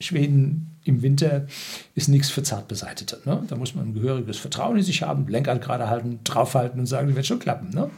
Schweden 0.00 0.78
im 0.84 1.02
Winter 1.02 1.46
ist 1.94 2.08
nichts 2.08 2.30
für 2.30 2.42
Zartbeseitete. 2.42 3.20
Ne? 3.24 3.42
Da 3.48 3.56
muss 3.56 3.74
man 3.74 3.88
ein 3.88 3.94
gehöriges 3.94 4.38
Vertrauen 4.38 4.76
in 4.76 4.82
sich 4.82 5.02
haben, 5.02 5.28
Lenkrad 5.28 5.62
gerade 5.62 5.88
halten, 5.88 6.20
draufhalten 6.24 6.80
und 6.80 6.86
sagen, 6.86 7.08
das 7.08 7.16
wird 7.16 7.26
schon 7.26 7.38
klappen. 7.38 7.70
Ne? 7.70 7.90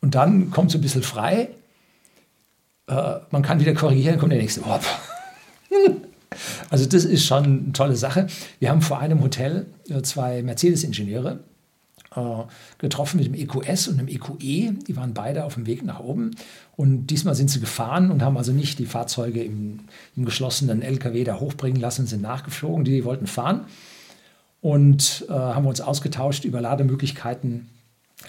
Und 0.00 0.14
dann 0.14 0.50
kommt 0.50 0.70
es 0.70 0.76
ein 0.76 0.80
bisschen 0.80 1.02
frei. 1.02 1.48
Äh, 2.86 3.14
man 3.30 3.42
kann 3.42 3.60
wieder 3.60 3.74
korrigieren, 3.74 4.18
kommt 4.18 4.32
der 4.32 4.40
nächste. 4.40 4.62
Oh. 4.62 4.78
also 6.70 6.86
das 6.86 7.04
ist 7.04 7.26
schon 7.26 7.44
eine 7.44 7.72
tolle 7.72 7.96
Sache. 7.96 8.28
Wir 8.60 8.70
haben 8.70 8.82
vor 8.82 9.00
einem 9.00 9.20
Hotel 9.22 9.66
äh, 9.88 10.02
zwei 10.02 10.42
Mercedes-Ingenieure 10.42 11.40
getroffen 12.78 13.18
mit 13.18 13.26
dem 13.26 13.34
EQS 13.34 13.88
und 13.88 13.98
dem 13.98 14.08
EQE. 14.08 14.72
Die 14.86 14.96
waren 14.96 15.14
beide 15.14 15.44
auf 15.44 15.54
dem 15.54 15.66
Weg 15.66 15.84
nach 15.84 16.00
oben. 16.00 16.32
Und 16.76 17.08
diesmal 17.08 17.34
sind 17.34 17.50
sie 17.50 17.60
gefahren 17.60 18.10
und 18.10 18.22
haben 18.22 18.36
also 18.36 18.52
nicht 18.52 18.78
die 18.78 18.86
Fahrzeuge 18.86 19.42
im, 19.42 19.80
im 20.16 20.24
geschlossenen 20.24 20.82
LKW 20.82 21.24
da 21.24 21.38
hochbringen 21.38 21.80
lassen, 21.80 22.06
sind 22.06 22.22
nachgeflogen. 22.22 22.84
Die, 22.84 22.92
die 22.92 23.04
wollten 23.04 23.26
fahren. 23.26 23.66
Und 24.60 25.26
äh, 25.28 25.32
haben 25.32 25.66
uns 25.66 25.80
ausgetauscht 25.80 26.44
über 26.44 26.60
Lademöglichkeiten 26.60 27.68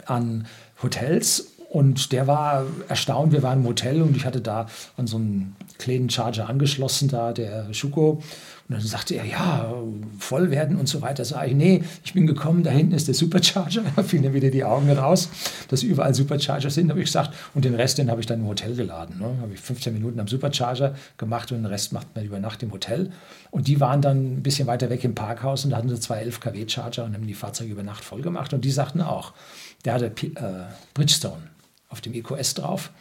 an 0.05 0.45
Hotels 0.83 1.58
und 1.69 2.11
der 2.11 2.25
war 2.25 2.65
erstaunt. 2.87 3.31
Wir 3.31 3.43
waren 3.43 3.59
im 3.59 3.67
Hotel 3.67 4.01
und 4.01 4.17
ich 4.17 4.25
hatte 4.25 4.41
da 4.41 4.65
an 4.97 5.05
so 5.05 5.17
einen 5.17 5.55
kleinen 5.77 6.09
Charger 6.09 6.49
angeschlossen, 6.49 7.09
da 7.09 7.31
der 7.31 7.71
Schuko. 7.75 8.23
Und 8.67 8.75
dann 8.75 8.81
sagte 8.81 9.15
er, 9.15 9.25
ja, 9.25 9.73
voll 10.17 10.49
werden 10.49 10.77
und 10.77 10.89
so 10.89 11.01
weiter. 11.03 11.23
Sag 11.25 11.47
ich, 11.47 11.53
nee, 11.53 11.83
ich 12.03 12.13
bin 12.13 12.25
gekommen, 12.25 12.63
da 12.63 12.71
hinten 12.71 12.93
ist 12.93 13.07
der 13.07 13.15
Supercharger. 13.15 13.81
Da 13.95 14.03
fielen 14.03 14.23
dann 14.23 14.33
wieder 14.33 14.49
die 14.49 14.63
Augen 14.63 14.89
raus, 14.91 15.29
dass 15.67 15.83
überall 15.83 16.13
Supercharger 16.13 16.69
sind, 16.69 16.89
habe 16.89 16.99
ich 16.99 17.07
gesagt. 17.07 17.35
Und 17.53 17.65
den 17.65 17.75
Rest, 17.75 17.97
den 17.97 18.09
habe 18.09 18.21
ich 18.21 18.27
dann 18.27 18.39
im 18.39 18.47
Hotel 18.47 18.75
geladen. 18.75 19.19
Ne? 19.19 19.37
Habe 19.41 19.53
ich 19.53 19.59
15 19.59 19.93
Minuten 19.93 20.19
am 20.19 20.27
Supercharger 20.27 20.95
gemacht 21.17 21.51
und 21.51 21.59
den 21.59 21.65
Rest 21.65 21.93
macht 21.93 22.15
man 22.15 22.25
über 22.25 22.39
Nacht 22.39 22.63
im 22.63 22.71
Hotel. 22.71 23.11
Und 23.51 23.67
die 23.67 23.79
waren 23.79 24.01
dann 24.01 24.37
ein 24.37 24.43
bisschen 24.43 24.67
weiter 24.67 24.89
weg 24.89 25.03
im 25.03 25.13
Parkhaus 25.15 25.65
und 25.65 25.71
da 25.71 25.77
hatten 25.77 25.89
sie 25.89 25.99
zwei 25.99 26.19
11 26.19 26.39
kW 26.39 26.67
Charger 26.67 27.05
und 27.05 27.13
haben 27.13 27.27
die 27.27 27.33
Fahrzeuge 27.33 27.71
über 27.71 27.83
Nacht 27.83 28.03
voll 28.03 28.21
gemacht. 28.21 28.53
Und 28.53 28.65
die 28.65 28.71
sagten 28.71 29.01
auch, 29.01 29.33
der 29.85 29.93
hatte 29.93 30.05
äh, 30.07 30.11
Bridgestone 30.93 31.48
auf 31.89 32.01
dem 32.01 32.13
EQS 32.13 32.55
drauf. 32.55 32.91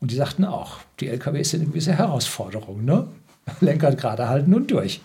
Und 0.00 0.10
die 0.10 0.16
sagten 0.16 0.44
auch, 0.44 0.78
die 1.00 1.08
LKWs 1.08 1.50
sind 1.50 1.60
eine 1.60 1.70
gewisse 1.70 1.92
Herausforderung. 1.92 2.84
Ne? 2.84 3.08
Lenkrad 3.60 3.98
gerade 3.98 4.28
halten 4.28 4.52
und 4.52 4.70
durch. 4.70 5.00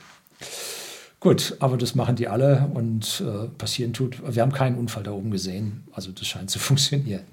Gut, 1.20 1.56
aber 1.60 1.78
das 1.78 1.96
machen 1.96 2.16
die 2.16 2.28
alle 2.28 2.70
und 2.74 3.24
äh, 3.26 3.48
passieren 3.58 3.94
tut. 3.94 4.22
Wir 4.34 4.42
haben 4.42 4.52
keinen 4.52 4.78
Unfall 4.78 5.04
da 5.04 5.12
oben 5.12 5.32
gesehen. 5.32 5.84
Also 5.92 6.12
das 6.12 6.28
scheint 6.28 6.50
zu 6.50 6.60
funktionieren. 6.60 7.24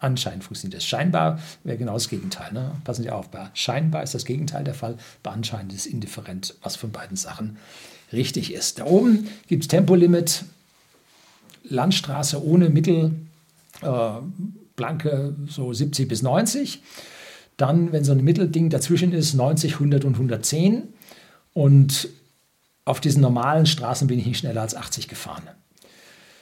Anscheinend 0.00 0.44
funktioniert 0.44 0.78
das. 0.78 0.86
Scheinbar 0.86 1.38
wäre 1.62 1.78
genau 1.78 1.94
das 1.94 2.08
Gegenteil. 2.08 2.52
Ne? 2.52 2.72
Passen 2.84 3.04
Sie 3.04 3.10
auf, 3.10 3.30
bei 3.30 3.48
scheinbar 3.54 4.02
ist 4.02 4.14
das 4.14 4.24
Gegenteil 4.24 4.64
der 4.64 4.74
Fall. 4.74 4.98
Bei 5.22 5.30
anscheinend 5.30 5.72
ist 5.72 5.86
indifferent, 5.86 6.54
was 6.62 6.76
von 6.76 6.90
beiden 6.90 7.16
Sachen 7.16 7.56
richtig 8.12 8.52
ist. 8.52 8.78
Da 8.78 8.84
oben 8.84 9.28
gibt 9.46 9.64
es 9.64 9.68
Tempolimit, 9.68 10.44
Landstraße 11.64 12.44
ohne 12.44 12.68
Mittel, 12.68 13.14
äh, 13.80 14.10
blanke 14.76 15.34
so 15.46 15.72
70 15.72 16.08
bis 16.08 16.22
90. 16.22 16.82
Dann, 17.56 17.92
wenn 17.92 18.04
so 18.04 18.12
ein 18.12 18.24
Mittelding 18.24 18.70
dazwischen 18.70 19.12
ist, 19.12 19.34
90, 19.34 19.74
100 19.74 20.04
und 20.04 20.14
110. 20.14 20.88
Und 21.52 22.08
auf 22.84 23.00
diesen 23.00 23.22
normalen 23.22 23.66
Straßen 23.66 24.08
bin 24.08 24.18
ich 24.18 24.26
nicht 24.26 24.38
schneller 24.38 24.62
als 24.62 24.74
80 24.74 25.08
gefahren. 25.08 25.44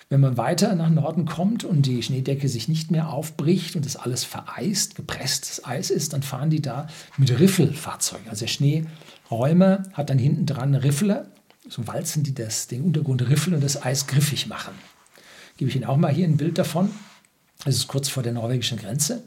Wenn 0.08 0.20
man 0.20 0.36
weiter 0.36 0.74
nach 0.74 0.90
Norden 0.90 1.24
kommt 1.24 1.64
und 1.64 1.86
die 1.86 2.02
Schneedecke 2.02 2.46
sich 2.46 2.68
nicht 2.68 2.90
mehr 2.90 3.08
aufbricht 3.08 3.76
und 3.76 3.86
das 3.86 3.96
alles 3.96 4.24
vereist, 4.24 4.94
gepresstes 4.94 5.64
Eis 5.64 5.88
ist, 5.88 6.12
dann 6.12 6.22
fahren 6.22 6.50
die 6.50 6.60
da 6.60 6.86
mit 7.16 7.38
Riffelfahrzeugen. 7.40 8.28
Also 8.28 8.40
der 8.40 8.48
Schneeräumer 8.48 9.84
hat 9.94 10.10
dann 10.10 10.18
hinten 10.18 10.44
dran 10.44 10.74
Riffler, 10.74 11.28
so 11.66 11.86
walzen 11.86 12.24
die 12.24 12.34
das, 12.34 12.66
den 12.66 12.82
Untergrund 12.82 13.26
riffeln 13.26 13.54
und 13.54 13.64
das 13.64 13.82
Eis 13.82 14.06
griffig 14.06 14.48
machen. 14.48 14.74
Gebe 15.56 15.70
ich 15.70 15.76
Ihnen 15.76 15.86
auch 15.86 15.96
mal 15.96 16.12
hier 16.12 16.26
ein 16.26 16.36
Bild 16.36 16.58
davon. 16.58 16.90
Es 17.64 17.76
ist 17.76 17.88
kurz 17.88 18.08
vor 18.08 18.22
der 18.22 18.32
norwegischen 18.32 18.78
Grenze. 18.78 19.22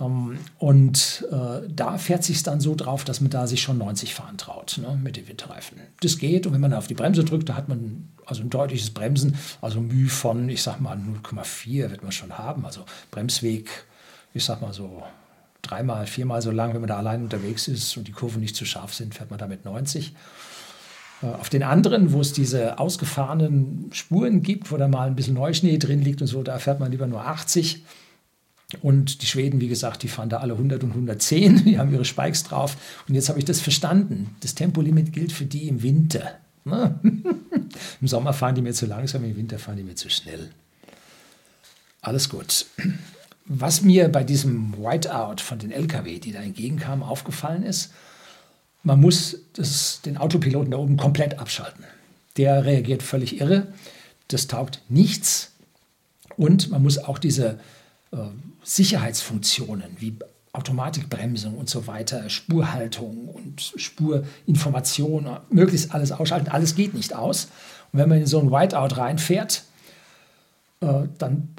Ähm, 0.00 0.38
und 0.58 1.26
äh, 1.30 1.68
da 1.68 1.98
fährt 1.98 2.24
sich 2.24 2.42
dann 2.42 2.60
so 2.60 2.74
drauf, 2.74 3.04
dass 3.04 3.20
man 3.20 3.30
da 3.30 3.46
sich 3.46 3.62
schon 3.62 3.78
90 3.78 4.14
fahren 4.14 4.38
traut 4.38 4.78
ne, 4.78 4.98
mit 5.02 5.16
den 5.16 5.28
Winterreifen. 5.28 5.78
Das 6.00 6.18
geht 6.18 6.46
und 6.46 6.52
wenn 6.52 6.60
man 6.60 6.72
auf 6.72 6.86
die 6.86 6.94
Bremse 6.94 7.24
drückt, 7.24 7.48
da 7.48 7.54
hat 7.54 7.68
man 7.68 8.08
also 8.26 8.42
ein 8.42 8.50
deutliches 8.50 8.90
Bremsen, 8.90 9.36
also 9.60 9.80
Mühe 9.80 10.08
von, 10.08 10.48
ich 10.48 10.62
sag 10.62 10.80
mal 10.80 10.96
0,4 10.96 11.90
wird 11.90 12.02
man 12.02 12.12
schon 12.12 12.38
haben. 12.38 12.64
Also 12.64 12.84
Bremsweg, 13.10 13.68
ich 14.34 14.44
sag 14.44 14.60
mal 14.60 14.72
so 14.72 15.02
dreimal, 15.62 16.06
viermal 16.06 16.42
so 16.42 16.50
lang, 16.50 16.74
wenn 16.74 16.80
man 16.80 16.88
da 16.88 16.98
allein 16.98 17.22
unterwegs 17.22 17.68
ist 17.68 17.96
und 17.96 18.06
die 18.06 18.12
Kurven 18.12 18.40
nicht 18.40 18.54
zu 18.54 18.64
scharf 18.64 18.94
sind, 18.94 19.14
fährt 19.14 19.30
man 19.30 19.38
da 19.38 19.46
mit 19.46 19.64
90. 19.64 20.14
Äh, 21.22 21.26
auf 21.26 21.48
den 21.48 21.62
anderen, 21.62 22.12
wo 22.12 22.20
es 22.20 22.32
diese 22.32 22.78
ausgefahrenen 22.78 23.90
Spuren 23.92 24.42
gibt, 24.42 24.70
wo 24.70 24.76
da 24.76 24.88
mal 24.88 25.06
ein 25.06 25.16
bisschen 25.16 25.34
Neuschnee 25.34 25.78
drin 25.78 26.02
liegt 26.02 26.20
und 26.20 26.26
so, 26.26 26.42
da 26.42 26.58
fährt 26.58 26.80
man 26.80 26.90
lieber 26.90 27.06
nur 27.06 27.26
80. 27.26 27.84
Und 28.82 29.22
die 29.22 29.26
Schweden, 29.26 29.60
wie 29.60 29.68
gesagt, 29.68 30.02
die 30.02 30.08
fahren 30.08 30.28
da 30.28 30.38
alle 30.38 30.52
100 30.52 30.84
und 30.84 30.90
110, 30.90 31.64
die 31.64 31.78
haben 31.78 31.92
ihre 31.92 32.04
Spikes 32.04 32.44
drauf. 32.44 32.76
Und 33.08 33.14
jetzt 33.14 33.28
habe 33.28 33.38
ich 33.38 33.44
das 33.44 33.60
verstanden. 33.60 34.36
Das 34.40 34.54
Tempolimit 34.54 35.12
gilt 35.12 35.32
für 35.32 35.46
die 35.46 35.68
im 35.68 35.82
Winter. 35.82 36.38
Im 38.00 38.08
Sommer 38.08 38.34
fahren 38.34 38.54
die 38.54 38.60
mir 38.60 38.74
zu 38.74 38.84
langsam, 38.84 39.24
im 39.24 39.36
Winter 39.36 39.58
fahren 39.58 39.78
die 39.78 39.84
mir 39.84 39.94
zu 39.94 40.10
schnell. 40.10 40.50
Alles 42.02 42.28
gut. 42.28 42.66
Was 43.46 43.80
mir 43.80 44.10
bei 44.10 44.22
diesem 44.22 44.74
Whiteout 44.76 45.36
von 45.42 45.58
den 45.58 45.70
LKW, 45.70 46.18
die 46.18 46.32
da 46.32 46.40
entgegenkamen, 46.40 47.02
aufgefallen 47.02 47.62
ist, 47.62 47.92
man 48.88 49.00
muss 49.02 49.36
das, 49.52 50.00
den 50.00 50.16
Autopiloten 50.16 50.70
da 50.70 50.78
oben 50.78 50.96
komplett 50.96 51.38
abschalten. 51.38 51.84
Der 52.38 52.64
reagiert 52.64 53.02
völlig 53.02 53.38
irre. 53.38 53.66
Das 54.28 54.46
taugt 54.46 54.80
nichts. 54.88 55.52
Und 56.38 56.70
man 56.70 56.82
muss 56.82 56.96
auch 56.96 57.18
diese 57.18 57.60
äh, 58.12 58.16
Sicherheitsfunktionen 58.62 59.96
wie 59.98 60.16
Automatikbremsung 60.54 61.58
und 61.58 61.68
so 61.68 61.86
weiter, 61.86 62.30
Spurhaltung 62.30 63.28
und 63.28 63.60
Spurinformation, 63.76 65.36
möglichst 65.50 65.92
alles 65.92 66.10
ausschalten. 66.10 66.48
Alles 66.48 66.74
geht 66.74 66.94
nicht 66.94 67.14
aus. 67.14 67.48
Und 67.92 67.98
wenn 67.98 68.08
man 68.08 68.18
in 68.18 68.26
so 68.26 68.40
ein 68.40 68.50
Whiteout 68.50 68.96
reinfährt, 68.96 69.64
äh, 70.80 71.02
dann 71.18 71.50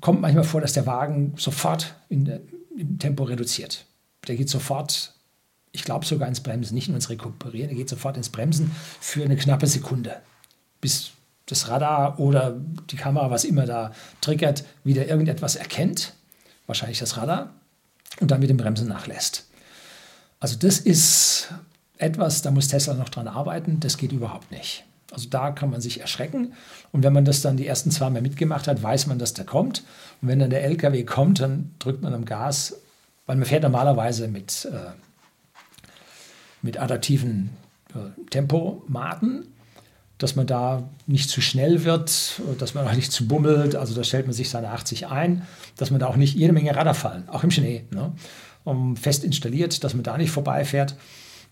kommt 0.00 0.20
manchmal 0.20 0.44
vor, 0.44 0.60
dass 0.60 0.72
der 0.72 0.86
Wagen 0.86 1.34
sofort 1.36 1.96
in, 2.08 2.30
im 2.78 3.00
Tempo 3.00 3.24
reduziert. 3.24 3.86
Der 4.28 4.36
geht 4.36 4.48
sofort 4.48 5.15
ich 5.76 5.84
glaube 5.84 6.06
sogar 6.06 6.26
ins 6.26 6.40
Bremsen, 6.40 6.74
nicht 6.74 6.88
nur 6.88 6.96
ins 6.96 7.10
Rekuperieren, 7.10 7.68
er 7.68 7.76
geht 7.76 7.88
sofort 7.88 8.16
ins 8.16 8.30
Bremsen 8.30 8.70
für 9.00 9.22
eine 9.22 9.36
knappe 9.36 9.66
Sekunde, 9.66 10.16
bis 10.80 11.10
das 11.44 11.68
Radar 11.68 12.18
oder 12.18 12.56
die 12.90 12.96
Kamera, 12.96 13.30
was 13.30 13.44
immer 13.44 13.66
da 13.66 13.92
triggert, 14.22 14.64
wieder 14.84 15.06
irgendetwas 15.06 15.54
erkennt, 15.54 16.14
wahrscheinlich 16.66 16.98
das 16.98 17.18
Radar, 17.18 17.52
und 18.20 18.30
dann 18.30 18.40
mit 18.40 18.48
dem 18.48 18.56
Bremsen 18.56 18.88
nachlässt. 18.88 19.46
Also 20.40 20.56
das 20.56 20.78
ist 20.78 21.52
etwas, 21.98 22.40
da 22.40 22.50
muss 22.50 22.68
Tesla 22.68 22.94
noch 22.94 23.10
dran 23.10 23.28
arbeiten, 23.28 23.78
das 23.80 23.98
geht 23.98 24.12
überhaupt 24.12 24.50
nicht. 24.50 24.84
Also 25.12 25.28
da 25.28 25.50
kann 25.50 25.70
man 25.70 25.80
sich 25.82 26.00
erschrecken. 26.00 26.54
Und 26.90 27.02
wenn 27.04 27.12
man 27.12 27.24
das 27.24 27.42
dann 27.42 27.56
die 27.56 27.66
ersten 27.66 27.90
zwei 27.90 28.10
Mal 28.10 28.22
mitgemacht 28.22 28.66
hat, 28.66 28.82
weiß 28.82 29.06
man, 29.06 29.18
dass 29.18 29.34
der 29.34 29.44
kommt. 29.44 29.84
Und 30.20 30.28
wenn 30.28 30.38
dann 30.38 30.50
der 30.50 30.64
LKW 30.64 31.04
kommt, 31.04 31.40
dann 31.40 31.74
drückt 31.78 32.02
man 32.02 32.12
am 32.12 32.24
Gas, 32.24 32.76
weil 33.26 33.36
man 33.36 33.44
fährt 33.44 33.62
normalerweise 33.62 34.26
mit 34.26 34.68
äh, 34.70 34.90
mit 36.66 36.78
adaptiven 36.78 37.50
äh, 37.94 38.28
Tempomaten, 38.30 39.46
dass 40.18 40.36
man 40.36 40.46
da 40.46 40.88
nicht 41.06 41.30
zu 41.30 41.40
schnell 41.40 41.84
wird, 41.84 42.40
dass 42.58 42.74
man 42.74 42.86
auch 42.86 42.92
nicht 42.92 43.12
zu 43.12 43.28
bummelt. 43.28 43.74
Also 43.74 43.94
da 43.94 44.04
stellt 44.04 44.26
man 44.26 44.34
sich 44.34 44.50
seine 44.50 44.70
80 44.70 45.08
ein, 45.08 45.46
dass 45.76 45.90
man 45.90 46.00
da 46.00 46.06
auch 46.06 46.16
nicht 46.16 46.34
jede 46.34 46.52
Menge 46.52 46.74
Radar 46.74 46.94
fallen, 46.94 47.28
auch 47.28 47.44
im 47.44 47.50
Schnee. 47.50 47.84
Ne? 47.90 48.12
Um, 48.64 48.96
fest 48.96 49.24
installiert, 49.24 49.84
dass 49.84 49.94
man 49.94 50.02
da 50.02 50.18
nicht 50.18 50.30
vorbeifährt 50.30 50.96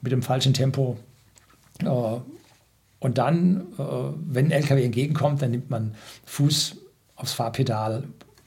mit 0.00 0.12
dem 0.12 0.22
falschen 0.22 0.52
Tempo. 0.52 0.98
Äh, 1.80 1.86
und 2.98 3.18
dann, 3.18 3.66
äh, 3.78 3.82
wenn 4.26 4.46
ein 4.46 4.50
LKW 4.50 4.82
entgegenkommt, 4.82 5.42
dann 5.42 5.50
nimmt 5.50 5.70
man 5.70 5.94
Fuß 6.24 6.76
aufs 7.16 7.34
Fahrpedal, 7.34 8.04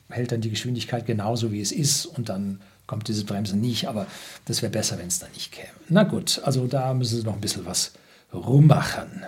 hält 0.10 0.32
dann 0.32 0.42
die 0.42 0.50
Geschwindigkeit 0.50 1.06
genauso 1.06 1.52
wie 1.52 1.62
es 1.62 1.72
ist 1.72 2.06
und 2.06 2.30
dann 2.30 2.60
kommt 2.88 3.08
dieses 3.08 3.26
Bremsen 3.26 3.62
nicht. 3.62 3.88
Aber 3.88 4.08
das 4.46 4.62
wäre 4.62 4.72
besser, 4.72 4.98
wenn 4.98 5.08
es 5.08 5.20
da 5.20 5.28
nicht 5.34 5.52
käme. 5.52 5.70
Na 5.90 6.04
gut, 6.04 6.42
also 6.44 6.66
da 6.68 6.94
müssen 6.94 7.20
Sie 7.20 7.26
noch 7.26 7.36
ein 7.36 7.42
bisschen 7.42 7.66
was 7.66 7.92
rummachen. 8.34 9.24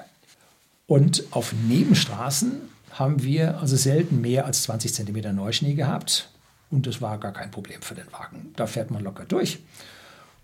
Und 0.87 1.23
auf 1.31 1.53
Nebenstraßen 1.53 2.53
haben 2.91 3.21
wir 3.21 3.59
also 3.59 3.75
selten 3.75 4.21
mehr 4.21 4.45
als 4.45 4.63
20 4.63 4.93
cm 4.93 5.35
Neuschnee 5.35 5.75
gehabt. 5.75 6.29
Und 6.71 6.87
das 6.87 7.01
war 7.01 7.17
gar 7.19 7.33
kein 7.33 7.51
Problem 7.51 7.81
für 7.81 7.95
den 7.95 8.11
Wagen. 8.11 8.53
Da 8.55 8.65
fährt 8.65 8.91
man 8.91 9.03
locker 9.03 9.25
durch. 9.25 9.59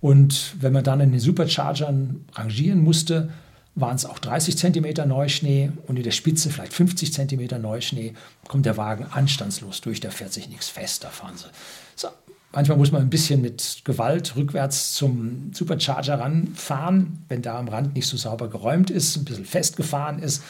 Und 0.02 0.56
wenn 0.60 0.74
man 0.74 0.84
dann 0.84 1.00
in 1.00 1.12
den 1.12 1.20
Superchargern 1.20 2.26
rangieren 2.34 2.84
musste, 2.84 3.32
waren 3.76 3.96
es 3.96 4.06
auch 4.06 4.20
30 4.20 4.58
cm 4.58 5.08
Neuschnee 5.08 5.72
und 5.88 5.98
in 5.98 6.04
der 6.04 6.12
Spitze 6.12 6.50
vielleicht 6.50 6.74
50 6.74 7.14
cm 7.14 7.62
Neuschnee, 7.62 8.14
kommt 8.48 8.66
der 8.66 8.78
Wagen 8.78 9.06
anstandslos 9.12 9.82
durch, 9.82 10.00
da 10.00 10.12
fährt 10.12 10.32
sich 10.32 10.48
nichts 10.48 10.70
fest, 10.70 11.04
da 11.04 11.10
fahren 11.10 11.38
sie. 11.38 11.48
So. 11.96 12.08
Manchmal 12.56 12.78
muss 12.78 12.94
man 12.94 13.02
ein 13.02 13.10
bisschen 13.10 13.42
mit 13.42 13.82
Gewalt 13.84 14.38
rückwärts 14.38 14.94
zum 14.94 15.52
Supercharger 15.54 16.22
ranfahren, 16.22 17.26
wenn 17.28 17.42
da 17.42 17.60
am 17.60 17.68
Rand 17.68 17.96
nicht 17.96 18.08
so 18.08 18.16
sauber 18.16 18.50
geräumt 18.50 18.90
ist, 18.90 19.18
ein 19.18 19.26
bisschen 19.26 19.44
festgefahren 19.44 20.20
ist. 20.20 20.42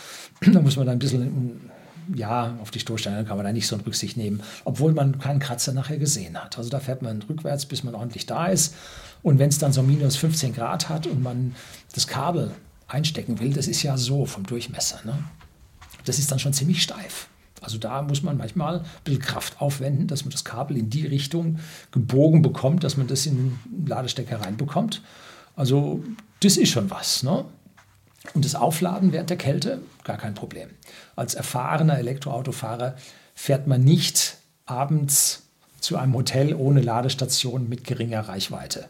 Da 0.54 0.62
muss 0.62 0.76
man 0.76 0.86
dann 0.86 0.98
ein 0.98 1.00
bisschen, 1.00 1.72
ja, 2.14 2.58
auf 2.62 2.70
die 2.70 2.80
Stoßstange 2.80 3.24
kann 3.24 3.38
man 3.38 3.46
da 3.46 3.52
nicht 3.52 3.66
so 3.66 3.76
eine 3.76 3.86
Rücksicht 3.86 4.18
nehmen, 4.18 4.44
obwohl 4.66 4.94
man 4.94 5.18
keinen 5.18 5.40
Kratzer 5.40 5.74
nachher 5.74 5.98
gesehen 5.98 6.38
hat. 6.38 6.58
Also 6.58 6.70
da 6.70 6.80
fährt 6.80 7.02
man 7.02 7.24
rückwärts, 7.24 7.66
bis 7.66 7.84
man 7.84 7.96
ordentlich 7.96 8.28
da 8.28 8.48
ist. 8.48 8.76
Und 9.24 9.40
wenn 9.40 9.50
es 9.50 9.58
dann 9.58 9.74
so 9.74 9.82
minus 9.82 10.16
15 10.18 10.54
Grad 10.54 10.90
hat 10.90 11.08
und 11.08 11.24
man 11.24 11.56
das 11.94 12.06
Kabel 12.06 12.52
einstecken 12.88 13.40
will, 13.40 13.54
das 13.54 13.68
ist 13.68 13.82
ja 13.82 13.98
so 13.98 14.28
vom 14.28 14.46
Durchmesser. 14.46 15.00
Ne? 15.06 15.18
Das 16.04 16.20
ist 16.20 16.32
dann 16.32 16.38
schon 16.38 16.54
ziemlich 16.54 16.84
steif. 16.84 17.30
Also 17.66 17.78
da 17.78 18.02
muss 18.02 18.24
man 18.24 18.38
manchmal 18.38 18.80
ein 18.80 18.86
bisschen 19.04 19.22
Kraft 19.22 19.60
aufwenden, 19.60 20.08
dass 20.08 20.24
man 20.24 20.32
das 20.32 20.46
Kabel 20.46 20.78
in 20.78 20.90
die 20.90 21.06
Richtung 21.06 21.60
gebogen 21.92 22.42
bekommt, 22.42 22.84
dass 22.84 22.96
man 22.96 23.08
das 23.08 23.26
in 23.26 23.36
den 23.36 23.88
Ladestecker 23.88 24.42
reinbekommt. 24.42 25.02
Also 25.56 26.04
das 26.40 26.58
ist 26.58 26.70
schon 26.70 26.90
was. 26.90 27.24
Ne? 27.24 27.44
Und 28.34 28.46
das 28.46 28.56
Aufladen 28.56 29.12
während 29.12 29.30
der 29.30 29.38
Kälte, 29.38 29.82
gar 30.04 30.18
kein 30.18 30.34
Problem. 30.34 30.70
Als 31.16 31.34
erfahrener 31.34 32.00
Elektroautofahrer 32.00 32.96
fährt 33.34 33.68
man 33.68 33.84
nicht 33.84 34.38
abends 34.66 35.44
zu 35.82 35.98
einem 35.98 36.14
Hotel 36.16 36.56
ohne 36.56 36.82
Ladestation 36.82 37.68
mit 37.68 37.84
geringer 37.84 38.22
Reichweite 38.22 38.88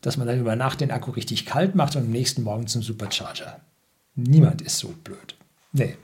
dass 0.00 0.16
man 0.16 0.26
dann 0.26 0.40
über 0.40 0.56
Nacht 0.56 0.80
den 0.80 0.90
Akku 0.90 1.10
richtig 1.10 1.46
kalt 1.46 1.74
macht 1.74 1.96
und 1.96 2.02
am 2.04 2.10
nächsten 2.10 2.42
Morgen 2.42 2.66
zum 2.66 2.82
Supercharger. 2.82 3.60
Niemand 4.14 4.62
ist 4.62 4.78
so 4.78 4.88
blöd. 4.88 5.36
Nee. 5.72 5.96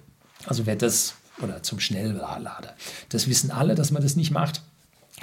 Also 0.46 0.66
wer 0.66 0.76
das, 0.76 1.14
oder 1.42 1.62
zum 1.62 1.80
Schnelllader. 1.80 2.74
Das 3.10 3.28
wissen 3.28 3.50
alle, 3.50 3.74
dass 3.74 3.90
man 3.90 4.02
das 4.02 4.16
nicht 4.16 4.30
macht. 4.30 4.62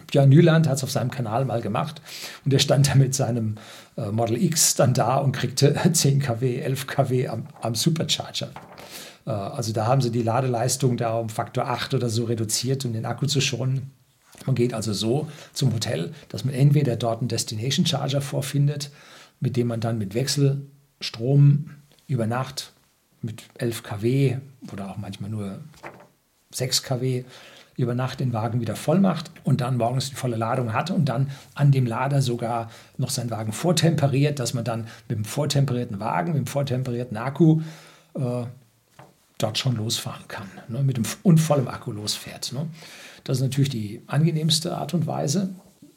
Björn 0.08 0.30
Nyland 0.30 0.68
hat 0.68 0.78
es 0.78 0.84
auf 0.84 0.92
seinem 0.92 1.12
Kanal 1.12 1.46
mal 1.46 1.62
gemacht 1.62 2.02
und 2.46 2.54
er 2.54 2.60
stand 2.60 2.90
da 2.90 2.96
mit 2.96 3.14
seinem 3.14 3.58
äh, 3.96 4.10
Model 4.10 4.42
X 4.42 4.76
dann 4.76 4.94
da 4.94 5.18
und 5.18 5.34
kriegte 5.34 5.76
10 5.94 6.20
kW, 6.20 6.60
11 6.60 6.88
kW 6.88 7.28
am, 7.28 7.48
am 7.62 7.76
Supercharger. 7.76 8.50
Äh, 9.26 9.32
also 9.32 9.72
da 9.72 9.86
haben 9.86 10.02
sie 10.02 10.12
die 10.12 10.24
Ladeleistung 10.24 10.98
da 10.98 11.14
um 11.16 11.30
Faktor 11.30 11.68
8 11.68 11.94
oder 11.94 12.10
so 12.10 12.26
reduziert, 12.26 12.86
um 12.86 12.94
den 12.94 13.06
Akku 13.06 13.28
zu 13.28 13.40
schonen. 13.40 13.92
Man 14.46 14.56
geht 14.56 14.74
also 14.74 14.94
so 14.94 15.28
zum 15.54 15.74
Hotel, 15.74 16.12
dass 16.30 16.44
man 16.44 16.56
entweder 16.56 16.96
dort 16.96 17.22
einen 17.22 17.28
Destination 17.28 17.86
Charger 17.86 18.22
vorfindet, 18.22 18.90
mit 19.40 19.56
dem 19.56 19.68
man 19.68 19.80
dann 19.80 20.00
mit 20.00 20.16
Wechselstrom 20.16 21.70
über 22.08 22.26
Nacht 22.26 22.73
mit 23.24 23.44
11 23.58 23.84
kW 23.84 24.38
oder 24.72 24.92
auch 24.92 24.98
manchmal 24.98 25.30
nur 25.30 25.60
6 26.52 26.84
kW 26.84 27.24
über 27.76 27.96
Nacht 27.96 28.20
den 28.20 28.34
Wagen 28.34 28.62
wieder 28.62 28.76
voll 28.76 29.00
macht 29.00 29.32
und 29.44 29.62
dann 29.62 29.78
morgens 29.78 30.10
die 30.10 30.16
volle 30.16 30.36
Ladung 30.36 30.74
hat 30.74 30.92
und 30.92 31.06
dann 31.06 31.32
an 31.56 31.72
dem 31.72 31.88
Lader 31.88 32.22
sogar 32.22 32.70
noch 32.98 33.10
seinen 33.10 33.32
Wagen 33.32 33.52
vortemperiert, 33.52 34.40
dass 34.40 34.54
man 34.54 34.64
dann 34.64 34.88
mit 35.08 35.18
dem 35.18 35.26
vortemperierten 35.26 36.00
Wagen, 36.00 36.34
mit 36.34 36.42
dem 36.42 36.48
vortemperierten 36.48 37.18
Akku 37.18 37.62
äh, 38.14 38.44
dort 39.40 39.58
schon 39.58 39.76
losfahren 39.76 40.28
kann, 40.28 40.48
ne, 40.68 40.84
mit 40.84 40.98
dem 40.98 41.06
unvollem 41.24 41.68
Akku 41.68 41.92
losfährt. 41.92 42.54
Ne. 42.54 42.68
Das 43.24 43.38
ist 43.38 43.44
natürlich 43.44 43.70
die 43.70 44.04
angenehmste 44.06 44.78
Art 44.78 44.94
und 44.94 45.08
Weise. 45.08 45.50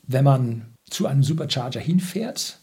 Wenn 0.07 0.25
man 0.25 0.63
zu 0.89 1.07
einem 1.07 1.23
Supercharger 1.23 1.81
hinfährt 1.81 2.59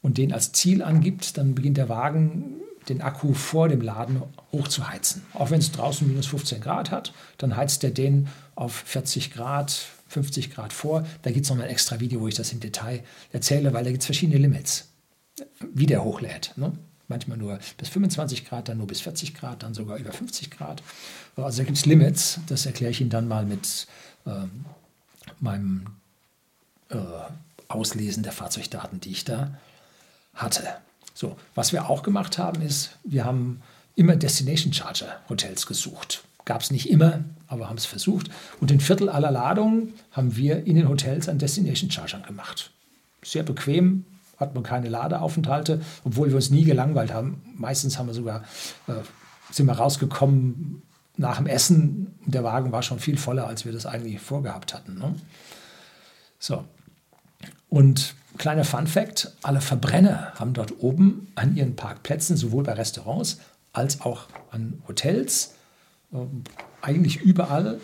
und 0.00 0.18
den 0.18 0.32
als 0.32 0.52
Ziel 0.52 0.82
angibt, 0.82 1.38
dann 1.38 1.54
beginnt 1.54 1.76
der 1.76 1.88
Wagen 1.88 2.60
den 2.88 3.00
Akku 3.00 3.34
vor 3.34 3.68
dem 3.68 3.80
Laden 3.80 4.22
hochzuheizen. 4.52 5.22
Auch 5.34 5.50
wenn 5.50 5.60
es 5.60 5.72
draußen 5.72 6.06
minus 6.06 6.26
15 6.26 6.60
Grad 6.60 6.90
hat, 6.90 7.12
dann 7.38 7.56
heizt 7.56 7.84
er 7.84 7.90
den 7.90 8.28
auf 8.54 8.74
40 8.74 9.32
Grad, 9.32 9.86
50 10.08 10.52
Grad 10.52 10.72
vor. 10.72 11.06
Da 11.22 11.30
gibt 11.30 11.44
es 11.44 11.50
noch 11.50 11.58
ein 11.58 11.68
extra 11.68 12.00
Video, 12.00 12.20
wo 12.20 12.28
ich 12.28 12.34
das 12.34 12.52
im 12.52 12.60
Detail 12.60 13.02
erzähle, 13.32 13.72
weil 13.72 13.84
da 13.84 13.90
gibt 13.90 14.02
es 14.02 14.06
verschiedene 14.06 14.38
Limits, 14.38 14.88
wie 15.72 15.86
der 15.86 16.04
hochlädt. 16.04 16.52
Ne? 16.56 16.72
Manchmal 17.08 17.38
nur 17.38 17.58
bis 17.76 17.88
25 17.88 18.44
Grad, 18.46 18.68
dann 18.68 18.78
nur 18.78 18.86
bis 18.86 19.00
40 19.00 19.34
Grad, 19.34 19.62
dann 19.62 19.74
sogar 19.74 19.98
über 19.98 20.12
50 20.12 20.50
Grad. 20.50 20.82
Also 21.36 21.58
da 21.58 21.64
gibt 21.64 21.78
es 21.78 21.86
Limits, 21.86 22.40
das 22.46 22.66
erkläre 22.66 22.90
ich 22.90 23.00
Ihnen 23.00 23.10
dann 23.10 23.28
mal 23.28 23.44
mit 23.44 23.86
äh, 24.26 24.30
meinem 25.40 25.86
äh, 26.90 26.96
Auslesen 27.68 28.22
der 28.22 28.32
Fahrzeugdaten, 28.32 29.00
die 29.00 29.10
ich 29.10 29.24
da 29.24 29.58
hatte. 30.34 30.76
So, 31.22 31.36
was 31.54 31.72
wir 31.72 31.88
auch 31.88 32.02
gemacht 32.02 32.36
haben, 32.36 32.62
ist, 32.62 32.98
wir 33.04 33.24
haben 33.24 33.62
immer 33.94 34.16
Destination 34.16 34.72
Charger 34.72 35.20
Hotels 35.28 35.68
gesucht. 35.68 36.24
Gab 36.44 36.62
es 36.62 36.72
nicht 36.72 36.90
immer, 36.90 37.22
aber 37.46 37.68
haben 37.68 37.76
es 37.76 37.86
versucht. 37.86 38.28
Und 38.60 38.72
ein 38.72 38.80
Viertel 38.80 39.08
aller 39.08 39.30
Ladungen 39.30 39.94
haben 40.10 40.34
wir 40.34 40.66
in 40.66 40.74
den 40.74 40.88
Hotels 40.88 41.28
an 41.28 41.38
Destination 41.38 41.92
Chargern 41.92 42.24
gemacht. 42.24 42.72
Sehr 43.22 43.44
bequem, 43.44 44.04
hat 44.36 44.56
man 44.56 44.64
keine 44.64 44.88
Ladeaufenthalte, 44.88 45.80
obwohl 46.02 46.30
wir 46.30 46.34
uns 46.34 46.50
nie 46.50 46.64
gelangweilt 46.64 47.14
haben. 47.14 47.40
Meistens 47.56 47.98
haben 47.98 48.08
wir 48.08 48.14
sogar, 48.14 48.42
äh, 48.88 48.94
sind 49.52 49.66
wir 49.66 49.74
rausgekommen 49.74 50.82
nach 51.16 51.36
dem 51.36 51.46
Essen. 51.46 52.18
Der 52.26 52.42
Wagen 52.42 52.72
war 52.72 52.82
schon 52.82 52.98
viel 52.98 53.16
voller, 53.16 53.46
als 53.46 53.64
wir 53.64 53.70
das 53.70 53.86
eigentlich 53.86 54.18
vorgehabt 54.18 54.74
hatten. 54.74 54.98
Ne? 54.98 55.14
So. 56.40 56.64
Und 57.68 58.16
kleiner 58.38 58.64
Fun 58.64 58.86
Fact: 58.86 59.32
Alle 59.42 59.60
Verbrenner 59.60 60.32
haben 60.34 60.52
dort 60.52 60.80
oben 60.80 61.28
an 61.34 61.56
ihren 61.56 61.76
Parkplätzen, 61.76 62.36
sowohl 62.36 62.64
bei 62.64 62.72
Restaurants 62.72 63.38
als 63.72 64.00
auch 64.02 64.26
an 64.50 64.82
Hotels, 64.86 65.54
äh, 66.12 66.18
eigentlich 66.80 67.20
überall, 67.20 67.80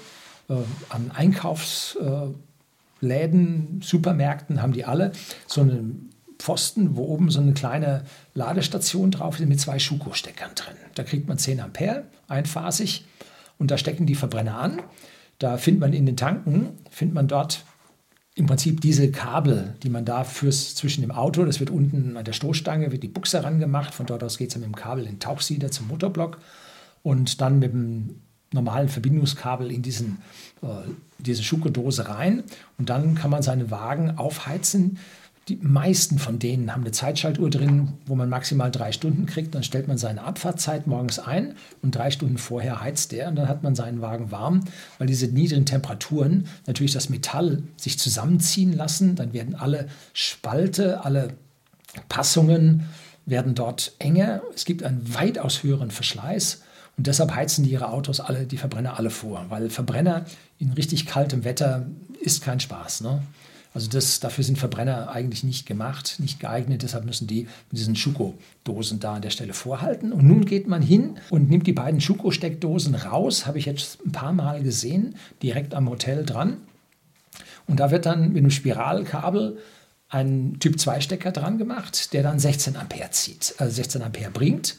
äh, 0.48 0.54
an 0.88 1.10
Einkaufsläden, 1.12 3.80
Supermärkten 3.82 4.62
haben 4.62 4.72
die 4.72 4.84
alle 4.84 5.12
so 5.46 5.62
eine 5.62 5.94
Pfosten, 6.38 6.96
wo 6.96 7.04
oben 7.04 7.30
so 7.30 7.40
eine 7.40 7.52
kleine 7.52 8.04
Ladestation 8.34 9.10
drauf 9.10 9.40
ist 9.40 9.48
mit 9.48 9.60
zwei 9.60 9.78
Schuko-Steckern 9.78 10.54
drin. 10.54 10.76
Da 10.94 11.02
kriegt 11.02 11.28
man 11.28 11.38
10 11.38 11.60
Ampere, 11.60 12.04
einphasig, 12.28 13.04
und 13.58 13.70
da 13.70 13.78
stecken 13.78 14.06
die 14.06 14.14
Verbrenner 14.14 14.56
an. 14.56 14.80
Da 15.38 15.56
findet 15.56 15.80
man 15.80 15.92
in 15.92 16.06
den 16.06 16.16
Tanken, 16.16 16.70
findet 16.90 17.14
man 17.14 17.28
dort 17.28 17.64
im 18.38 18.46
Prinzip 18.46 18.80
diese 18.80 19.10
Kabel, 19.10 19.74
die 19.82 19.90
man 19.90 20.04
da 20.04 20.22
fürs 20.22 20.76
zwischen 20.76 21.00
dem 21.00 21.10
Auto, 21.10 21.44
das 21.44 21.58
wird 21.58 21.70
unten 21.70 22.16
an 22.16 22.24
der 22.24 22.32
Stoßstange, 22.32 22.92
wird 22.92 23.02
die 23.02 23.08
Buchse 23.08 23.42
rangemacht. 23.42 23.92
Von 23.92 24.06
dort 24.06 24.22
aus 24.22 24.38
geht 24.38 24.48
es 24.48 24.54
dann 24.54 24.60
mit 24.60 24.70
dem 24.70 24.76
Kabel 24.76 25.04
in 25.04 25.14
den 25.14 25.20
Tauchsieder 25.20 25.72
zum 25.72 25.88
Motorblock 25.88 26.38
und 27.02 27.40
dann 27.40 27.58
mit 27.58 27.72
dem 27.72 28.20
normalen 28.52 28.88
Verbindungskabel 28.88 29.72
in 29.72 29.82
diesen, 29.82 30.18
äh, 30.62 30.66
diese 31.18 31.42
Schuko-Dose 31.42 32.08
rein. 32.08 32.44
Und 32.78 32.90
dann 32.90 33.16
kann 33.16 33.32
man 33.32 33.42
seine 33.42 33.72
Wagen 33.72 34.16
aufheizen 34.18 34.98
die 35.48 35.58
meisten 35.62 36.18
von 36.18 36.38
denen 36.38 36.72
haben 36.72 36.82
eine 36.82 36.92
Zeitschaltuhr 36.92 37.48
drin, 37.48 37.94
wo 38.06 38.14
man 38.14 38.28
maximal 38.28 38.70
drei 38.70 38.92
Stunden 38.92 39.26
kriegt. 39.26 39.54
Dann 39.54 39.62
stellt 39.62 39.88
man 39.88 39.96
seine 39.96 40.22
Abfahrtzeit 40.22 40.86
morgens 40.86 41.18
ein 41.18 41.54
und 41.82 41.94
drei 41.94 42.10
Stunden 42.10 42.36
vorher 42.36 42.82
heizt 42.82 43.12
der 43.12 43.28
und 43.28 43.36
dann 43.36 43.48
hat 43.48 43.62
man 43.62 43.74
seinen 43.74 44.02
Wagen 44.02 44.30
warm, 44.30 44.64
weil 44.98 45.06
diese 45.06 45.26
niedrigen 45.26 45.64
Temperaturen 45.64 46.46
natürlich 46.66 46.92
das 46.92 47.08
Metall 47.08 47.62
sich 47.76 47.98
zusammenziehen 47.98 48.74
lassen. 48.74 49.16
Dann 49.16 49.32
werden 49.32 49.54
alle 49.54 49.88
Spalte, 50.12 51.04
alle 51.04 51.34
Passungen 52.08 52.84
werden 53.24 53.54
dort 53.54 53.92
enger. 53.98 54.42
Es 54.54 54.66
gibt 54.66 54.82
einen 54.82 55.14
weitaus 55.14 55.62
höheren 55.62 55.90
Verschleiß. 55.90 56.62
Und 56.98 57.06
deshalb 57.06 57.34
heizen 57.34 57.64
die 57.64 57.70
ihre 57.70 57.90
Autos 57.90 58.20
alle, 58.20 58.44
die 58.44 58.56
Verbrenner 58.58 58.98
alle 58.98 59.10
vor, 59.10 59.46
weil 59.50 59.70
Verbrenner 59.70 60.24
in 60.58 60.72
richtig 60.72 61.06
kaltem 61.06 61.44
Wetter 61.44 61.86
ist 62.20 62.42
kein 62.42 62.58
Spaß. 62.58 63.02
Ne? 63.02 63.22
Also 63.78 63.90
das, 63.90 64.18
dafür 64.18 64.42
sind 64.42 64.58
Verbrenner 64.58 65.08
eigentlich 65.12 65.44
nicht 65.44 65.64
gemacht, 65.64 66.16
nicht 66.18 66.40
geeignet. 66.40 66.82
Deshalb 66.82 67.04
müssen 67.04 67.28
die 67.28 67.42
mit 67.70 67.78
diesen 67.78 67.94
Schuko-Dosen 67.94 68.98
da 68.98 69.14
an 69.14 69.22
der 69.22 69.30
Stelle 69.30 69.54
vorhalten. 69.54 70.10
Und 70.12 70.26
nun 70.26 70.46
geht 70.46 70.66
man 70.66 70.82
hin 70.82 71.20
und 71.30 71.48
nimmt 71.48 71.64
die 71.68 71.72
beiden 71.72 72.00
Schuko-Steckdosen 72.00 72.96
raus. 72.96 73.46
Habe 73.46 73.58
ich 73.58 73.66
jetzt 73.66 74.04
ein 74.04 74.10
paar 74.10 74.32
Mal 74.32 74.64
gesehen, 74.64 75.14
direkt 75.44 75.74
am 75.74 75.88
Hotel 75.88 76.24
dran. 76.24 76.56
Und 77.68 77.78
da 77.78 77.92
wird 77.92 78.04
dann 78.04 78.32
mit 78.32 78.38
einem 78.38 78.50
Spiralkabel 78.50 79.58
ein 80.08 80.56
Typ-2-Stecker 80.58 81.30
dran 81.30 81.56
gemacht, 81.56 82.12
der 82.14 82.24
dann 82.24 82.40
16 82.40 82.74
Ampere 82.74 83.12
zieht, 83.12 83.54
also 83.58 83.72
16 83.72 84.02
Ampere 84.02 84.32
bringt. 84.32 84.74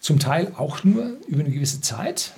Zum 0.00 0.18
Teil 0.18 0.54
auch 0.56 0.82
nur 0.82 1.18
über 1.28 1.40
eine 1.40 1.50
gewisse 1.50 1.82
Zeit, 1.82 2.32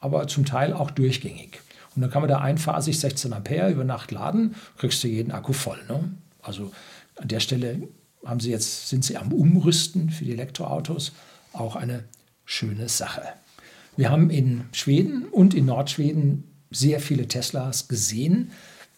aber 0.00 0.28
zum 0.28 0.44
Teil 0.44 0.74
auch 0.74 0.90
durchgängig. 0.90 1.60
Und 1.96 2.02
dann 2.02 2.10
kann 2.10 2.22
man 2.22 2.28
da 2.28 2.38
einphasig 2.38 3.00
16 3.00 3.32
Ampere 3.32 3.70
über 3.70 3.84
Nacht 3.84 4.12
laden, 4.12 4.54
kriegst 4.76 5.02
du 5.02 5.08
jeden 5.08 5.32
Akku 5.32 5.52
voll. 5.52 5.78
Ne? 5.88 6.04
Also 6.42 6.70
an 7.16 7.28
der 7.28 7.40
Stelle 7.40 7.88
haben 8.24 8.40
sie 8.40 8.50
jetzt, 8.50 8.88
sind 8.88 9.04
sie 9.04 9.16
am 9.16 9.32
Umrüsten 9.32 10.10
für 10.10 10.24
die 10.24 10.32
Elektroautos. 10.32 11.12
Auch 11.52 11.74
eine 11.74 12.04
schöne 12.44 12.88
Sache. 12.88 13.22
Wir 13.96 14.10
haben 14.10 14.28
in 14.28 14.66
Schweden 14.72 15.24
und 15.24 15.54
in 15.54 15.64
Nordschweden 15.64 16.44
sehr 16.70 17.00
viele 17.00 17.28
Teslas 17.28 17.88
gesehen. 17.88 18.52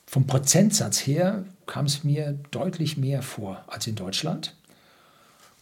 Vom 0.07 0.27
Prozentsatz 0.27 1.07
her 1.07 1.45
kam 1.67 1.87
es 1.87 2.03
mir 2.03 2.39
deutlich 2.51 2.97
mehr 2.97 3.23
vor 3.23 3.63
als 3.69 3.87
in 3.87 3.95
Deutschland. 3.95 4.57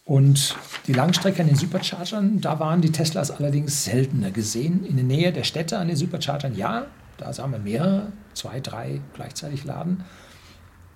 Und 0.05 0.55
die 0.87 0.93
Langstrecke 0.93 1.41
an 1.41 1.49
den 1.49 1.57
Superchargern, 1.57 2.39
da 2.39 2.59
waren 2.59 2.81
die 2.81 2.93
Teslas 2.93 3.29
allerdings 3.29 3.83
seltener 3.83 4.31
gesehen. 4.31 4.85
In 4.85 4.95
der 4.95 5.03
Nähe 5.03 5.33
der 5.33 5.43
Städte 5.43 5.77
an 5.77 5.89
den 5.89 5.97
Superchargern 5.97 6.55
ja, 6.55 6.87
da 7.17 7.33
sahen 7.33 7.51
wir 7.51 7.59
mehrere, 7.59 8.11
zwei, 8.33 8.59
drei 8.59 9.01
gleichzeitig 9.13 9.63
laden. 9.63 10.03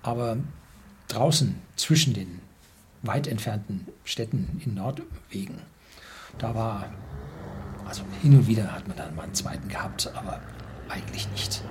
Aber 0.02 0.36
draußen 1.08 1.54
zwischen 1.76 2.14
den 2.14 2.40
weit 3.02 3.26
entfernten 3.26 3.86
Städten 4.04 4.60
in 4.64 4.74
Nordwegen, 4.74 5.58
da 6.38 6.54
war, 6.54 6.86
also 7.86 8.02
hin 8.22 8.36
und 8.36 8.46
wieder 8.46 8.72
hat 8.72 8.88
man 8.88 8.96
dann 8.96 9.14
mal 9.14 9.24
einen 9.24 9.34
zweiten 9.34 9.68
gehabt, 9.68 10.10
aber 10.14 10.40
eigentlich 10.88 11.28
nicht. 11.30 11.62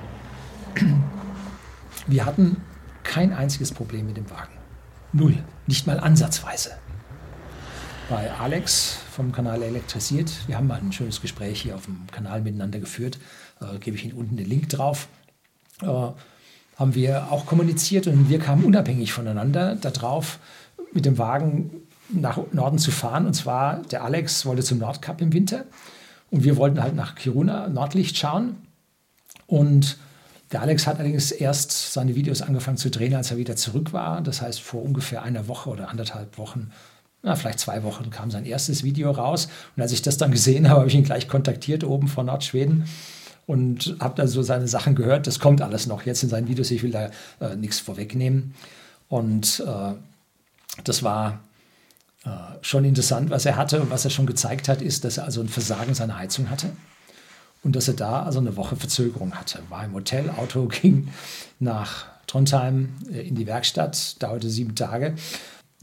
Wir 2.07 2.25
hatten 2.25 2.57
kein 3.03 3.33
einziges 3.33 3.71
Problem 3.71 4.07
mit 4.07 4.17
dem 4.17 4.29
Wagen. 4.29 4.53
Null. 5.13 5.43
Nicht 5.67 5.87
mal 5.87 5.99
ansatzweise. 5.99 6.71
Bei 8.09 8.31
Alex 8.31 8.97
vom 9.11 9.31
Kanal 9.31 9.61
Elektrisiert, 9.61 10.47
wir 10.47 10.57
haben 10.57 10.67
mal 10.67 10.79
ein 10.79 10.91
schönes 10.91 11.21
Gespräch 11.21 11.61
hier 11.61 11.75
auf 11.75 11.85
dem 11.85 12.07
Kanal 12.11 12.41
miteinander 12.41 12.79
geführt, 12.79 13.19
äh, 13.61 13.77
gebe 13.79 13.97
ich 13.97 14.03
Ihnen 14.05 14.13
unten 14.13 14.37
den 14.37 14.49
Link 14.49 14.69
drauf, 14.69 15.07
äh, 15.81 15.85
haben 15.85 16.95
wir 16.95 17.31
auch 17.31 17.45
kommuniziert 17.45 18.07
und 18.07 18.29
wir 18.29 18.39
kamen 18.39 18.63
unabhängig 18.63 19.13
voneinander 19.13 19.75
darauf, 19.75 20.39
mit 20.93 21.05
dem 21.05 21.17
Wagen 21.17 21.69
nach 22.09 22.39
Norden 22.51 22.79
zu 22.79 22.91
fahren. 22.91 23.25
Und 23.25 23.33
zwar 23.33 23.77
der 23.83 24.03
Alex 24.03 24.45
wollte 24.45 24.63
zum 24.63 24.79
Nordkap 24.79 25.21
im 25.21 25.31
Winter 25.31 25.65
und 26.31 26.43
wir 26.43 26.57
wollten 26.57 26.81
halt 26.81 26.95
nach 26.95 27.15
Kiruna, 27.15 27.69
Nordlicht 27.69 28.17
schauen. 28.17 28.55
Und 29.47 29.97
der 30.51 30.61
Alex 30.61 30.87
hat 30.87 30.99
allerdings 30.99 31.31
erst 31.31 31.93
seine 31.93 32.15
Videos 32.15 32.41
angefangen 32.41 32.77
zu 32.77 32.89
drehen, 32.89 33.13
als 33.13 33.31
er 33.31 33.37
wieder 33.37 33.55
zurück 33.55 33.93
war. 33.93 34.21
Das 34.21 34.41
heißt, 34.41 34.61
vor 34.61 34.83
ungefähr 34.83 35.23
einer 35.23 35.47
Woche 35.47 35.69
oder 35.69 35.89
anderthalb 35.89 36.37
Wochen, 36.37 36.71
na, 37.21 37.35
vielleicht 37.35 37.59
zwei 37.59 37.83
Wochen, 37.83 38.09
kam 38.09 38.31
sein 38.31 38.45
erstes 38.45 38.83
Video 38.83 39.11
raus. 39.11 39.47
Und 39.75 39.83
als 39.83 39.91
ich 39.91 40.01
das 40.01 40.17
dann 40.17 40.31
gesehen 40.31 40.69
habe, 40.69 40.79
habe 40.79 40.89
ich 40.89 40.95
ihn 40.95 41.03
gleich 41.03 41.27
kontaktiert 41.27 41.83
oben 41.83 42.07
von 42.07 42.25
Nordschweden 42.25 42.85
und 43.51 43.97
habe 43.99 44.15
dann 44.15 44.29
so 44.29 44.43
seine 44.43 44.69
Sachen 44.69 44.95
gehört. 44.95 45.27
Das 45.27 45.39
kommt 45.39 45.61
alles 45.61 45.85
noch 45.85 46.05
jetzt 46.05 46.23
in 46.23 46.29
seinen 46.29 46.47
Videos. 46.47 46.71
Ich 46.71 46.83
will 46.83 46.91
da 46.91 47.09
äh, 47.41 47.57
nichts 47.57 47.81
vorwegnehmen. 47.81 48.53
Und 49.09 49.61
äh, 49.67 49.93
das 50.85 51.03
war 51.03 51.41
äh, 52.23 52.29
schon 52.61 52.85
interessant, 52.85 53.29
was 53.29 53.45
er 53.45 53.57
hatte. 53.57 53.81
Und 53.81 53.89
was 53.89 54.05
er 54.05 54.11
schon 54.11 54.25
gezeigt 54.25 54.69
hat, 54.69 54.81
ist, 54.81 55.03
dass 55.03 55.17
er 55.17 55.25
also 55.25 55.41
ein 55.41 55.49
Versagen 55.49 55.93
seiner 55.93 56.17
Heizung 56.17 56.49
hatte 56.49 56.69
und 57.61 57.75
dass 57.75 57.89
er 57.89 57.95
da 57.95 58.23
also 58.23 58.39
eine 58.39 58.55
Woche 58.55 58.77
Verzögerung 58.77 59.33
hatte. 59.33 59.59
War 59.67 59.83
im 59.83 59.93
Hotel, 59.95 60.29
Auto 60.29 60.67
ging 60.81 61.09
nach 61.59 62.05
Trondheim 62.27 62.95
äh, 63.11 63.27
in 63.27 63.35
die 63.35 63.47
Werkstatt, 63.47 64.15
dauerte 64.23 64.49
sieben 64.49 64.75
Tage. 64.75 65.15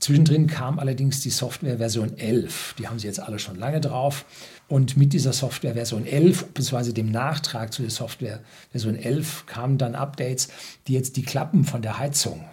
Zwischendrin 0.01 0.47
kam 0.47 0.79
allerdings 0.79 1.21
die 1.21 1.31
Software 1.31 1.79
Version 1.79 2.17
11. 2.17 2.77
Die 2.79 2.87
haben 2.87 2.99
sie 2.99 3.09
jetzt 3.09 3.21
alle 3.21 3.39
schon 3.39 3.57
lange 3.57 3.81
drauf. 3.81 4.25
Und 4.69 4.97
mit 4.97 5.13
dieser 5.13 5.33
Software 5.33 5.75
Version 5.75 6.07
11, 6.07 6.47
beziehungsweise 6.47 6.93
dem 6.93 7.11
Nachtrag 7.11 7.73
zu 7.73 7.83
der 7.83 7.91
Software 7.91 8.41
Version 8.71 8.95
11, 8.95 9.47
kamen 9.47 9.77
dann 9.77 9.95
Updates, 9.95 10.49
die 10.87 10.93
jetzt 10.93 11.17
die 11.17 11.23
Klappen 11.23 11.65
von 11.65 11.83
der 11.83 11.99
Heizung, 11.99 12.45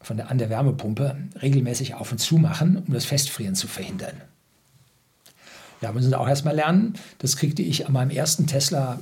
von 0.00 0.16
der, 0.16 0.30
an 0.30 0.38
der 0.38 0.48
Wärmepumpe, 0.48 1.16
regelmäßig 1.42 1.94
auf 1.94 2.12
und 2.12 2.18
zu 2.18 2.38
machen, 2.38 2.82
um 2.86 2.94
das 2.94 3.04
Festfrieren 3.04 3.54
zu 3.54 3.68
verhindern. 3.68 4.20
Ja, 5.82 5.92
müssen 5.92 6.08
Sie 6.08 6.18
auch 6.18 6.28
erstmal 6.28 6.54
lernen. 6.54 6.94
Das 7.18 7.36
kriegte 7.36 7.60
ich 7.60 7.86
an 7.86 7.92
meinem 7.92 8.10
ersten 8.10 8.46
Tesla 8.46 8.98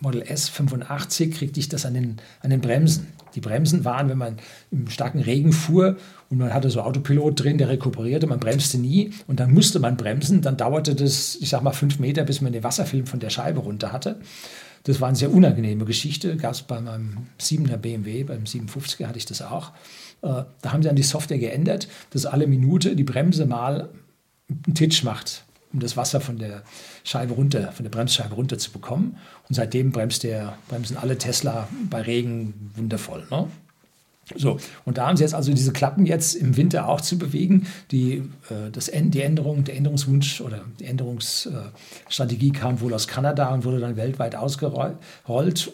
Model 0.00 0.20
S 0.22 0.50
85, 0.50 1.32
kriegte 1.32 1.58
ich 1.58 1.70
das 1.70 1.86
an 1.86 1.94
den, 1.94 2.16
an 2.40 2.50
den 2.50 2.60
Bremsen. 2.60 3.06
Die 3.36 3.40
Bremsen 3.40 3.84
waren, 3.84 4.08
wenn 4.08 4.18
man 4.18 4.36
im 4.70 4.88
starken 4.88 5.20
Regen 5.20 5.52
fuhr 5.52 5.96
und 6.30 6.38
man 6.38 6.52
hatte 6.52 6.70
so 6.70 6.80
Autopilot 6.80 7.44
drin, 7.44 7.58
der 7.58 7.68
rekuperierte, 7.68 8.26
man 8.26 8.40
bremste 8.40 8.78
nie 8.78 9.12
und 9.28 9.38
dann 9.38 9.52
musste 9.52 9.78
man 9.78 9.96
bremsen. 9.96 10.42
Dann 10.42 10.56
dauerte 10.56 10.94
das, 10.94 11.36
ich 11.40 11.50
sag 11.50 11.62
mal, 11.62 11.72
fünf 11.72 11.98
Meter, 11.98 12.24
bis 12.24 12.40
man 12.40 12.52
den 12.52 12.64
Wasserfilm 12.64 13.06
von 13.06 13.20
der 13.20 13.30
Scheibe 13.30 13.60
runter 13.60 13.92
hatte. 13.92 14.18
Das 14.84 15.00
war 15.00 15.08
eine 15.08 15.16
sehr 15.16 15.32
unangenehme 15.32 15.84
Geschichte. 15.84 16.36
Gab 16.36 16.52
es 16.52 16.62
bei 16.62 16.80
meinem 16.80 17.26
7er 17.40 17.76
BMW, 17.76 18.24
beim 18.24 18.44
57er 18.44 19.06
hatte 19.06 19.18
ich 19.18 19.26
das 19.26 19.42
auch. 19.42 19.72
Äh, 20.22 20.44
da 20.62 20.72
haben 20.72 20.82
sie 20.82 20.88
dann 20.88 20.96
die 20.96 21.02
Software 21.02 21.38
geändert, 21.38 21.88
dass 22.10 22.24
alle 22.24 22.46
Minute 22.46 22.96
die 22.96 23.04
Bremse 23.04 23.46
mal 23.46 23.90
einen 24.48 24.74
Titsch 24.74 25.04
macht 25.04 25.45
um 25.72 25.80
das 25.80 25.96
Wasser 25.96 26.20
von 26.20 26.38
der 26.38 26.62
Scheibe 27.04 27.34
runter, 27.34 27.72
von 27.72 27.84
der 27.84 27.90
Bremsscheibe 27.90 28.34
runter 28.34 28.58
zu 28.58 28.70
bekommen. 28.70 29.18
Und 29.48 29.54
seitdem 29.54 29.92
bremst 29.92 30.22
der, 30.22 30.58
bremsen 30.68 30.96
alle 30.96 31.18
Tesla 31.18 31.68
bei 31.90 32.02
Regen 32.02 32.70
wundervoll. 32.76 33.26
Ne? 33.30 33.48
So, 34.34 34.58
und 34.84 34.98
da 34.98 35.06
haben 35.06 35.16
sie 35.16 35.22
jetzt 35.22 35.34
also 35.34 35.52
diese 35.52 35.72
Klappen 35.72 36.04
jetzt 36.04 36.34
im 36.34 36.56
Winter 36.56 36.88
auch 36.88 37.00
zu 37.00 37.16
bewegen. 37.16 37.68
Die, 37.92 38.28
äh, 38.50 38.70
das, 38.72 38.90
die 38.92 39.20
Änderung, 39.20 39.62
der 39.62 39.76
Änderungswunsch 39.76 40.40
oder 40.40 40.64
die 40.80 40.86
Änderungsstrategie 40.86 42.50
kam 42.50 42.80
wohl 42.80 42.92
aus 42.92 43.06
Kanada 43.06 43.54
und 43.54 43.64
wurde 43.64 43.78
dann 43.78 43.96
weltweit 43.96 44.34
ausgerollt. 44.34 44.98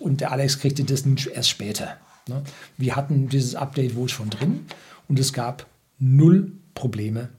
Und 0.00 0.20
der 0.20 0.33
Alex 0.33 0.59
kriegte 0.59 0.85
das 0.85 1.05
erst 1.26 1.48
später. 1.48 1.96
Ne? 2.28 2.42
Wir 2.76 2.94
hatten 2.94 3.28
dieses 3.28 3.55
Update 3.55 3.96
wohl 3.96 4.11
schon 4.11 4.28
drin 4.28 4.66
und 5.09 5.18
es 5.18 5.33
gab 5.33 5.66
null 5.98 6.52
Probleme 6.74 7.31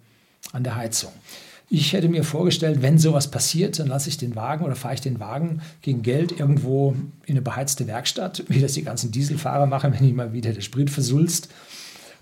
an 0.51 0.63
der 0.63 0.75
Heizung. 0.75 1.11
Ich 1.75 1.91
hätte 1.93 2.07
mir 2.07 2.23
vorgestellt, 2.23 2.83
wenn 2.83 2.99
sowas 2.99 3.31
passiert, 3.31 3.79
dann 3.79 3.87
lasse 3.87 4.07
ich 4.07 4.19
den 4.19 4.35
Wagen 4.35 4.63
oder 4.63 4.75
fahre 4.75 4.93
ich 4.93 5.01
den 5.01 5.19
Wagen 5.19 5.63
gegen 5.81 6.03
Geld 6.03 6.31
irgendwo 6.31 6.91
in 7.25 7.33
eine 7.33 7.41
beheizte 7.41 7.87
Werkstatt, 7.87 8.43
wie 8.47 8.61
das 8.61 8.73
die 8.73 8.83
ganzen 8.83 9.09
Dieselfahrer 9.09 9.65
machen, 9.65 9.91
wenn 9.91 10.07
ihm 10.07 10.17
mal 10.17 10.33
wieder 10.33 10.53
der 10.53 10.61
Sprit 10.61 10.91
versulzt. 10.91 11.49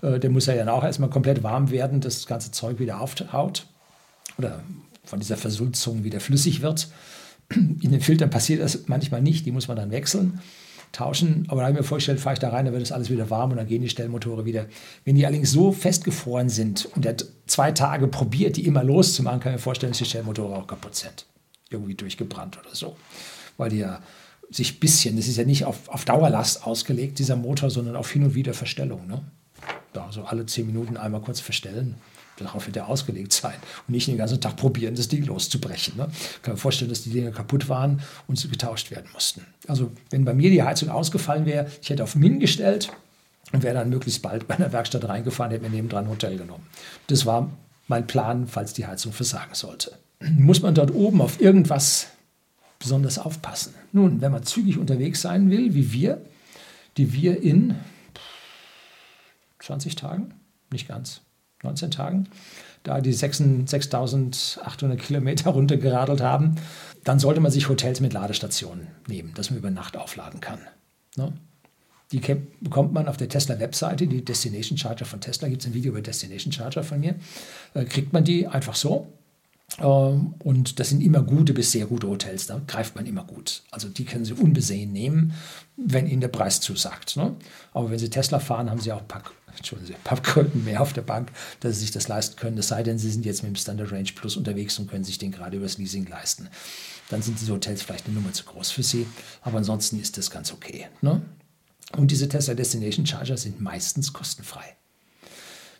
Äh, 0.00 0.18
der 0.18 0.30
muss 0.30 0.46
ja 0.46 0.54
dann 0.54 0.70
auch 0.70 0.82
erstmal 0.82 1.10
komplett 1.10 1.42
warm 1.42 1.70
werden, 1.70 2.00
dass 2.00 2.14
das 2.14 2.26
ganze 2.26 2.50
Zeug 2.50 2.78
wieder 2.78 3.02
auftaut 3.02 3.66
oder 4.38 4.62
von 5.04 5.20
dieser 5.20 5.36
Versulzung 5.36 6.02
wieder 6.02 6.20
flüssig 6.20 6.62
wird. 6.62 6.88
In 7.54 7.90
den 7.90 8.00
Filtern 8.00 8.30
passiert 8.30 8.62
das 8.62 8.84
manchmal 8.86 9.20
nicht, 9.20 9.44
die 9.44 9.52
muss 9.52 9.68
man 9.68 9.76
dann 9.76 9.90
wechseln 9.90 10.40
tauschen. 10.92 11.46
Aber 11.48 11.60
da 11.60 11.66
habe 11.66 11.74
ich 11.74 11.80
mir 11.80 11.86
vorgestellt, 11.86 12.20
fahre 12.20 12.34
ich 12.34 12.40
da 12.40 12.50
rein, 12.50 12.64
dann 12.64 12.74
wird 12.74 12.82
das 12.82 12.92
alles 12.92 13.10
wieder 13.10 13.30
warm 13.30 13.50
und 13.50 13.56
dann 13.56 13.66
gehen 13.66 13.82
die 13.82 13.88
Stellmotore 13.88 14.44
wieder. 14.44 14.66
Wenn 15.04 15.16
die 15.16 15.26
allerdings 15.26 15.50
so 15.50 15.72
festgefroren 15.72 16.48
sind 16.48 16.86
und 16.94 17.04
er 17.04 17.16
zwei 17.46 17.72
Tage 17.72 18.08
probiert, 18.08 18.56
die 18.56 18.66
immer 18.66 18.84
loszumachen, 18.84 19.40
kann 19.40 19.52
ich 19.52 19.56
mir 19.56 19.62
vorstellen, 19.62 19.92
dass 19.92 19.98
die 19.98 20.04
Stellmotore 20.04 20.56
auch 20.56 20.66
kaputt 20.66 20.94
sind. 20.94 21.26
Irgendwie 21.70 21.94
durchgebrannt 21.94 22.58
oder 22.58 22.74
so. 22.74 22.96
Weil 23.56 23.70
die 23.70 23.78
ja 23.78 24.00
sich 24.50 24.74
ein 24.74 24.80
bisschen, 24.80 25.16
das 25.16 25.28
ist 25.28 25.36
ja 25.36 25.44
nicht 25.44 25.64
auf, 25.64 25.88
auf 25.88 26.04
Dauerlast 26.04 26.66
ausgelegt, 26.66 27.18
dieser 27.18 27.36
Motor, 27.36 27.70
sondern 27.70 27.96
auf 27.96 28.10
hin 28.10 28.22
und 28.22 28.34
wieder 28.34 28.54
Verstellung. 28.54 29.06
Ne? 29.06 29.22
Da 29.92 30.12
so 30.12 30.24
alle 30.24 30.46
zehn 30.46 30.66
Minuten 30.66 30.96
einmal 30.96 31.22
kurz 31.22 31.40
verstellen. 31.40 31.96
Darauf 32.36 32.66
wird 32.66 32.76
er 32.76 32.88
ausgelegt 32.88 33.32
sein 33.32 33.54
und 33.86 33.92
nicht 33.92 34.08
den 34.08 34.16
ganzen 34.16 34.40
Tag 34.40 34.56
probieren, 34.56 34.94
das 34.94 35.08
Ding 35.08 35.24
loszubrechen. 35.24 35.96
Ne? 35.96 36.08
Ich 36.10 36.42
kann 36.42 36.54
mir 36.54 36.58
vorstellen, 36.58 36.88
dass 36.88 37.02
die 37.02 37.10
Dinge 37.10 37.30
kaputt 37.30 37.68
waren 37.68 38.00
und 38.26 38.38
sie 38.38 38.48
getauscht 38.48 38.90
werden 38.90 39.10
mussten. 39.12 39.44
Also 39.68 39.92
wenn 40.10 40.24
bei 40.24 40.34
mir 40.34 40.50
die 40.50 40.62
Heizung 40.62 40.88
ausgefallen 40.88 41.46
wäre, 41.46 41.70
ich 41.80 41.90
hätte 41.90 42.02
auf 42.02 42.16
Min 42.16 42.40
gestellt 42.40 42.90
und 43.52 43.62
wäre 43.62 43.74
dann 43.74 43.90
möglichst 43.90 44.22
bald 44.22 44.48
bei 44.48 44.56
einer 44.56 44.72
Werkstatt 44.72 45.06
reingefahren, 45.06 45.52
hätte 45.52 45.62
mir 45.62 45.70
nebendran 45.70 46.04
ein 46.04 46.10
Hotel 46.10 46.38
genommen. 46.38 46.66
Das 47.08 47.26
war 47.26 47.50
mein 47.86 48.06
Plan, 48.06 48.46
falls 48.46 48.72
die 48.72 48.86
Heizung 48.86 49.12
versagen 49.12 49.54
sollte. 49.54 49.98
Muss 50.20 50.62
man 50.62 50.74
dort 50.74 50.92
oben 50.92 51.20
auf 51.20 51.40
irgendwas 51.40 52.08
besonders 52.78 53.18
aufpassen? 53.18 53.74
Nun, 53.92 54.20
wenn 54.20 54.32
man 54.32 54.44
zügig 54.44 54.78
unterwegs 54.78 55.20
sein 55.20 55.50
will, 55.50 55.74
wie 55.74 55.92
wir, 55.92 56.22
die 56.96 57.12
wir 57.12 57.42
in 57.42 57.74
20 59.58 59.96
Tagen, 59.96 60.34
nicht 60.70 60.88
ganz, 60.88 61.20
19 61.62 61.90
Tagen, 61.90 62.28
da 62.82 63.00
die 63.00 63.14
6.800 63.14 64.96
Kilometer 64.96 65.50
runtergeradelt 65.52 66.20
haben, 66.20 66.56
dann 67.04 67.18
sollte 67.18 67.40
man 67.40 67.50
sich 67.50 67.68
Hotels 67.68 68.00
mit 68.00 68.12
Ladestationen 68.12 68.88
nehmen, 69.06 69.32
dass 69.34 69.50
man 69.50 69.58
über 69.58 69.70
Nacht 69.70 69.96
aufladen 69.96 70.40
kann. 70.40 70.60
Ne? 71.16 71.32
Die 72.12 72.20
bekommt 72.60 72.92
man 72.92 73.08
auf 73.08 73.16
der 73.16 73.28
Tesla-Webseite, 73.28 74.06
die 74.06 74.24
Destination 74.24 74.76
Charger 74.76 75.06
von 75.06 75.20
Tesla, 75.20 75.48
gibt 75.48 75.62
es 75.62 75.68
ein 75.68 75.74
Video 75.74 75.92
über 75.92 76.02
Destination 76.02 76.52
Charger 76.52 76.84
von 76.84 77.00
mir. 77.00 77.14
Äh, 77.72 77.86
kriegt 77.86 78.12
man 78.12 78.22
die 78.24 78.46
einfach 78.46 78.74
so. 78.74 79.06
Ähm, 79.78 80.34
und 80.40 80.78
das 80.78 80.90
sind 80.90 81.02
immer 81.02 81.22
gute 81.22 81.54
bis 81.54 81.72
sehr 81.72 81.86
gute 81.86 82.08
Hotels, 82.08 82.46
da 82.46 82.60
greift 82.66 82.96
man 82.96 83.06
immer 83.06 83.24
gut. 83.24 83.62
Also 83.70 83.88
die 83.88 84.04
können 84.04 84.26
Sie 84.26 84.34
unbesehen 84.34 84.92
nehmen, 84.92 85.32
wenn 85.76 86.06
Ihnen 86.06 86.20
der 86.20 86.28
Preis 86.28 86.60
zusagt. 86.60 87.16
Ne? 87.16 87.34
Aber 87.72 87.90
wenn 87.90 87.98
Sie 87.98 88.10
Tesla 88.10 88.38
fahren, 88.38 88.70
haben 88.70 88.80
Sie 88.80 88.92
auch 88.92 89.00
ein 89.00 89.08
paar, 89.08 89.22
Entschuldigen 89.56 89.94
paar 90.04 90.20
Kröten 90.20 90.64
mehr 90.64 90.80
auf 90.80 90.92
der 90.92 91.02
Bank, 91.02 91.30
dass 91.60 91.74
Sie 91.74 91.80
sich 91.80 91.90
das 91.90 92.08
leisten 92.08 92.36
können. 92.36 92.58
Es 92.58 92.68
sei 92.68 92.82
denn, 92.82 92.98
Sie 92.98 93.10
sind 93.10 93.24
jetzt 93.24 93.42
mit 93.42 93.52
dem 93.52 93.56
Standard 93.56 93.92
Range 93.92 94.10
Plus 94.14 94.36
unterwegs 94.36 94.78
und 94.78 94.90
können 94.90 95.04
sich 95.04 95.18
den 95.18 95.32
gerade 95.32 95.56
übers 95.56 95.78
Leasing 95.78 96.06
leisten. 96.06 96.48
Dann 97.08 97.22
sind 97.22 97.40
diese 97.40 97.52
Hotels 97.52 97.82
vielleicht 97.82 98.06
eine 98.06 98.14
Nummer 98.14 98.32
zu 98.32 98.44
groß 98.44 98.70
für 98.70 98.82
Sie. 98.82 99.06
Aber 99.42 99.58
ansonsten 99.58 100.00
ist 100.00 100.16
das 100.18 100.30
ganz 100.30 100.52
okay. 100.52 100.88
Ne? 101.00 101.22
Und 101.96 102.10
diese 102.10 102.28
Tesla 102.28 102.54
Destination 102.54 103.06
Charger 103.06 103.36
sind 103.36 103.60
meistens 103.60 104.12
kostenfrei. 104.12 104.76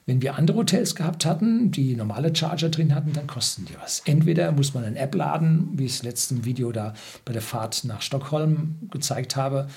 Wenn 0.04 0.20
wir 0.20 0.34
andere 0.34 0.58
Hotels 0.58 0.96
gehabt 0.96 1.24
hatten, 1.24 1.70
die 1.70 1.94
normale 1.94 2.34
Charger 2.34 2.70
drin 2.70 2.92
hatten, 2.92 3.12
dann 3.12 3.28
kosten 3.28 3.66
die 3.66 3.76
was. 3.80 4.02
Entweder 4.04 4.50
muss 4.50 4.74
man 4.74 4.84
eine 4.84 4.98
App 4.98 5.14
laden, 5.14 5.70
wie 5.74 5.84
ich 5.84 5.92
es 5.92 6.02
letzten 6.02 6.44
Video 6.44 6.72
da 6.72 6.94
bei 7.24 7.32
der 7.32 7.42
Fahrt 7.42 7.84
nach 7.84 8.02
Stockholm 8.02 8.78
gezeigt 8.90 9.36
habe, 9.36 9.68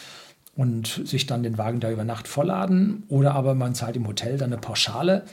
und 0.56 1.02
sich 1.06 1.26
dann 1.26 1.44
den 1.44 1.58
Wagen 1.58 1.80
da 1.80 1.92
über 1.92 2.04
Nacht 2.04 2.28
vollladen, 2.28 3.04
oder 3.10 3.36
aber 3.36 3.56
man 3.56 3.76
zahlt 3.76 3.96
im 3.96 4.08
Hotel 4.08 4.38
dann 4.38 4.52
eine 4.52 4.62
Pauschale 4.62 5.24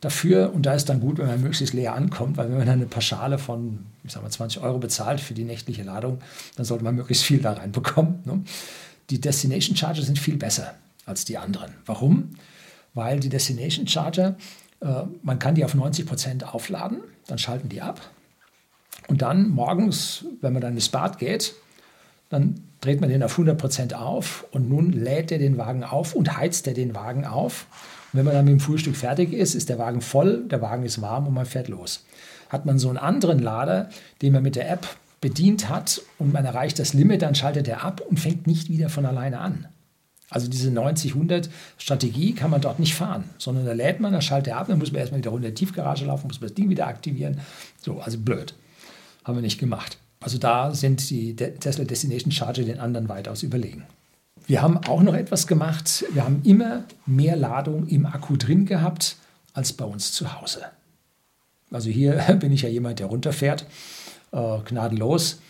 dafür 0.00 0.52
und 0.52 0.66
da 0.66 0.74
ist 0.74 0.88
dann 0.88 1.00
gut, 1.00 1.18
wenn 1.18 1.26
man 1.26 1.40
möglichst 1.40 1.74
leer 1.74 1.94
ankommt, 1.94 2.36
weil 2.36 2.48
wenn 2.48 2.58
man 2.58 2.66
dann 2.66 2.80
eine 2.80 2.86
Pauschale 2.86 3.38
von, 3.38 3.86
ich 4.02 4.12
sag 4.12 4.22
mal, 4.22 4.30
20 4.30 4.62
Euro 4.62 4.78
bezahlt 4.78 5.20
für 5.20 5.34
die 5.34 5.44
nächtliche 5.44 5.84
Ladung, 5.84 6.18
dann 6.56 6.66
sollte 6.66 6.84
man 6.84 6.96
möglichst 6.96 7.24
viel 7.24 7.40
da 7.40 7.52
reinbekommen. 7.52 8.20
Ne? 8.24 8.42
Die 9.10 9.20
Destination 9.20 9.76
Charger 9.76 10.02
sind 10.02 10.18
viel 10.18 10.36
besser 10.36 10.74
als 11.06 11.24
die 11.24 11.38
anderen. 11.38 11.72
Warum? 11.86 12.30
Weil 12.94 13.20
die 13.20 13.28
Destination 13.28 13.86
Charger, 13.86 14.36
äh, 14.80 15.02
man 15.22 15.38
kann 15.38 15.54
die 15.54 15.64
auf 15.64 15.74
90 15.74 16.04
Prozent 16.04 16.52
aufladen, 16.52 17.00
dann 17.28 17.38
schalten 17.38 17.68
die 17.68 17.80
ab. 17.80 18.00
Und 19.06 19.22
dann 19.22 19.50
morgens, 19.50 20.24
wenn 20.40 20.52
man 20.52 20.62
dann 20.62 20.74
ins 20.74 20.88
Bad 20.88 21.18
geht, 21.18 21.54
dann 22.28 22.60
dreht 22.82 23.00
man 23.00 23.08
den 23.08 23.22
auf 23.22 23.32
100 23.32 23.56
Prozent 23.56 23.94
auf 23.94 24.44
und 24.50 24.68
nun 24.68 24.92
lädt 24.92 25.32
er 25.32 25.38
den 25.38 25.56
Wagen 25.56 25.84
auf 25.84 26.14
und 26.14 26.36
heizt 26.36 26.66
er 26.66 26.74
den 26.74 26.94
Wagen 26.94 27.24
auf. 27.24 27.66
Und 28.12 28.18
wenn 28.18 28.24
man 28.26 28.34
dann 28.34 28.44
mit 28.44 28.52
dem 28.52 28.60
Frühstück 28.60 28.96
fertig 28.96 29.32
ist, 29.32 29.54
ist 29.54 29.70
der 29.70 29.78
Wagen 29.78 30.02
voll, 30.02 30.44
der 30.48 30.60
Wagen 30.60 30.84
ist 30.84 31.00
warm 31.00 31.26
und 31.26 31.32
man 31.32 31.46
fährt 31.46 31.68
los. 31.68 32.04
Hat 32.50 32.66
man 32.66 32.78
so 32.78 32.88
einen 32.88 32.98
anderen 32.98 33.38
Lader, 33.38 33.88
den 34.20 34.34
man 34.34 34.42
mit 34.42 34.56
der 34.56 34.70
App 34.70 34.86
bedient 35.20 35.68
hat 35.68 36.02
und 36.18 36.32
man 36.32 36.44
erreicht 36.44 36.78
das 36.80 36.92
Limit, 36.92 37.22
dann 37.22 37.36
schaltet 37.36 37.68
er 37.68 37.84
ab 37.84 38.02
und 38.06 38.18
fängt 38.18 38.48
nicht 38.48 38.68
wieder 38.68 38.88
von 38.88 39.06
alleine 39.06 39.38
an. 39.38 39.68
Also 40.28 40.48
diese 40.48 40.70
90-100 40.70 41.50
Strategie 41.78 42.34
kann 42.34 42.50
man 42.50 42.60
dort 42.60 42.80
nicht 42.80 42.94
fahren, 42.94 43.24
sondern 43.38 43.64
da 43.64 43.72
lädt 43.72 44.00
man, 44.00 44.12
dann 44.12 44.22
schaltet 44.22 44.54
er 44.54 44.58
ab, 44.58 44.66
dann 44.68 44.78
muss 44.78 44.90
man 44.90 45.00
erstmal 45.00 45.18
wieder 45.18 45.30
runter 45.30 45.48
in 45.48 45.54
die 45.54 45.64
Tiefgarage 45.64 46.04
laufen, 46.04 46.26
muss 46.26 46.40
man 46.40 46.48
das 46.48 46.54
Ding 46.54 46.68
wieder 46.68 46.88
aktivieren. 46.88 47.40
So, 47.80 48.00
also 48.00 48.18
blöd. 48.18 48.54
Haben 49.24 49.36
wir 49.36 49.42
nicht 49.42 49.60
gemacht. 49.60 49.98
Also 50.22 50.38
da 50.38 50.72
sind 50.72 51.10
die 51.10 51.34
Tesla 51.34 51.84
Destination 51.84 52.32
Charger 52.32 52.62
den 52.62 52.78
anderen 52.78 53.08
weitaus 53.08 53.42
überlegen. 53.42 53.84
Wir 54.46 54.62
haben 54.62 54.78
auch 54.78 55.02
noch 55.02 55.14
etwas 55.14 55.46
gemacht. 55.46 56.04
Wir 56.12 56.24
haben 56.24 56.42
immer 56.44 56.84
mehr 57.06 57.36
Ladung 57.36 57.86
im 57.88 58.06
Akku 58.06 58.36
drin 58.36 58.66
gehabt 58.66 59.16
als 59.52 59.72
bei 59.72 59.84
uns 59.84 60.12
zu 60.12 60.40
Hause. 60.40 60.62
Also 61.70 61.90
hier 61.90 62.12
bin 62.40 62.52
ich 62.52 62.62
ja 62.62 62.68
jemand, 62.68 62.98
der 62.98 63.06
runterfährt 63.06 63.66
äh, 64.32 64.58
gnadenlos. 64.64 65.40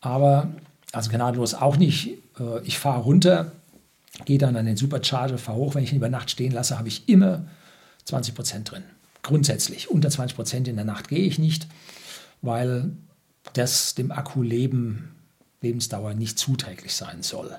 Aber, 0.00 0.48
also 0.92 1.10
gnadenlos 1.10 1.54
auch 1.54 1.76
nicht. 1.76 2.18
Äh, 2.38 2.62
ich 2.64 2.78
fahre 2.78 3.02
runter, 3.02 3.52
gehe 4.24 4.38
dann 4.38 4.56
an 4.56 4.66
den 4.66 4.76
Supercharger, 4.76 5.38
fahre 5.38 5.58
hoch. 5.58 5.74
Wenn 5.74 5.84
ich 5.84 5.92
ihn 5.92 5.98
über 5.98 6.08
Nacht 6.08 6.30
stehen 6.30 6.52
lasse, 6.52 6.78
habe 6.78 6.88
ich 6.88 7.08
immer 7.08 7.46
20 8.04 8.34
Prozent 8.34 8.70
drin. 8.70 8.84
Grundsätzlich. 9.22 9.90
Unter 9.90 10.10
20 10.10 10.36
Prozent 10.36 10.68
in 10.68 10.76
der 10.76 10.84
Nacht 10.84 11.08
gehe 11.08 11.26
ich 11.26 11.38
nicht, 11.38 11.66
weil 12.40 12.92
das 13.52 13.94
dem 13.94 14.10
Akku 14.10 14.42
Leben, 14.42 15.14
Lebensdauer 15.60 16.14
nicht 16.14 16.38
zuträglich 16.38 16.94
sein 16.94 17.22
soll. 17.22 17.58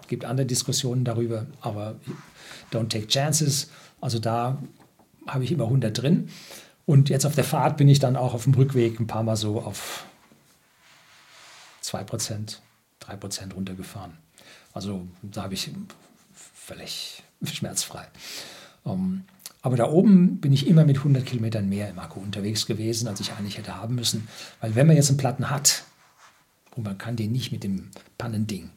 Es 0.00 0.08
gibt 0.08 0.24
andere 0.24 0.46
Diskussionen 0.46 1.04
darüber, 1.04 1.46
aber 1.60 1.96
don't 2.72 2.88
take 2.88 3.08
chances. 3.08 3.70
Also 4.00 4.18
da 4.18 4.62
habe 5.26 5.44
ich 5.44 5.50
immer 5.50 5.64
100 5.64 6.00
drin. 6.00 6.28
Und 6.84 7.08
jetzt 7.08 7.26
auf 7.26 7.34
der 7.34 7.44
Fahrt 7.44 7.76
bin 7.76 7.88
ich 7.88 7.98
dann 7.98 8.16
auch 8.16 8.32
auf 8.32 8.44
dem 8.44 8.54
Rückweg 8.54 9.00
ein 9.00 9.08
paar 9.08 9.24
Mal 9.24 9.36
so 9.36 9.60
auf 9.60 10.06
2%, 11.82 12.58
3% 13.02 13.52
runtergefahren. 13.52 14.16
Also 14.72 15.06
da 15.22 15.42
habe 15.42 15.54
ich 15.54 15.70
völlig 16.32 17.22
schmerzfrei. 17.44 18.06
Um, 18.84 18.92
ähm, 18.92 19.24
aber 19.66 19.76
da 19.76 19.90
oben 19.90 20.38
bin 20.38 20.52
ich 20.52 20.68
immer 20.68 20.84
mit 20.84 20.98
100 20.98 21.26
Kilometern 21.26 21.68
mehr 21.68 21.90
im 21.90 21.98
Akku 21.98 22.20
unterwegs 22.20 22.66
gewesen, 22.66 23.08
als 23.08 23.18
ich 23.18 23.32
eigentlich 23.32 23.58
hätte 23.58 23.74
haben 23.74 23.96
müssen. 23.96 24.28
Weil 24.60 24.76
wenn 24.76 24.86
man 24.86 24.94
jetzt 24.94 25.08
einen 25.08 25.18
Platten 25.18 25.50
hat 25.50 25.82
und 26.76 26.84
man 26.84 26.98
kann 26.98 27.16
den 27.16 27.32
nicht 27.32 27.50
mit 27.50 27.64
dem 27.64 27.90
Pannending 28.16 28.70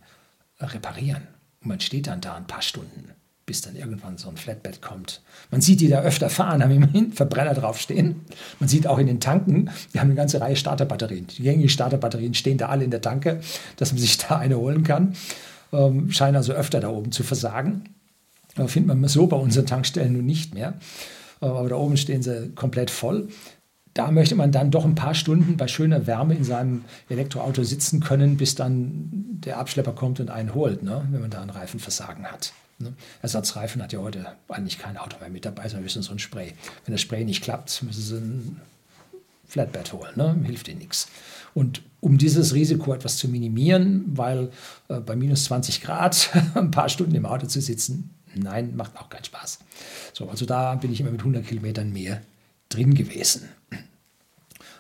reparieren 0.60 1.28
und 1.62 1.68
man 1.68 1.80
steht 1.80 2.08
dann 2.08 2.22
da 2.22 2.34
ein 2.34 2.48
paar 2.48 2.64
Stunden, 2.64 3.12
bis 3.46 3.62
dann 3.62 3.76
irgendwann 3.76 4.18
so 4.18 4.30
ein 4.30 4.38
Flatbed 4.38 4.82
kommt. 4.82 5.22
Man 5.52 5.62
sieht 5.62 5.80
die 5.80 5.90
da 5.90 6.02
öfter 6.02 6.32
fahren, 6.32 6.64
haben 6.64 6.72
immerhin 6.72 7.14
Verbrenner 7.14 7.54
draufstehen. 7.54 8.22
Man 8.60 8.68
sieht 8.68 8.88
auch 8.88 8.98
in 8.98 9.06
den 9.06 9.20
Tanken, 9.20 9.70
die 9.94 10.00
haben 10.00 10.08
eine 10.08 10.16
ganze 10.16 10.42
Reihe 10.42 10.56
Starterbatterien. 10.56 11.28
Die 11.28 11.44
gängigen 11.44 11.70
Starterbatterien 11.70 12.34
stehen 12.34 12.58
da 12.58 12.70
alle 12.70 12.84
in 12.84 12.90
der 12.90 13.02
Tanke, 13.02 13.42
dass 13.76 13.92
man 13.92 14.02
sich 14.02 14.18
da 14.28 14.40
eine 14.40 14.58
holen 14.58 14.84
kann. 14.84 15.14
Ähm, 15.72 16.12
scheinen 16.12 16.38
also 16.38 16.54
öfter 16.54 16.80
da 16.80 16.90
oben 16.90 17.12
zu 17.12 17.22
versagen. 17.22 17.84
Findet 18.56 18.88
man 18.88 19.08
so 19.08 19.28
bei 19.28 19.38
unseren 19.38 19.66
Tankstellen 19.66 20.14
nun 20.14 20.26
nicht 20.26 20.54
mehr. 20.54 20.76
Äh, 21.42 21.46
aber 21.46 21.70
da 21.70 21.76
oben 21.76 21.98
stehen 21.98 22.24
sie 22.24 22.50
komplett 22.56 22.90
voll. 22.92 23.30
Da 23.94 24.12
möchte 24.12 24.36
man 24.36 24.52
dann 24.52 24.72
doch 24.72 24.86
ein 24.86 24.96
paar 24.96 25.16
Stunden 25.16 25.58
bei 25.58 25.68
schöner 25.68 26.08
Wärme 26.08 26.36
in 26.36 26.44
seinem 26.44 26.86
Elektroauto 27.10 27.64
sitzen 27.64 28.00
können, 28.00 28.38
bis 28.38 28.56
dann 28.56 29.10
der 29.12 29.58
Abschlepper 29.58 29.94
kommt 29.94 30.20
und 30.20 30.30
einen 30.30 30.54
holt, 30.54 30.84
ne? 30.84 31.06
wenn 31.10 31.22
man 31.22 31.32
da 31.32 31.42
ein 31.42 31.50
Reifenversagen 31.50 32.26
hat. 32.26 32.54
Ne? 32.78 32.94
Ersatzreifen 33.22 33.82
hat 33.82 33.92
ja 33.92 34.00
heute 34.00 34.26
eigentlich 34.48 34.78
kein 34.78 34.96
Auto 34.98 35.18
mehr 35.20 35.30
mit 35.30 35.44
dabei, 35.44 35.64
sondern 35.64 35.84
höchstens 35.84 36.06
so 36.06 36.14
ein 36.14 36.20
Spray. 36.20 36.54
Wenn 36.86 36.94
das 36.94 37.02
Spray 37.02 37.26
nicht 37.26 37.44
klappt, 37.44 37.82
müssen 37.84 38.02
sie 38.02 38.16
ein 38.16 38.62
Flatbed 39.48 39.92
holen. 39.92 40.14
Ne? 40.16 40.38
Hilft 40.46 40.68
ihnen 40.68 40.80
nichts. 40.80 41.10
Und 41.56 41.82
um 42.00 42.18
dieses 42.18 42.54
Risiko 42.54 42.94
etwas 42.94 43.18
zu 43.18 43.28
minimieren, 43.28 44.06
weil 44.08 44.52
äh, 44.88 45.00
bei 45.00 45.16
minus 45.16 45.46
20 45.46 45.82
Grad 45.82 46.30
ein 46.54 46.72
paar 46.72 46.90
Stunden 46.90 47.16
im 47.16 47.26
Auto 47.26 47.48
zu 47.48 47.60
sitzen, 47.60 48.12
nein, 48.36 48.76
macht 48.76 48.98
auch 48.98 49.10
keinen 49.10 49.24
Spaß. 49.24 49.60
So, 50.14 50.30
also 50.30 50.46
da 50.46 50.76
bin 50.76 50.92
ich 50.92 51.00
immer 51.00 51.12
mit 51.12 51.22
100 51.22 51.46
Kilometern 51.46 51.92
mehr 51.92 52.22
drin 52.70 52.94
gewesen. 52.94 53.50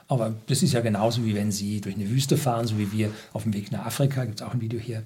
Aber 0.07 0.35
das 0.47 0.63
ist 0.63 0.73
ja 0.73 0.81
genauso 0.81 1.23
wie 1.23 1.35
wenn 1.35 1.51
Sie 1.51 1.81
durch 1.81 1.95
eine 1.95 2.09
Wüste 2.09 2.35
fahren, 2.37 2.65
so 2.65 2.79
wie 2.79 2.91
wir 2.91 3.11
auf 3.31 3.43
dem 3.43 3.53
Weg 3.53 3.71
nach 3.71 3.85
Afrika, 3.85 4.25
gibt 4.25 4.41
es 4.41 4.45
auch 4.45 4.53
ein 4.53 4.61
Video 4.61 4.79
hier, 4.79 5.03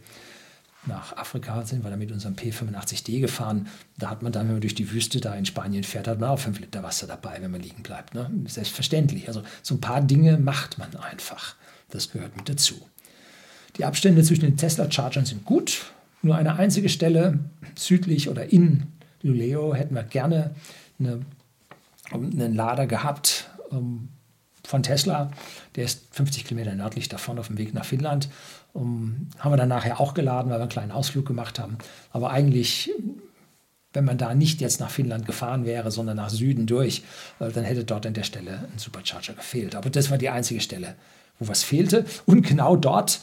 nach 0.86 1.16
Afrika 1.16 1.64
sind 1.66 1.84
wir 1.84 1.90
dann 1.90 2.00
mit 2.00 2.12
unserem 2.12 2.36
P85D 2.36 3.22
gefahren. 3.22 3.68
Da 3.98 4.10
hat 4.10 4.22
man 4.22 4.34
dann, 4.34 4.48
wenn 4.48 4.56
man 4.56 4.62
durch 4.62 4.76
die 4.76 4.92
Wüste 4.92 5.22
da 5.22 5.34
in 5.34 5.46
Spanien 5.46 5.84
fährt, 5.84 6.08
hat 6.08 6.20
man 6.20 6.30
auch 6.30 6.40
fünf 6.40 6.60
Liter 6.60 6.84
Wasser 6.84 7.08
dabei, 7.08 7.42
wenn 7.42 7.52
man 7.52 7.62
liegen 7.62 7.84
bleibt. 7.84 8.14
Ne? 8.14 8.30
Selbstverständlich. 8.48 9.28
Also 9.28 9.44
so 9.62 9.76
ein 9.76 9.82
paar 9.82 10.02
Dinge 10.02 10.38
macht 10.38 10.78
man 10.78 10.94
einfach. 10.98 11.56
Das 11.90 12.12
gehört 12.12 12.36
mit 12.36 12.50
dazu. 12.50 12.76
Die 13.78 13.86
Abstände 13.86 14.24
zwischen 14.24 14.42
den 14.42 14.58
Tesla-Chargern 14.58 15.26
sind 15.26 15.46
gut. 15.46 15.86
Nur 16.24 16.38
eine 16.38 16.56
einzige 16.56 16.88
Stelle 16.88 17.40
südlich 17.76 18.30
oder 18.30 18.52
in 18.52 18.88
Luleo 19.22 19.76
hätten 19.76 19.94
wir 19.94 20.04
gerne 20.04 20.56
eine, 20.98 21.20
einen 22.12 22.56
Lader 22.56 22.88
gehabt 22.88 23.50
ähm, 23.72 24.08
von 24.66 24.84
Tesla. 24.84 25.32
Der 25.76 25.84
ist 25.84 26.08
50 26.12 26.46
Kilometer 26.46 26.76
nördlich 26.76 27.10
davon 27.10 27.38
auf 27.40 27.48
dem 27.48 27.58
Weg 27.58 27.74
nach 27.74 27.84
Finnland. 27.86 28.30
Um, 28.72 29.28
haben 29.38 29.52
wir 29.52 29.58
dann 29.58 29.68
nachher 29.68 30.00
auch 30.00 30.14
geladen, 30.14 30.50
weil 30.50 30.60
wir 30.60 30.64
einen 30.64 30.70
kleinen 30.70 30.92
Ausflug 30.92 31.26
gemacht 31.26 31.60
haben. 31.60 31.78
Aber 32.12 32.32
eigentlich, 32.32 32.90
wenn 33.92 34.06
man 34.06 34.18
da 34.18 34.34
nicht 34.34 34.62
jetzt 34.62 34.80
nach 34.80 34.90
Finnland 34.90 35.26
gefahren 35.26 35.66
wäre, 35.66 35.92
sondern 35.92 36.16
nach 36.16 36.30
Süden 36.30 36.68
durch, 36.68 37.04
äh, 37.40 37.52
dann 37.52 37.66
hätte 37.66 37.84
dort 37.84 38.06
an 38.06 38.14
der 38.14 38.24
Stelle 38.24 38.70
ein 38.74 38.80
Supercharger 38.80 39.34
gefehlt. 39.34 39.76
Aber 39.76 39.90
das 39.90 40.10
war 40.10 40.18
die 40.18 40.30
einzige 40.30 40.62
Stelle, 40.62 40.96
wo 41.38 41.50
was 41.50 41.64
fehlte. 41.64 42.06
Und 42.26 42.44
genau 42.44 42.78
dort 42.78 43.20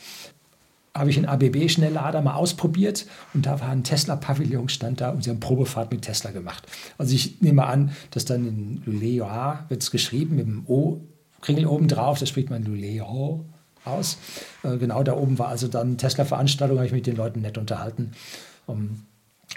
habe 0.95 1.11
ich 1.11 1.17
einen 1.17 1.27
ABB-Schnelllader 1.27 2.21
mal 2.21 2.35
ausprobiert 2.35 3.07
und 3.33 3.47
da 3.47 3.61
war 3.61 3.69
ein 3.69 3.85
Tesla-Pavillon, 3.85 4.69
stand 4.69 5.01
da 5.01 5.11
und 5.11 5.23
sie 5.23 5.31
haben 5.31 5.41
Probefahrt 5.41 5.93
mit 5.93 6.03
Tesla 6.03 6.31
gemacht. 6.31 6.67
Also 6.99 7.15
ich 7.15 7.41
nehme 7.41 7.67
an, 7.67 7.93
dass 8.11 8.25
dann 8.25 8.47
in 8.47 8.83
Lulea 8.85 9.67
wird 9.69 9.83
es 9.83 9.91
geschrieben 9.91 10.37
mit 10.37 10.47
dem 10.47 10.65
O-Kringel 10.67 11.67
oben 11.67 11.87
drauf, 11.87 12.19
da 12.19 12.27
spricht 12.27 12.51
man 12.51 12.65
Luleo 12.65 13.45
aus. 13.85 14.19
Äh, 14.63 14.79
genau 14.79 15.03
da 15.03 15.15
oben 15.15 15.39
war 15.39 15.49
also 15.49 15.69
dann 15.69 15.97
Tesla-Veranstaltung, 15.97 16.79
habe 16.79 16.87
ich 16.87 16.93
mit 16.93 17.07
den 17.07 17.17
Leuten 17.17 17.41
nett 17.41 17.57
unterhalten. 17.57 18.13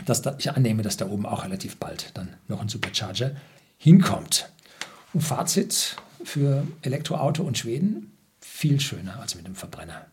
Dass 0.05 0.21
da, 0.21 0.35
ich 0.39 0.51
annehme, 0.51 0.81
dass 0.81 0.97
da 0.97 1.07
oben 1.07 1.25
auch 1.25 1.43
relativ 1.43 1.77
bald 1.77 2.11
dann 2.15 2.29
noch 2.47 2.61
ein 2.61 2.69
Supercharger 2.69 3.35
hinkommt. 3.77 4.49
Und 5.13 5.21
Fazit 5.21 5.97
für 6.23 6.65
Elektroauto 6.81 7.43
und 7.43 7.57
Schweden, 7.57 8.17
viel 8.39 8.79
schöner 8.79 9.19
als 9.19 9.35
mit 9.35 9.45
dem 9.45 9.55
Verbrenner. 9.55 10.07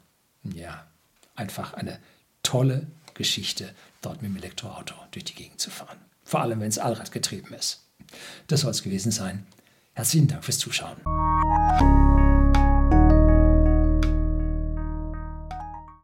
Ja, 0.55 0.87
einfach 1.41 1.75
eine 1.75 1.99
tolle 2.43 2.87
Geschichte, 3.15 3.75
dort 4.03 4.23
mit 4.23 4.31
dem 4.31 4.37
Elektroauto 4.37 4.95
durch 5.11 5.25
die 5.25 5.35
Gegend 5.35 5.61
zu 5.61 5.71
fahren. 5.71 5.99
Vor 6.23 6.41
allem, 6.41 6.61
wenn 6.61 6.69
es 6.69 6.79
allradgetrieben 6.79 7.53
ist. 7.55 7.81
Das 8.47 8.61
soll 8.61 8.71
es 8.71 8.83
gewesen 8.83 9.11
sein. 9.11 9.47
Herzlichen 9.95 10.29
Dank 10.29 10.45
fürs 10.45 10.59
Zuschauen. 10.59 10.97